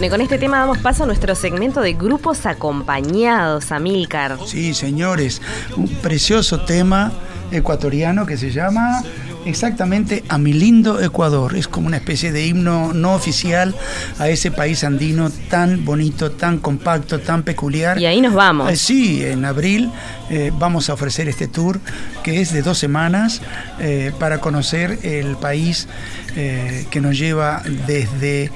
Bueno, 0.00 0.14
y 0.14 0.16
con 0.16 0.22
este 0.22 0.38
tema 0.38 0.60
damos 0.60 0.78
paso 0.78 1.02
a 1.02 1.06
nuestro 1.06 1.34
segmento 1.34 1.82
de 1.82 1.92
grupos 1.92 2.46
acompañados, 2.46 3.70
Amilcar. 3.70 4.38
Sí, 4.46 4.72
señores, 4.72 5.42
un 5.76 5.88
precioso 5.88 6.62
tema 6.62 7.12
ecuatoriano 7.52 8.24
que 8.24 8.38
se 8.38 8.50
llama 8.50 9.02
exactamente 9.44 10.24
A 10.30 10.38
mi 10.38 10.54
lindo 10.54 11.02
Ecuador. 11.02 11.54
Es 11.54 11.68
como 11.68 11.86
una 11.86 11.98
especie 11.98 12.32
de 12.32 12.46
himno 12.46 12.94
no 12.94 13.14
oficial 13.14 13.74
a 14.18 14.30
ese 14.30 14.50
país 14.50 14.84
andino 14.84 15.28
tan 15.50 15.84
bonito, 15.84 16.30
tan 16.30 16.60
compacto, 16.60 17.20
tan 17.20 17.42
peculiar. 17.42 17.98
Y 18.00 18.06
ahí 18.06 18.22
nos 18.22 18.32
vamos. 18.32 18.72
Eh, 18.72 18.76
sí, 18.76 19.22
en 19.22 19.44
abril 19.44 19.90
eh, 20.30 20.50
vamos 20.58 20.88
a 20.88 20.94
ofrecer 20.94 21.28
este 21.28 21.46
tour 21.46 21.78
que 22.22 22.40
es 22.40 22.54
de 22.54 22.62
dos 22.62 22.78
semanas 22.78 23.42
eh, 23.78 24.12
para 24.18 24.38
conocer 24.38 24.98
el 25.02 25.36
país 25.36 25.88
que 26.32 27.00
nos 27.00 27.18
lleva 27.18 27.60
desde 27.88 28.52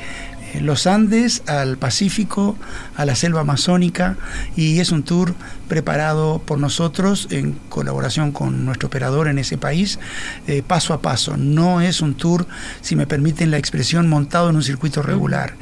los 0.61 0.87
Andes 0.87 1.43
al 1.47 1.77
Pacífico, 1.77 2.57
a 2.97 3.05
la 3.05 3.15
selva 3.15 3.41
amazónica 3.41 4.17
y 4.57 4.81
es 4.81 4.93
un 4.93 5.03
tour 5.03 5.35
preparado 5.69 6.41
por 6.45 6.59
nosotros 6.59 7.29
en 7.31 7.53
colaboración 7.69 8.33
con 8.33 8.65
nuestro 8.65 8.89
operador 8.89 9.29
en 9.29 9.39
ese 9.39 9.59
país, 9.59 9.99
eh, 10.47 10.63
paso 10.67 10.95
a 10.95 11.01
paso. 11.01 11.37
No 11.37 11.81
es 11.81 12.01
un 12.01 12.15
tour, 12.15 12.47
si 12.81 12.97
me 12.97 13.07
permiten 13.07 13.51
la 13.51 13.59
expresión, 13.59 14.09
montado 14.09 14.51
en 14.51 14.57
un 14.57 14.63
circuito 14.63 15.03
regular. 15.03 15.55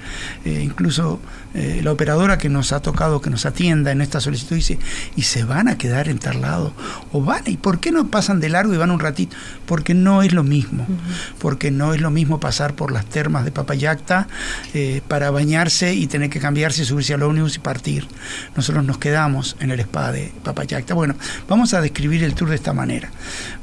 Eh, 0.45 0.61
incluso 0.63 1.21
eh, 1.55 1.81
la 1.83 1.93
operadora 1.93 2.39
que 2.39 2.49
nos 2.49 2.73
ha 2.73 2.81
tocado 2.81 3.21
que 3.21 3.31
nos 3.31 3.45
atienda 3.45 3.93
en 3.93 4.01
esta 4.01 4.21
solicitud 4.21 4.57
dice, 4.57 4.79
¿y 5.17 5.23
se 5.23 5.45
van 5.45 5.69
a 5.69 5.77
quedar 5.77 6.09
en 6.09 6.19
tal 6.19 6.41
lado? 6.41 6.73
¿O 7.13 7.23
van? 7.23 7.43
¿Y 7.47 7.57
por 7.57 7.81
qué 7.81 7.91
no 7.91 8.09
pasan 8.09 8.41
de 8.41 8.49
largo 8.49 8.73
y 8.73 8.77
van 8.79 8.91
un 8.91 9.01
ratito? 9.01 9.37
Porque 9.67 9.95
no 9.95 10.23
es 10.23 10.33
lo 10.33 10.43
mismo. 10.43 10.87
Porque 11.39 11.71
no 11.71 11.95
es 11.95 12.01
lo 12.01 12.11
mismo 12.11 12.41
pasar 12.41 12.75
por 12.75 12.93
las 12.93 13.07
termas 13.07 13.45
de 13.45 13.53
Papayacta 13.53 14.29
eh, 14.75 15.03
para 15.09 15.31
bañarse 15.31 15.95
y 15.95 16.07
tener 16.07 16.31
que 16.31 16.41
cambiarse, 16.41 16.85
subirse 16.85 17.15
al 17.15 17.23
ómnibus 17.23 17.57
y 17.57 17.59
partir. 17.59 18.07
Nosotros 18.57 18.85
nos 18.85 18.99
quedamos 18.99 19.57
en 19.61 19.71
el 19.71 19.81
spa 19.81 20.13
de 20.13 20.33
Papayacta. 20.43 20.95
Bueno, 20.95 21.15
vamos 21.49 21.75
a 21.75 21.81
describir 21.81 22.25
el 22.25 22.35
tour 22.35 22.49
de 22.49 22.57
esta 22.57 22.73
manera. 22.73 23.11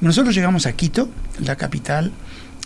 Nosotros 0.01 0.35
llegamos 0.35 0.65
a 0.65 0.73
Quito, 0.73 1.09
la 1.39 1.55
capital 1.55 2.11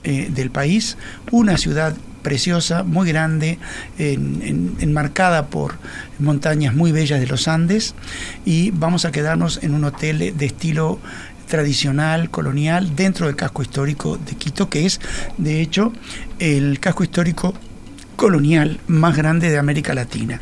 eh, 0.03 0.29
del 0.29 0.51
país, 0.51 0.97
una 1.31 1.57
ciudad 1.57 1.95
preciosa, 2.23 2.83
muy 2.83 3.07
grande, 3.07 3.59
en- 3.99 4.41
en- 4.41 4.75
enmarcada 4.79 5.47
por 5.47 5.75
montañas 6.19 6.73
muy 6.73 6.91
bellas 6.91 7.19
de 7.19 7.27
los 7.27 7.47
Andes, 7.47 7.93
y 8.45 8.71
vamos 8.71 9.05
a 9.05 9.11
quedarnos 9.11 9.59
en 9.61 9.73
un 9.75 9.83
hotel 9.83 10.33
de 10.35 10.45
estilo 10.45 10.99
tradicional, 11.47 12.31
colonial, 12.31 12.95
dentro 12.95 13.27
del 13.27 13.35
casco 13.35 13.61
histórico 13.61 14.17
de 14.17 14.33
Quito, 14.35 14.69
que 14.69 14.85
es, 14.85 14.99
de 15.37 15.61
hecho, 15.61 15.93
el 16.39 16.79
casco 16.79 17.03
histórico 17.03 17.53
colonial 18.15 18.79
más 18.87 19.17
grande 19.17 19.49
de 19.49 19.57
América 19.57 19.93
Latina. 19.93 20.39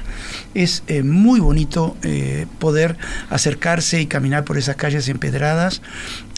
Es 0.54 0.84
eh, 0.88 1.04
muy 1.04 1.40
bonito 1.40 1.98
eh, 2.04 2.46
poder 2.60 2.98
acercarse 3.30 4.02
y 4.02 4.06
caminar 4.08 4.44
por 4.44 4.58
esas 4.58 4.76
calles 4.76 5.08
empedradas 5.08 5.82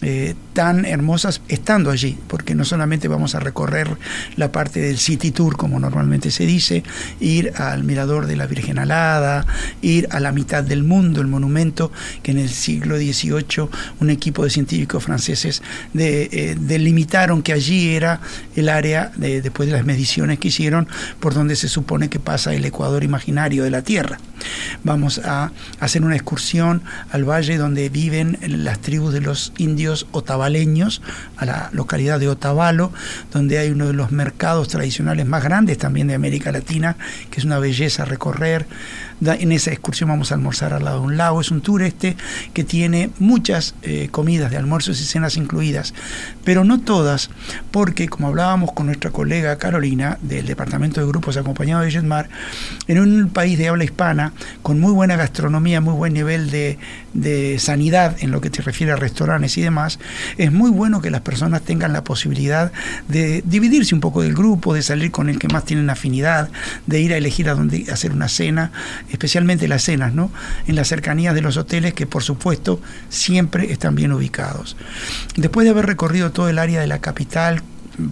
eh, 0.04 0.36
tan 0.54 0.86
hermosas 0.86 1.41
estando 1.47 1.89
allí, 1.91 2.18
porque 2.28 2.56
no 2.56 2.66
solamente 2.66 3.08
vamos 3.08 3.36
a 3.36 3.39
recorrer 3.39 3.88
la 4.36 4.51
parte 4.51 4.80
del 4.82 4.97
City 4.97 5.32
Tour, 5.32 5.58
como 5.58 5.80
normalmente 5.80 6.30
se 6.32 6.45
dice, 6.45 6.84
ir 7.20 7.54
al 7.56 7.84
mirador 7.84 8.28
de 8.28 8.36
la 8.36 8.45
Virgen 8.45 8.80
Alada, 8.80 9.45
ir 9.82 10.08
a 10.12 10.20
la 10.20 10.32
mitad 10.32 10.64
del 10.64 10.84
mundo, 10.84 11.22
el 11.22 11.28
monumento 11.28 11.91
que 12.22 12.32
en 12.32 12.39
el 12.39 12.49
siglo 12.49 12.97
XVIII 12.97 13.70
un 13.99 14.10
equipo 14.10 14.43
de 14.43 14.49
científicos 14.49 15.04
franceses 15.04 15.62
de- 15.93 16.30
eh, 16.32 16.56
delimitaron 16.60 17.41
que 17.41 17.54
allí 17.54 17.89
era 17.95 18.20
el 18.56 18.70
área, 18.70 19.12
de- 19.16 19.41
después 19.41 19.68
de 19.70 19.76
las 19.76 19.86
mediciones 19.86 20.39
que 20.39 20.49
hicieron, 20.49 20.88
por 21.20 21.34
donde 21.34 21.56
se 21.56 21.68
supone 21.68 22.10
que 22.10 22.20
pasa 22.20 22.54
el 22.54 22.66
ecuador 22.66 23.04
imaginario 23.04 23.64
de 23.64 23.72
la 23.72 23.82
Tierra. 23.82 24.20
Vamos 24.84 25.20
a 25.20 25.52
hacer 25.80 26.04
una 26.04 26.16
excursión 26.16 26.82
al 27.12 27.24
valle 27.24 27.58
donde 27.58 27.89
viven 27.89 28.38
las 28.41 28.80
tribus 28.80 29.14
de 29.14 29.22
los 29.22 29.54
indios 29.58 30.08
otavaleños, 30.12 31.02
a 31.38 31.46
la 31.46 31.70
localidad 31.74 32.20
de 32.20 32.28
Otavalo, 32.28 32.91
donde 33.32 33.58
hay 33.58 33.70
uno 33.70 33.88
de 33.88 33.94
los 33.94 34.12
mercados 34.12 34.68
tradicionales 34.68 35.26
más 35.26 35.44
grandes 35.44 35.78
también 35.78 36.08
de 36.08 36.16
América 36.16 36.52
Latina, 36.52 36.96
que 37.30 37.39
es 37.39 37.46
una 37.46 37.60
belleza 37.60 38.06
recorrer. 38.06 38.66
En 39.26 39.52
esa 39.52 39.72
excursión 39.72 40.10
vamos 40.10 40.32
a 40.32 40.36
almorzar 40.36 40.74
al 40.74 40.84
lado 40.84 41.00
de 41.00 41.06
un 41.06 41.18
lago. 41.18 41.40
Es 41.40 41.52
un 41.52 41.62
tour 41.62 41.82
este 41.82 42.18
que 42.54 42.64
tiene 42.64 43.10
muchas 43.20 43.76
eh, 43.82 44.10
comidas 44.12 44.52
de 44.52 44.58
almuerzos 44.58 45.00
y 45.00 45.06
cenas 45.06 45.38
incluidas, 45.38 45.94
pero 46.44 46.64
no 46.64 46.82
todas, 46.82 47.30
porque 47.72 48.10
como 48.10 48.28
hablábamos 48.28 48.74
con 48.74 48.88
nuestra 48.88 49.12
colega 49.12 49.58
Carolina 49.58 50.18
del 50.22 50.46
Departamento 50.46 51.00
de 51.00 51.08
Grupos 51.08 51.38
acompañado 51.38 51.84
de 51.84 51.92
Jetmar, 51.92 52.30
en 52.88 53.00
un 53.00 53.30
país 53.30 53.58
de 53.58 53.70
habla 53.70 53.86
hispana, 53.86 54.34
con 54.62 54.80
muy 54.80 54.92
buena 54.92 55.16
gastronomía, 55.16 55.80
muy 55.80 55.94
buen 55.94 56.14
nivel 56.14 56.52
de, 56.52 56.78
de 57.14 57.59
sanidad 57.59 58.16
en 58.20 58.32
lo 58.32 58.41
que 58.41 58.49
se 58.49 58.61
refiere 58.61 58.93
a 58.93 58.95
restaurantes 58.95 59.57
y 59.57 59.61
demás, 59.61 59.99
es 60.38 60.51
muy 60.51 60.72
bueno 60.72 61.01
que 61.01 61.11
las 61.11 61.22
personas 61.22 61.61
tengan 61.61 61.93
la 61.93 62.03
posibilidad 62.03 62.72
de 63.07 63.43
dividirse 63.45 63.95
un 63.95 64.01
poco 64.01 64.22
del 64.22 64.34
grupo, 64.34 64.74
de 64.74 64.82
salir 64.82 65.11
con 65.11 65.30
el 65.30 65.39
que 65.39 65.47
más 65.47 65.66
tienen 65.66 65.89
afinidad, 65.89 66.49
de 66.88 67.01
ir 67.01 67.14
a 67.14 67.18
elegir 67.18 67.49
a 67.49 67.55
dónde 67.55 67.86
hacer 67.91 68.11
una 68.11 68.28
cena, 68.28 68.72
especialmente 69.11 69.68
las 69.68 69.84
cenas, 69.84 70.14
¿no? 70.14 70.32
En 70.68 70.76
las 70.76 70.88
cercanías 70.88 71.36
de 71.36 71.41
los 71.41 71.57
hoteles 71.57 71.93
que 71.93 72.07
por 72.07 72.24
supuesto 72.24 72.82
siempre 73.09 73.72
están 73.72 73.95
bien 73.95 74.11
ubicados. 74.11 74.76
Después 75.36 75.66
de 75.66 75.72
haber 75.72 75.86
recorrido 75.86 76.32
todo 76.32 76.49
el 76.49 76.59
área 76.59 76.82
de 76.82 76.88
la 76.88 76.99
capital, 76.99 77.61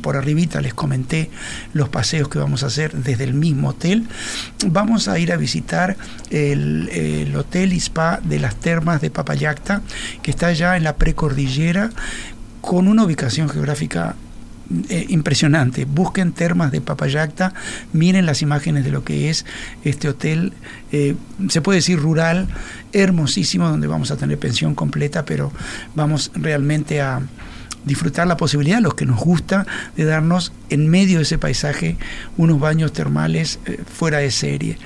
por 0.01 0.17
arribita 0.17 0.61
les 0.61 0.73
comenté 0.73 1.29
los 1.73 1.89
paseos 1.89 2.29
que 2.29 2.39
vamos 2.39 2.63
a 2.63 2.67
hacer 2.67 2.93
desde 2.93 3.23
el 3.23 3.33
mismo 3.33 3.69
hotel. 3.69 4.07
Vamos 4.67 5.07
a 5.07 5.19
ir 5.19 5.31
a 5.31 5.37
visitar 5.37 5.97
el, 6.29 6.89
el 6.89 7.35
hotel 7.35 7.73
y 7.73 7.77
spa 7.77 8.19
de 8.23 8.39
las 8.39 8.55
termas 8.55 9.01
de 9.01 9.09
Papayacta, 9.09 9.81
que 10.21 10.31
está 10.31 10.51
ya 10.53 10.77
en 10.77 10.83
la 10.83 10.95
precordillera, 10.95 11.89
con 12.61 12.87
una 12.87 13.03
ubicación 13.03 13.49
geográfica 13.49 14.15
eh, 14.87 15.05
impresionante. 15.09 15.83
Busquen 15.83 16.31
termas 16.31 16.71
de 16.71 16.79
Papayacta, 16.79 17.53
miren 17.91 18.25
las 18.25 18.41
imágenes 18.41 18.85
de 18.85 18.91
lo 18.91 19.03
que 19.03 19.29
es 19.29 19.45
este 19.83 20.07
hotel, 20.07 20.53
eh, 20.93 21.15
se 21.49 21.61
puede 21.61 21.79
decir 21.79 21.99
rural, 21.99 22.47
hermosísimo, 22.93 23.67
donde 23.67 23.87
vamos 23.87 24.11
a 24.11 24.17
tener 24.17 24.39
pensión 24.39 24.73
completa, 24.73 25.25
pero 25.25 25.51
vamos 25.93 26.31
realmente 26.35 27.01
a 27.01 27.21
disfrutar 27.85 28.27
la 28.27 28.37
posibilidad, 28.37 28.79
los 28.79 28.93
que 28.93 29.05
nos 29.05 29.19
gusta, 29.19 29.65
de 29.95 30.05
darnos 30.05 30.53
en 30.69 30.87
medio 30.87 31.17
de 31.17 31.23
ese 31.23 31.37
paisaje 31.37 31.97
unos 32.37 32.59
baños 32.59 32.93
termales 32.93 33.59
eh, 33.65 33.83
fuera 33.91 34.19
de 34.19 34.31
serie. 34.31 34.77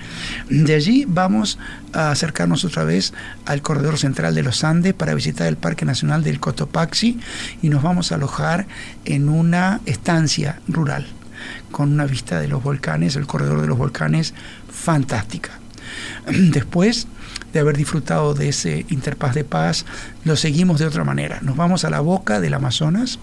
De 0.49 0.75
allí 0.75 1.05
vamos 1.07 1.57
a 1.93 2.11
acercarnos 2.11 2.65
otra 2.65 2.83
vez 2.83 3.13
al 3.45 3.61
corredor 3.61 3.97
central 3.97 4.35
de 4.35 4.43
los 4.43 4.63
Andes 4.63 4.93
para 4.93 5.13
visitar 5.13 5.47
el 5.47 5.57
Parque 5.57 5.85
Nacional 5.85 6.23
del 6.23 6.39
Cotopaxi 6.39 7.19
y 7.61 7.69
nos 7.69 7.83
vamos 7.83 8.11
a 8.11 8.15
alojar 8.15 8.67
en 9.05 9.29
una 9.29 9.81
estancia 9.85 10.59
rural 10.67 11.05
con 11.71 11.91
una 11.91 12.05
vista 12.05 12.39
de 12.39 12.47
los 12.47 12.63
volcanes, 12.63 13.15
el 13.15 13.27
corredor 13.27 13.61
de 13.61 13.67
los 13.67 13.77
volcanes, 13.77 14.33
fantástica. 14.71 15.59
Después 16.27 17.07
de 17.55 17.61
haber 17.61 17.77
disfrutado 17.77 18.33
de 18.33 18.49
ese 18.49 18.85
interpaz 18.89 19.33
de 19.33 19.45
paz, 19.45 19.85
lo 20.25 20.35
seguimos 20.35 20.77
de 20.77 20.87
otra 20.87 21.05
manera. 21.05 21.39
Nos 21.41 21.55
vamos 21.55 21.85
a 21.85 21.89
la 21.89 22.01
boca 22.01 22.41
del 22.41 22.53
Amazonas 22.53 23.17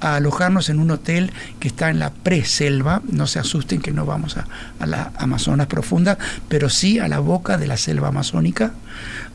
a 0.00 0.14
alojarnos 0.14 0.68
en 0.68 0.78
un 0.78 0.92
hotel 0.92 1.32
que 1.58 1.66
está 1.66 1.90
en 1.90 1.98
la 1.98 2.10
pre-selva. 2.10 3.02
No 3.10 3.26
se 3.26 3.40
asusten 3.40 3.80
que 3.80 3.90
no 3.90 4.06
vamos 4.06 4.36
a, 4.36 4.46
a 4.78 4.86
la 4.86 5.10
Amazonas 5.16 5.66
profunda, 5.66 6.18
pero 6.48 6.70
sí 6.70 7.00
a 7.00 7.08
la 7.08 7.18
boca 7.18 7.58
de 7.58 7.66
la 7.66 7.76
selva 7.76 8.08
amazónica 8.08 8.74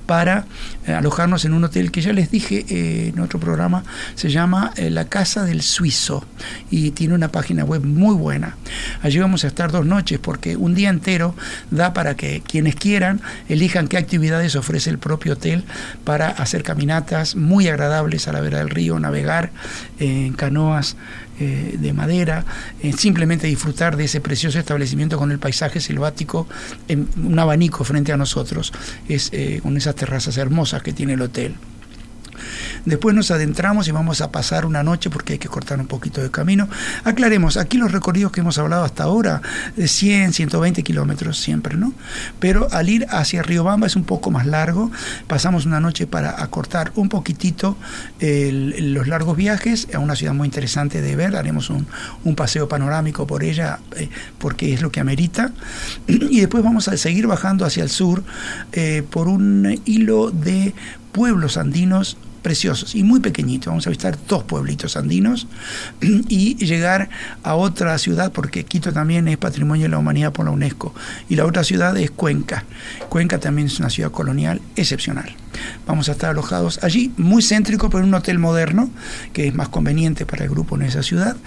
para 0.10 0.46
eh, 0.88 0.94
alojarnos 0.94 1.46
en 1.46 1.54
un 1.54 1.66
hotel 1.66 1.92
que 1.92 2.02
ya 2.02 2.14
les 2.14 2.32
dije 2.32 2.66
eh, 2.68 3.12
en 3.14 3.20
otro 3.20 3.40
programa, 3.40 3.84
se 4.16 4.32
llama 4.32 4.74
eh, 4.76 4.90
La 4.90 5.06
Casa 5.06 5.46
del 5.46 5.62
Suizo 5.62 6.26
y 6.72 6.90
tiene 6.90 7.14
una 7.14 7.32
página 7.32 7.64
web 7.64 7.86
muy 7.86 8.16
buena. 8.16 8.58
Allí 9.04 9.20
vamos 9.20 9.44
a 9.44 9.48
estar 9.50 9.72
dos 9.72 9.86
noches 9.86 10.18
porque 10.18 10.58
un 10.58 10.74
día 10.74 10.90
entero 10.90 11.36
da 11.70 11.94
para 11.94 12.16
que 12.16 12.42
quienes 12.42 12.74
quieran 12.74 13.22
elijan 13.50 13.88
qué 13.88 13.98
actividades 13.98 14.56
ofrece 14.56 14.90
el 14.90 14.98
propio 14.98 15.34
hotel 15.34 15.64
para 16.06 16.30
hacer 16.30 16.64
caminatas 16.64 17.36
muy 17.36 17.68
agradables 17.68 18.28
a 18.28 18.34
la 18.34 18.42
vera 18.42 18.58
del 18.58 18.72
río, 18.72 18.98
navegar 18.98 19.52
en 20.00 20.34
canoas 20.34 20.98
eh, 21.40 21.76
de 21.80 21.94
madera, 21.94 22.46
eh, 22.82 22.94
simplemente 22.94 23.48
disfrutar 23.48 23.96
de 23.96 24.06
ese 24.06 24.22
precioso 24.22 24.60
establecimiento 24.60 25.18
con 25.18 25.32
el 25.32 25.40
paisaje 25.40 25.80
selvático, 25.80 26.48
en 26.88 27.08
un 27.18 27.40
abanico 27.40 27.84
frente 27.84 28.12
a 28.12 28.18
nosotros, 28.18 28.74
es 29.08 29.30
eh, 29.32 29.60
con 29.64 29.78
esas 29.78 29.96
terrazas 29.96 30.38
hermosas 30.38 30.84
que 30.84 30.94
tiene 30.94 31.14
el 31.14 31.22
hotel. 31.22 31.56
Después 32.86 33.16
nos 33.16 33.32
adentramos 33.32 33.88
y 33.88 33.92
vamos 33.92 34.22
a 34.22 34.32
pasar 34.32 34.66
una 34.66 34.84
noche 34.84 35.10
porque 35.10 35.34
hay 35.34 35.40
que 35.40 35.48
cortar 35.48 35.80
un 35.80 35.88
poquito 35.88 36.22
de 36.22 36.32
camino. 36.32 36.68
Aclaremos, 37.04 37.58
aquí 37.58 37.78
los 37.78 37.92
recorridos 37.92 38.32
que 38.32 38.42
hemos 38.42 38.58
hablado 38.58 38.84
hasta 38.84 39.04
ahora, 39.04 39.42
de 39.76 39.88
100, 39.88 40.34
120 40.34 40.84
kilómetros 40.84 41.40
siempre, 41.40 41.76
¿no? 41.76 41.94
Pero 42.40 42.68
al 42.72 42.90
ir 42.90 43.06
hacia 43.10 43.44
Riobamba 43.44 43.88
es 43.88 43.96
un 43.96 44.04
poco 44.04 44.32
más 44.32 44.46
largo. 44.46 44.92
Pasamos 45.28 45.66
una 45.66 45.80
noche 45.80 46.08
para 46.08 46.42
acortar 46.42 46.92
un 46.96 47.10
poquitito 47.10 47.78
los 48.20 49.08
largos 49.08 49.38
viajes 49.38 49.88
a 49.94 50.00
una 50.00 50.16
ciudad 50.16 50.34
muy 50.34 50.48
interesante 50.48 51.02
de 51.02 51.16
ver. 51.16 51.36
Haremos 51.36 51.70
un, 51.70 51.88
un 52.24 52.36
paseo 52.36 52.68
panorámico 52.68 53.28
por 53.28 53.44
ella 53.44 53.80
eh, 53.96 54.10
porque 54.38 54.74
es 54.74 54.82
lo 54.82 54.92
que 54.92 55.00
amerita. 55.00 55.52
Y 56.30 56.42
después 56.42 56.64
vamos 56.64 56.88
a 56.88 56.98
seguir 56.98 57.28
bajando 57.28 57.66
hacia 57.66 57.84
el 57.84 57.90
sur 57.90 58.24
eh, 58.72 59.04
por 59.10 59.28
un 59.28 59.82
hilo 59.86 60.30
de 60.32 60.74
pueblos 61.12 61.58
andinos 61.58 62.18
preciosos 62.42 62.96
y 62.96 63.04
muy 63.04 63.20
pequeñitos. 63.20 63.68
Vamos 63.68 63.88
a 63.88 63.90
visitar 63.90 64.18
dos 64.28 64.44
pueblitos 64.44 64.98
andinos 64.98 65.48
y 66.02 66.56
llegar 66.66 67.10
a 67.44 67.56
otra 67.56 67.98
ciudad, 67.98 68.32
porque 68.32 68.66
Quito 68.66 68.92
también 68.94 69.28
es 69.28 69.38
Patrimonio 69.38 69.84
de 69.84 69.90
la 69.90 69.98
Humanidad 69.98 70.32
por 70.32 70.46
la 70.46 70.52
UNESCO. 70.52 70.94
Y 71.30 71.36
la 71.36 71.46
otra 71.46 71.64
ciudad 71.64 71.96
es 71.98 72.12
Cuenca. 72.12 72.64
Cuenca 73.10 73.40
también 73.40 73.68
es 73.68 73.80
una 73.80 73.90
ciudad 73.90 74.12
colonial 74.12 74.62
excepcional. 74.76 75.36
Vamos 75.88 76.10
a 76.10 76.14
estar 76.14 76.32
alojados 76.32 76.80
allí, 76.84 77.12
muy 77.18 77.42
céntrico, 77.42 77.90
pero 77.90 78.04
en 78.04 78.10
un 78.10 78.16
hotel 78.16 78.40
moderno, 78.40 78.90
que 79.34 79.48
es 79.48 79.56
más 79.56 79.70
conveniente 79.70 80.26
para 80.26 80.44
el 80.44 80.50
grupo 80.50 80.76
en 80.76 80.84
esa 80.84 81.04
ciudad. 81.04 81.38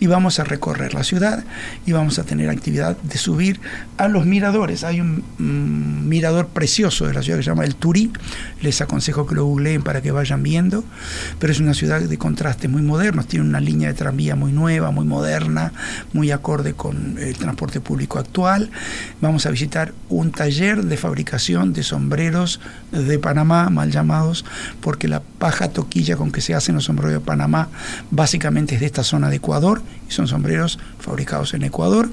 Y 0.00 0.06
vamos 0.06 0.38
a 0.38 0.44
recorrer 0.44 0.94
la 0.94 1.04
ciudad 1.04 1.44
y 1.84 1.92
vamos 1.92 2.18
a 2.18 2.24
tener 2.24 2.48
actividad 2.48 2.96
de 2.96 3.18
subir 3.18 3.60
a 3.98 4.08
los 4.08 4.24
miradores. 4.24 4.82
Hay 4.82 5.00
un 5.00 5.22
mm, 5.38 6.08
mirador 6.08 6.48
precioso 6.48 7.06
de 7.06 7.12
la 7.12 7.22
ciudad 7.22 7.38
que 7.38 7.44
se 7.44 7.50
llama 7.50 7.64
El 7.64 7.74
Turí. 7.74 8.10
Les 8.62 8.80
aconsejo 8.80 9.26
que 9.26 9.34
lo 9.34 9.44
googleen 9.44 9.82
para 9.82 10.00
que 10.00 10.10
vayan 10.10 10.42
viendo. 10.42 10.84
Pero 11.38 11.52
es 11.52 11.60
una 11.60 11.74
ciudad 11.74 12.00
de 12.00 12.18
contrastes 12.18 12.70
muy 12.70 12.80
modernos. 12.80 13.26
Tiene 13.26 13.44
una 13.44 13.60
línea 13.60 13.88
de 13.88 13.94
tranvía 13.94 14.36
muy 14.36 14.52
nueva, 14.52 14.90
muy 14.90 15.04
moderna, 15.04 15.72
muy 16.14 16.30
acorde 16.30 16.72
con 16.72 17.18
el 17.18 17.36
transporte 17.36 17.80
público 17.80 18.18
actual. 18.18 18.70
Vamos 19.20 19.44
a 19.44 19.50
visitar 19.50 19.92
un 20.08 20.32
taller 20.32 20.82
de 20.82 20.96
fabricación 20.96 21.72
de 21.72 21.82
sombreros 21.82 22.60
de 22.92 23.18
Panamá, 23.18 23.39
mal 23.44 23.90
llamados, 23.90 24.44
porque 24.80 25.08
la 25.08 25.20
paja 25.20 25.68
toquilla 25.68 26.16
con 26.16 26.30
que 26.32 26.40
se 26.40 26.54
hacen 26.54 26.74
los 26.74 26.84
sombreros 26.84 27.12
de 27.12 27.20
Panamá 27.20 27.68
básicamente 28.10 28.74
es 28.74 28.80
de 28.80 28.86
esta 28.86 29.04
zona 29.04 29.30
de 29.30 29.36
Ecuador 29.36 29.82
y 30.08 30.12
son 30.12 30.28
sombreros 30.28 30.78
fabricados 30.98 31.54
en 31.54 31.64
Ecuador. 31.64 32.10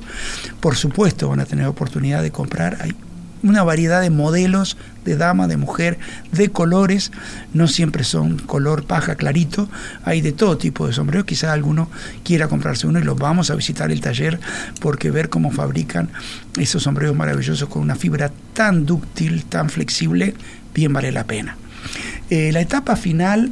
Por 0.60 0.76
supuesto 0.76 1.30
van 1.30 1.40
a 1.40 1.46
tener 1.46 1.68
oportunidad 1.68 2.22
de 2.22 2.32
comprar. 2.32 2.78
Hay 2.82 2.96
una 3.44 3.64
variedad 3.64 4.02
de 4.02 4.10
modelos 4.10 4.78
de 5.06 5.16
dama, 5.16 5.48
de 5.48 5.58
mujer, 5.58 5.98
de 6.32 6.50
colores, 6.50 7.12
no 7.54 7.68
siempre 7.68 8.04
son 8.04 8.38
color 8.40 8.84
paja 8.84 9.16
clarito, 9.16 9.70
hay 10.04 10.22
de 10.22 10.34
todo 10.34 10.58
tipo 10.58 10.86
de 10.86 10.94
sombreros, 10.94 11.26
quizá 11.26 11.54
alguno 11.54 11.90
quiera 12.24 12.48
comprarse 12.50 12.88
uno 12.88 13.00
y 13.00 13.04
los 13.04 13.18
vamos 13.18 13.50
a 13.50 13.56
visitar 13.56 13.90
el 13.92 14.02
taller 14.02 14.40
porque 14.82 15.12
ver 15.12 15.30
cómo 15.30 15.52
fabrican 15.52 16.10
esos 16.58 16.84
sombreros 16.84 17.16
maravillosos 17.16 17.70
con 17.70 17.82
una 17.82 17.96
fibra 17.96 18.32
tan 18.54 18.86
dúctil, 18.86 19.46
tan 19.46 19.70
flexible, 19.70 20.36
bien 20.78 20.94
vale 20.94 21.12
la 21.12 21.26
pena. 21.26 21.58
Eh, 22.30 22.52
la 22.52 22.62
etapa 22.62 22.96
final 22.96 23.52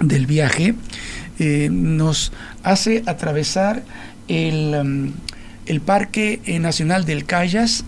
del 0.00 0.26
viaje 0.26 0.74
eh, 1.38 1.68
nos 1.70 2.32
hace 2.64 3.04
atravesar 3.06 3.84
el, 4.26 4.74
um, 4.74 5.12
el 5.66 5.80
Parque 5.80 6.40
Nacional 6.60 7.04
del 7.04 7.24
Cayas, 7.24 7.84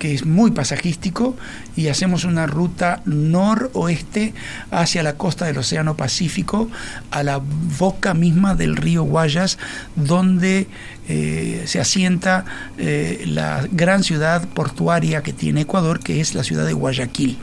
que 0.00 0.12
es 0.12 0.26
muy 0.26 0.50
pasajístico, 0.50 1.36
y 1.76 1.86
hacemos 1.86 2.24
una 2.24 2.46
ruta 2.48 3.00
noroeste 3.04 4.34
hacia 4.72 5.04
la 5.04 5.14
costa 5.14 5.44
del 5.44 5.58
Océano 5.58 5.96
Pacífico, 5.96 6.68
a 7.12 7.22
la 7.22 7.40
boca 7.78 8.12
misma 8.14 8.56
del 8.56 8.76
río 8.76 9.04
Guayas, 9.04 9.56
donde 9.94 10.66
eh, 11.12 11.62
se 11.66 11.80
asienta 11.80 12.44
eh, 12.78 13.24
la 13.26 13.66
gran 13.72 14.04
ciudad 14.04 14.46
portuaria 14.46 15.24
que 15.24 15.32
tiene 15.32 15.62
Ecuador, 15.62 15.98
que 15.98 16.20
es 16.20 16.36
la 16.36 16.44
ciudad 16.44 16.64
de 16.64 16.72
Guayaquil. 16.72 17.36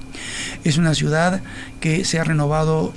Es 0.63 0.77
una 0.77 0.95
ciudad 0.95 1.41
que 1.81 2.05
se 2.05 2.17
ha 2.17 2.23
renovado 2.23 2.93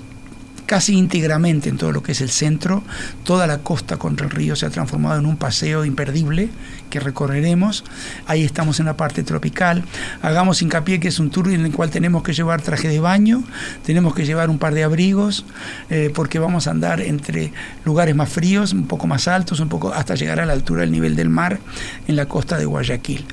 casi 0.70 0.96
íntegramente 0.96 1.68
en 1.68 1.76
todo 1.76 1.90
lo 1.90 2.00
que 2.00 2.12
es 2.12 2.20
el 2.20 2.30
centro. 2.30 2.84
Toda 3.24 3.48
la 3.48 3.58
costa 3.58 3.96
contra 3.96 4.26
el 4.26 4.30
río 4.30 4.54
se 4.54 4.66
ha 4.66 4.70
transformado 4.70 5.18
en 5.18 5.26
un 5.26 5.36
paseo 5.36 5.84
imperdible 5.84 6.48
que 6.90 7.00
recorreremos. 7.00 7.82
Ahí 8.28 8.44
estamos 8.44 8.78
en 8.78 8.86
la 8.86 8.96
parte 8.96 9.24
tropical. 9.24 9.82
Hagamos 10.22 10.62
hincapié 10.62 11.00
que 11.00 11.08
es 11.08 11.18
un 11.18 11.30
tour 11.30 11.48
en 11.48 11.66
el 11.66 11.72
cual 11.72 11.90
tenemos 11.90 12.22
que 12.22 12.34
llevar 12.34 12.62
traje 12.62 12.86
de 12.86 13.00
baño, 13.00 13.42
tenemos 13.84 14.14
que 14.14 14.24
llevar 14.24 14.48
un 14.48 14.58
par 14.58 14.72
de 14.72 14.84
abrigos, 14.84 15.44
eh, 15.88 16.12
porque 16.14 16.38
vamos 16.38 16.68
a 16.68 16.70
andar 16.70 17.00
entre 17.00 17.52
lugares 17.84 18.14
más 18.14 18.28
fríos, 18.28 18.72
un 18.72 18.86
poco 18.86 19.08
más 19.08 19.26
altos, 19.26 19.58
un 19.58 19.68
poco 19.68 19.92
hasta 19.92 20.14
llegar 20.14 20.38
a 20.38 20.46
la 20.46 20.52
altura 20.52 20.82
del 20.82 20.92
nivel 20.92 21.16
del 21.16 21.30
mar 21.30 21.58
en 22.06 22.14
la 22.14 22.26
costa 22.26 22.58
de 22.58 22.64
Guayaquil. 22.66 23.24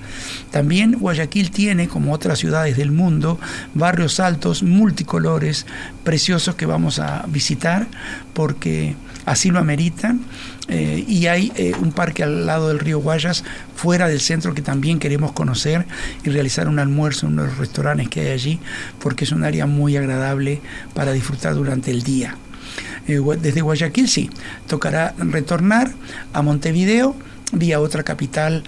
También 0.50 0.94
Guayaquil 0.94 1.52
tiene, 1.52 1.88
como 1.88 2.14
otras 2.14 2.40
ciudades 2.40 2.78
del 2.78 2.92
mundo, 2.92 3.40
barrios 3.76 4.20
altos 4.20 4.64
multicolores, 4.64 5.68
preciosos 6.04 6.56
que 6.56 6.66
vamos 6.66 6.98
a 6.98 7.27
visitar 7.28 7.88
porque 8.34 8.96
así 9.26 9.52
lo 9.52 9.60
ameritan. 9.60 10.22
Eh, 10.70 11.06
y 11.08 11.28
hay 11.28 11.52
eh, 11.56 11.74
un 11.80 11.92
parque 11.92 12.24
al 12.24 12.46
lado 12.46 12.68
del 12.68 12.80
río 12.80 13.00
Guayas, 13.00 13.44
fuera 13.76 14.08
del 14.08 14.20
centro, 14.20 14.54
que 14.54 14.62
también 14.62 15.00
queremos 15.00 15.32
conocer 15.32 15.86
y 16.24 16.30
realizar 16.30 16.68
un 16.68 16.80
almuerzo 16.80 17.26
en 17.26 17.34
uno 17.34 17.44
de 17.44 17.50
los 17.50 17.58
restaurantes 17.58 18.10
que 18.10 18.22
hay 18.22 18.32
allí, 18.32 18.60
porque 19.00 19.24
es 19.24 19.32
un 19.32 19.44
área 19.44 19.66
muy 19.66 19.96
agradable 19.96 20.62
para 20.94 21.14
disfrutar 21.14 21.56
durante 21.56 21.92
el 21.92 22.04
día. 22.04 22.36
Eh, 23.08 23.22
desde 23.42 23.62
Guayaquil 23.62 24.10
sí, 24.10 24.30
tocará 24.68 25.14
retornar 25.18 25.92
a 26.34 26.42
Montevideo 26.42 27.16
vía 27.54 27.80
otra 27.80 28.04
capital 28.04 28.64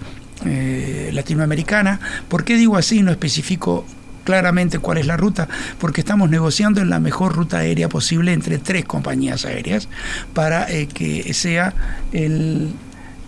latinoamericana. 1.12 2.00
¿Por 2.28 2.44
qué 2.44 2.56
digo 2.56 2.78
así? 2.78 3.02
No 3.02 3.10
especifico 3.10 3.84
claramente 4.30 4.78
cuál 4.78 4.98
es 4.98 5.06
la 5.08 5.16
ruta, 5.16 5.48
porque 5.80 6.02
estamos 6.02 6.30
negociando 6.30 6.80
en 6.80 6.88
la 6.88 7.00
mejor 7.00 7.34
ruta 7.34 7.58
aérea 7.58 7.88
posible 7.88 8.32
entre 8.32 8.58
tres 8.58 8.84
compañías 8.84 9.44
aéreas 9.44 9.88
para 10.34 10.70
eh, 10.70 10.86
que 10.86 11.34
sea 11.34 11.74
el 12.12 12.68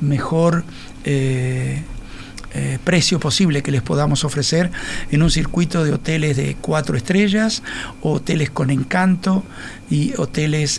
mejor 0.00 0.62
eh, 1.04 1.82
eh, 2.54 2.78
precio 2.84 3.18
posible 3.18 3.64
que 3.64 3.72
les 3.72 3.82
podamos 3.82 4.24
ofrecer 4.24 4.70
en 5.10 5.24
un 5.24 5.30
circuito 5.32 5.82
de 5.82 5.92
hoteles 5.92 6.36
de 6.36 6.56
cuatro 6.60 6.96
estrellas, 6.96 7.64
hoteles 8.00 8.50
con 8.50 8.70
encanto 8.70 9.42
y 9.90 10.14
hoteles 10.18 10.78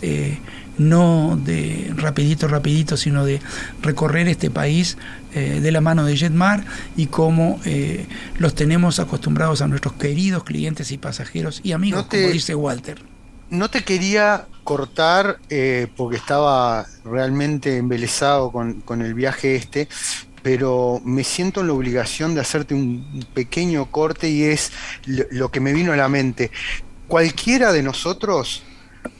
no 0.78 1.38
de 1.42 1.92
rapidito, 1.96 2.48
rapidito, 2.48 2.96
sino 2.96 3.24
de 3.24 3.40
recorrer 3.82 4.28
este 4.28 4.50
país 4.50 4.96
eh, 5.34 5.60
de 5.60 5.72
la 5.72 5.80
mano 5.80 6.04
de 6.04 6.16
Jetmar 6.16 6.64
y 6.96 7.06
cómo 7.06 7.60
eh, 7.64 8.06
los 8.38 8.54
tenemos 8.54 8.98
acostumbrados 9.00 9.62
a 9.62 9.68
nuestros 9.68 9.94
queridos 9.94 10.44
clientes 10.44 10.90
y 10.92 10.98
pasajeros 10.98 11.60
y 11.62 11.72
amigos, 11.72 12.02
No 12.04 12.08
te- 12.08 12.20
como 12.22 12.32
dice 12.32 12.54
Walter. 12.54 13.02
No 13.50 13.68
te 13.70 13.82
quería 13.84 14.46
cortar 14.64 15.38
eh, 15.50 15.86
porque 15.96 16.16
estaba 16.16 16.86
realmente 17.04 17.76
embelesado 17.76 18.50
con, 18.50 18.80
con 18.80 19.02
el 19.02 19.14
viaje 19.14 19.54
este, 19.54 19.86
pero 20.42 21.00
me 21.04 21.22
siento 21.24 21.60
en 21.60 21.68
la 21.68 21.74
obligación 21.74 22.34
de 22.34 22.40
hacerte 22.40 22.74
un 22.74 23.24
pequeño 23.34 23.86
corte 23.90 24.28
y 24.30 24.44
es 24.44 24.72
lo, 25.06 25.24
lo 25.30 25.50
que 25.50 25.60
me 25.60 25.72
vino 25.72 25.92
a 25.92 25.96
la 25.96 26.08
mente. 26.08 26.50
Cualquiera 27.06 27.72
de 27.72 27.82
nosotros 27.82 28.62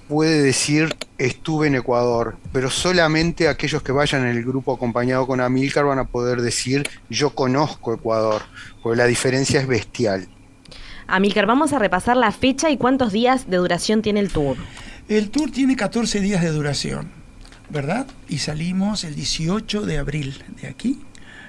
puede 0.08 0.42
decir 0.42 0.94
estuve 1.18 1.68
en 1.68 1.76
Ecuador, 1.76 2.36
pero 2.52 2.70
solamente 2.70 3.48
aquellos 3.48 3.82
que 3.82 3.92
vayan 3.92 4.26
en 4.26 4.36
el 4.36 4.44
grupo 4.44 4.74
acompañado 4.74 5.26
con 5.26 5.40
Amílcar 5.40 5.84
van 5.84 5.98
a 5.98 6.04
poder 6.04 6.40
decir 6.40 6.88
yo 7.08 7.30
conozco 7.30 7.94
Ecuador, 7.94 8.42
porque 8.82 8.96
la 8.96 9.06
diferencia 9.06 9.60
es 9.60 9.66
bestial. 9.66 10.28
Amílcar, 11.06 11.46
vamos 11.46 11.72
a 11.72 11.78
repasar 11.78 12.16
la 12.16 12.32
fecha 12.32 12.70
y 12.70 12.76
cuántos 12.76 13.12
días 13.12 13.48
de 13.48 13.58
duración 13.58 14.02
tiene 14.02 14.20
el 14.20 14.30
tour. 14.30 14.56
El 15.08 15.30
tour 15.30 15.50
tiene 15.50 15.76
14 15.76 16.20
días 16.20 16.42
de 16.42 16.50
duración, 16.50 17.10
¿verdad? 17.68 18.06
Y 18.28 18.38
salimos 18.38 19.04
el 19.04 19.14
18 19.14 19.82
de 19.82 19.98
abril 19.98 20.42
de 20.60 20.68
aquí. 20.68 21.00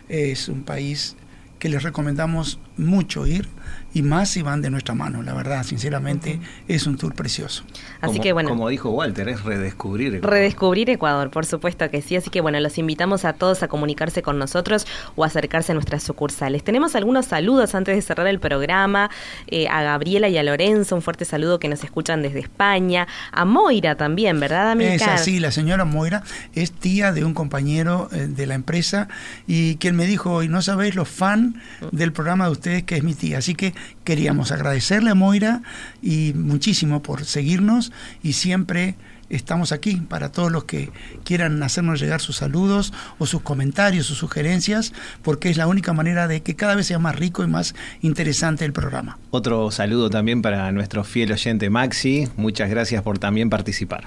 Es 0.09 0.49
un 0.49 0.63
país 0.63 1.16
que 1.57 1.70
les 1.70 1.84
recomendamos 1.84 2.59
mucho 2.78 3.26
ir 3.28 3.47
y 3.93 4.01
más 4.01 4.30
si 4.30 4.41
van 4.41 4.61
de 4.61 4.69
nuestra 4.69 4.93
mano, 4.93 5.23
la 5.23 5.34
verdad, 5.34 5.63
sinceramente, 5.63 6.41
es 6.67 6.86
un 6.86 6.97
tour 6.97 7.15
precioso. 7.15 7.63
Así 8.01 8.15
como, 8.15 8.23
que 8.23 8.34
bueno. 8.34 8.49
Como 8.49 8.67
dijo 8.67 8.89
Walter, 8.89 9.30
es 9.30 9.43
redescubrir. 9.43 10.15
Ecuador. 10.15 10.32
Redescubrir 10.32 10.89
Ecuador, 10.89 11.30
por 11.32 11.45
supuesto 11.45 11.89
que 11.89 12.01
sí. 12.01 12.17
Así 12.17 12.30
que 12.30 12.41
bueno, 12.41 12.59
los 12.59 12.78
invitamos 12.78 13.23
a 13.23 13.32
todos 13.34 13.63
a 13.63 13.69
comunicarse 13.69 14.21
con 14.21 14.38
nosotros 14.38 14.86
o 15.15 15.23
acercarse 15.23 15.71
a 15.71 15.76
nuestras 15.76 16.03
sucursales. 16.03 16.61
Tenemos 16.61 16.93
algunos 16.95 17.28
saludos 17.28 17.73
antes 17.73 17.95
de 17.95 18.01
cerrar 18.01 18.28
el 18.28 18.39
programa. 18.39 19.09
eh, 19.47 19.69
a 19.69 19.82
Gabriela 19.82 20.28
y 20.28 20.38
a 20.38 20.43
Lorenzo, 20.43 20.95
un 20.95 21.01
fuerte 21.01 21.23
saludo 21.23 21.59
que 21.59 21.69
nos 21.69 21.82
escuchan 21.86 22.21
desde 22.21 22.39
España. 22.39 23.07
A 23.32 23.45
Moira 23.45 23.95
también, 23.95 24.41
¿verdad, 24.41 24.65
Es 24.65 24.71
Amílcar? 24.73 25.09
así, 25.11 25.39
la 25.39 25.51
señora 25.51 25.86
Moira 25.86 26.21
es 26.53 26.73
tía 26.73 27.13
de 27.13 27.23
un 27.23 27.34
compañero 27.34 28.09
eh, 28.11 28.28
de 28.28 28.45
la 28.45 28.55
empresa 28.55 29.07
y 29.47 29.78
quien 29.78 29.95
me 29.95 30.05
dijo 30.05 30.34
hoy, 30.34 30.49
no 30.49 30.61
sabéis 30.61 30.95
lo 30.95 31.05
fan 31.05 31.61
del 31.93 32.11
programa 32.11 32.45
de 32.47 32.51
ustedes 32.51 32.64
que 32.66 32.95
es 32.97 33.03
mi 33.03 33.13
tía. 33.13 33.38
Así 33.38 33.55
que 33.55 33.74
queríamos 34.03 34.51
agradecerle 34.51 35.11
a 35.11 35.16
Moira 35.16 35.61
y 36.01 36.34
muchísimo 36.34 37.01
por 37.01 37.26
seguirnos 37.26 37.91
y 38.24 38.34
siempre 38.34 38.95
estamos 39.30 39.72
aquí 39.72 39.95
para 39.97 40.32
todos 40.32 40.51
los 40.51 40.66
que 40.66 40.91
quieran 41.24 41.61
hacernos 41.63 41.99
llegar 41.99 42.22
sus 42.22 42.38
saludos 42.38 42.93
o 43.18 43.26
sus 43.26 43.41
comentarios, 43.41 44.05
sus 44.05 44.18
sugerencias, 44.18 44.93
porque 45.24 45.49
es 45.49 45.57
la 45.57 45.68
única 45.68 45.93
manera 45.93 46.28
de 46.28 46.41
que 46.41 46.55
cada 46.55 46.76
vez 46.76 46.88
sea 46.88 46.99
más 46.99 47.16
rico 47.16 47.43
y 47.43 47.47
más 47.47 47.76
interesante 48.01 48.66
el 48.66 48.74
programa. 48.74 49.18
Otro 49.32 49.72
saludo 49.72 50.09
también 50.09 50.41
para 50.41 50.72
nuestro 50.72 51.03
fiel 51.03 51.32
oyente 51.32 51.70
Maxi. 51.70 52.28
Muchas 52.38 52.70
gracias 52.70 53.01
por 53.01 53.20
también 53.20 53.49
participar. 53.49 54.05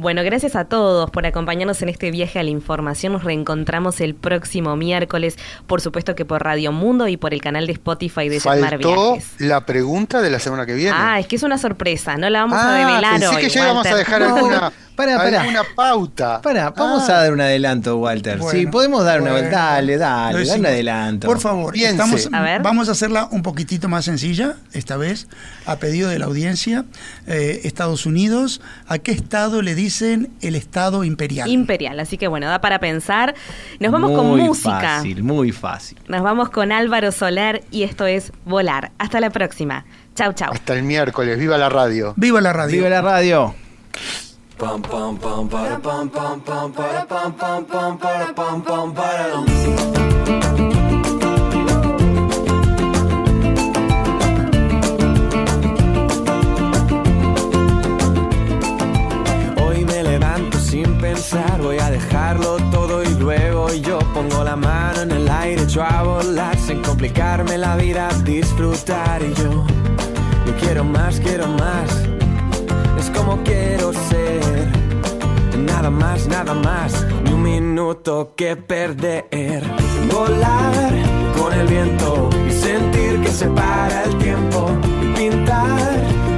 Bueno, 0.00 0.22
gracias 0.22 0.54
a 0.54 0.66
todos 0.66 1.10
por 1.10 1.26
acompañarnos 1.26 1.82
en 1.82 1.88
este 1.88 2.12
viaje 2.12 2.38
a 2.38 2.44
la 2.44 2.50
información. 2.50 3.12
Nos 3.14 3.24
reencontramos 3.24 4.00
el 4.00 4.14
próximo 4.14 4.76
miércoles, 4.76 5.36
por 5.66 5.80
supuesto 5.80 6.14
que 6.14 6.24
por 6.24 6.44
Radio 6.44 6.70
Mundo 6.70 7.08
y 7.08 7.16
por 7.16 7.34
el 7.34 7.40
canal 7.40 7.66
de 7.66 7.72
Spotify 7.72 8.28
de 8.28 8.38
Faltó 8.38 9.14
Viajes. 9.14 9.32
la 9.40 9.66
pregunta 9.66 10.22
de 10.22 10.30
la 10.30 10.38
semana 10.38 10.66
que 10.66 10.74
viene. 10.74 10.92
Ah, 10.96 11.18
es 11.18 11.26
que 11.26 11.34
es 11.34 11.42
una 11.42 11.58
sorpresa, 11.58 12.16
no 12.16 12.30
la 12.30 12.42
vamos 12.42 12.58
a 12.60 12.76
Ah, 12.76 12.78
develar 12.78 13.12
pensé 13.18 13.26
hoy. 13.28 13.42
que 13.42 13.48
ya 13.48 13.64
íbamos 13.64 13.86
a 13.88 13.96
dejar 13.96 14.22
alguna, 14.22 14.72
pará, 14.98 15.16
pará. 15.16 15.40
alguna 15.40 15.62
pauta. 15.74 16.42
Para, 16.42 16.70
vamos 16.70 17.08
Ah. 17.08 17.12
a 17.18 17.22
dar 17.22 17.32
un 17.32 17.40
adelanto, 17.40 17.96
Walter. 17.96 18.38
Bueno, 18.38 18.58
sí, 18.58 18.66
podemos 18.66 19.04
dar 19.04 19.22
una 19.22 19.30
bueno, 19.32 19.48
Dale, 19.48 19.96
dale, 19.96 20.44
dale 20.44 20.60
un 20.60 20.66
adelanto. 20.66 21.26
Por 21.26 21.38
favor, 21.40 21.74
estamos, 21.76 22.28
A 22.32 22.42
ver. 22.42 22.62
vamos 22.62 22.88
a 22.88 22.92
hacerla 22.92 23.28
un 23.30 23.42
poquitito 23.42 23.88
más 23.88 24.04
sencilla, 24.04 24.56
esta 24.72 24.96
vez, 24.96 25.28
a 25.64 25.76
pedido 25.76 26.10
de 26.10 26.18
la 26.18 26.26
audiencia. 26.26 26.84
Eh, 27.26 27.60
Estados 27.64 28.04
Unidos, 28.06 28.60
¿a 28.88 28.98
qué 28.98 29.12
estado 29.12 29.62
le 29.62 29.74
dicen 29.74 30.30
el 30.40 30.54
estado 30.56 31.04
imperial? 31.04 31.48
Imperial, 31.48 31.98
así 32.00 32.18
que 32.18 32.28
bueno, 32.28 32.46
da 32.48 32.60
para 32.60 32.78
pensar. 32.80 33.34
Nos 33.80 33.92
vamos 33.92 34.10
con 34.10 34.26
Muy 34.26 34.42
música. 34.42 34.80
fácil, 34.80 35.22
muy 35.22 35.52
fácil. 35.52 35.98
Nos 36.08 36.22
vamos 36.22 36.50
con 36.50 36.72
Álvaro 36.72 37.12
Soler 37.12 37.62
y 37.70 37.84
esto 37.84 38.06
es 38.06 38.32
Volar. 38.44 38.90
Hasta 38.98 39.20
la 39.20 39.30
próxima. 39.30 39.84
Chau, 40.16 40.32
chau. 40.32 40.52
Hasta 40.52 40.74
el 40.74 40.82
miércoles, 40.82 41.38
viva 41.38 41.56
la 41.56 41.68
radio. 41.68 42.12
Viva 42.16 42.40
la 42.40 42.52
radio. 42.52 42.76
Viva 42.78 42.88
la 42.88 43.00
radio. 43.02 43.67
Pam 44.58 44.82
pam 44.82 45.16
pam 45.16 45.46
para 45.46 45.78
pam 45.78 46.08
pam 46.08 46.40
pam 46.40 46.72
para 46.72 47.06
pam 47.06 47.32
pam 47.32 47.64
pam 47.64 47.96
para 47.96 48.34
pam 48.34 48.60
pam 48.60 48.92
para. 48.92 49.44
Hoy 59.62 59.84
me 59.84 60.02
levanto 60.02 60.58
sin 60.58 60.98
pensar, 60.98 61.62
voy 61.62 61.78
a 61.78 61.90
dejarlo 61.90 62.56
todo 62.72 63.04
y 63.04 63.14
luego 63.14 63.72
yo 63.74 64.00
pongo 64.12 64.42
la 64.42 64.56
mano 64.56 65.02
en 65.02 65.12
el 65.12 65.28
aire, 65.28 65.62
echo 65.62 65.84
a 65.84 66.02
volar 66.02 66.58
sin 66.58 66.82
complicarme 66.82 67.58
la 67.58 67.76
vida, 67.76 68.08
disfrutar 68.24 69.22
y 69.22 69.32
yo, 69.34 69.64
yo 70.46 70.56
quiero 70.60 70.82
más, 70.82 71.20
quiero 71.20 71.46
más, 71.46 71.88
es 72.98 73.08
como 73.10 73.40
quiero 73.44 73.92
ser, 73.92 74.07
nada 75.90 75.90
más, 75.90 76.28
nada 76.28 76.54
más, 76.54 77.06
ni 77.24 77.32
un 77.32 77.42
minuto 77.42 78.34
que 78.36 78.56
perder, 78.56 79.62
volar 80.12 80.92
con 81.38 81.52
el 81.52 81.66
viento 81.66 82.28
y 82.46 82.52
sentir 82.52 83.20
que 83.22 83.28
se 83.28 83.46
para 83.46 84.04
el 84.04 84.18
tiempo, 84.18 84.70
pintar 85.16 85.90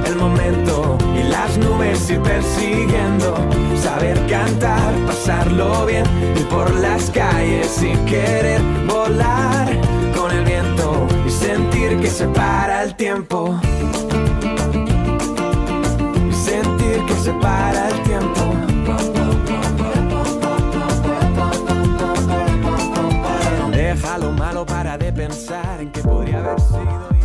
el 0.05 0.15
momento 0.15 0.97
y 1.19 1.23
las 1.23 1.57
nubes 1.57 2.09
ir 2.09 2.21
persiguiendo, 2.21 3.35
saber 3.81 4.25
cantar, 4.27 4.93
pasarlo 5.05 5.85
bien, 5.85 6.05
ir 6.37 6.47
por 6.47 6.73
las 6.75 7.09
calles 7.09 7.83
y 7.83 7.93
querer 8.09 8.61
volar 8.87 9.67
con 10.15 10.31
el 10.31 10.45
viento 10.45 11.07
y 11.27 11.29
sentir 11.29 11.99
que 11.99 12.07
se 12.07 12.25
para 12.27 12.83
el 12.83 12.95
tiempo. 12.95 13.59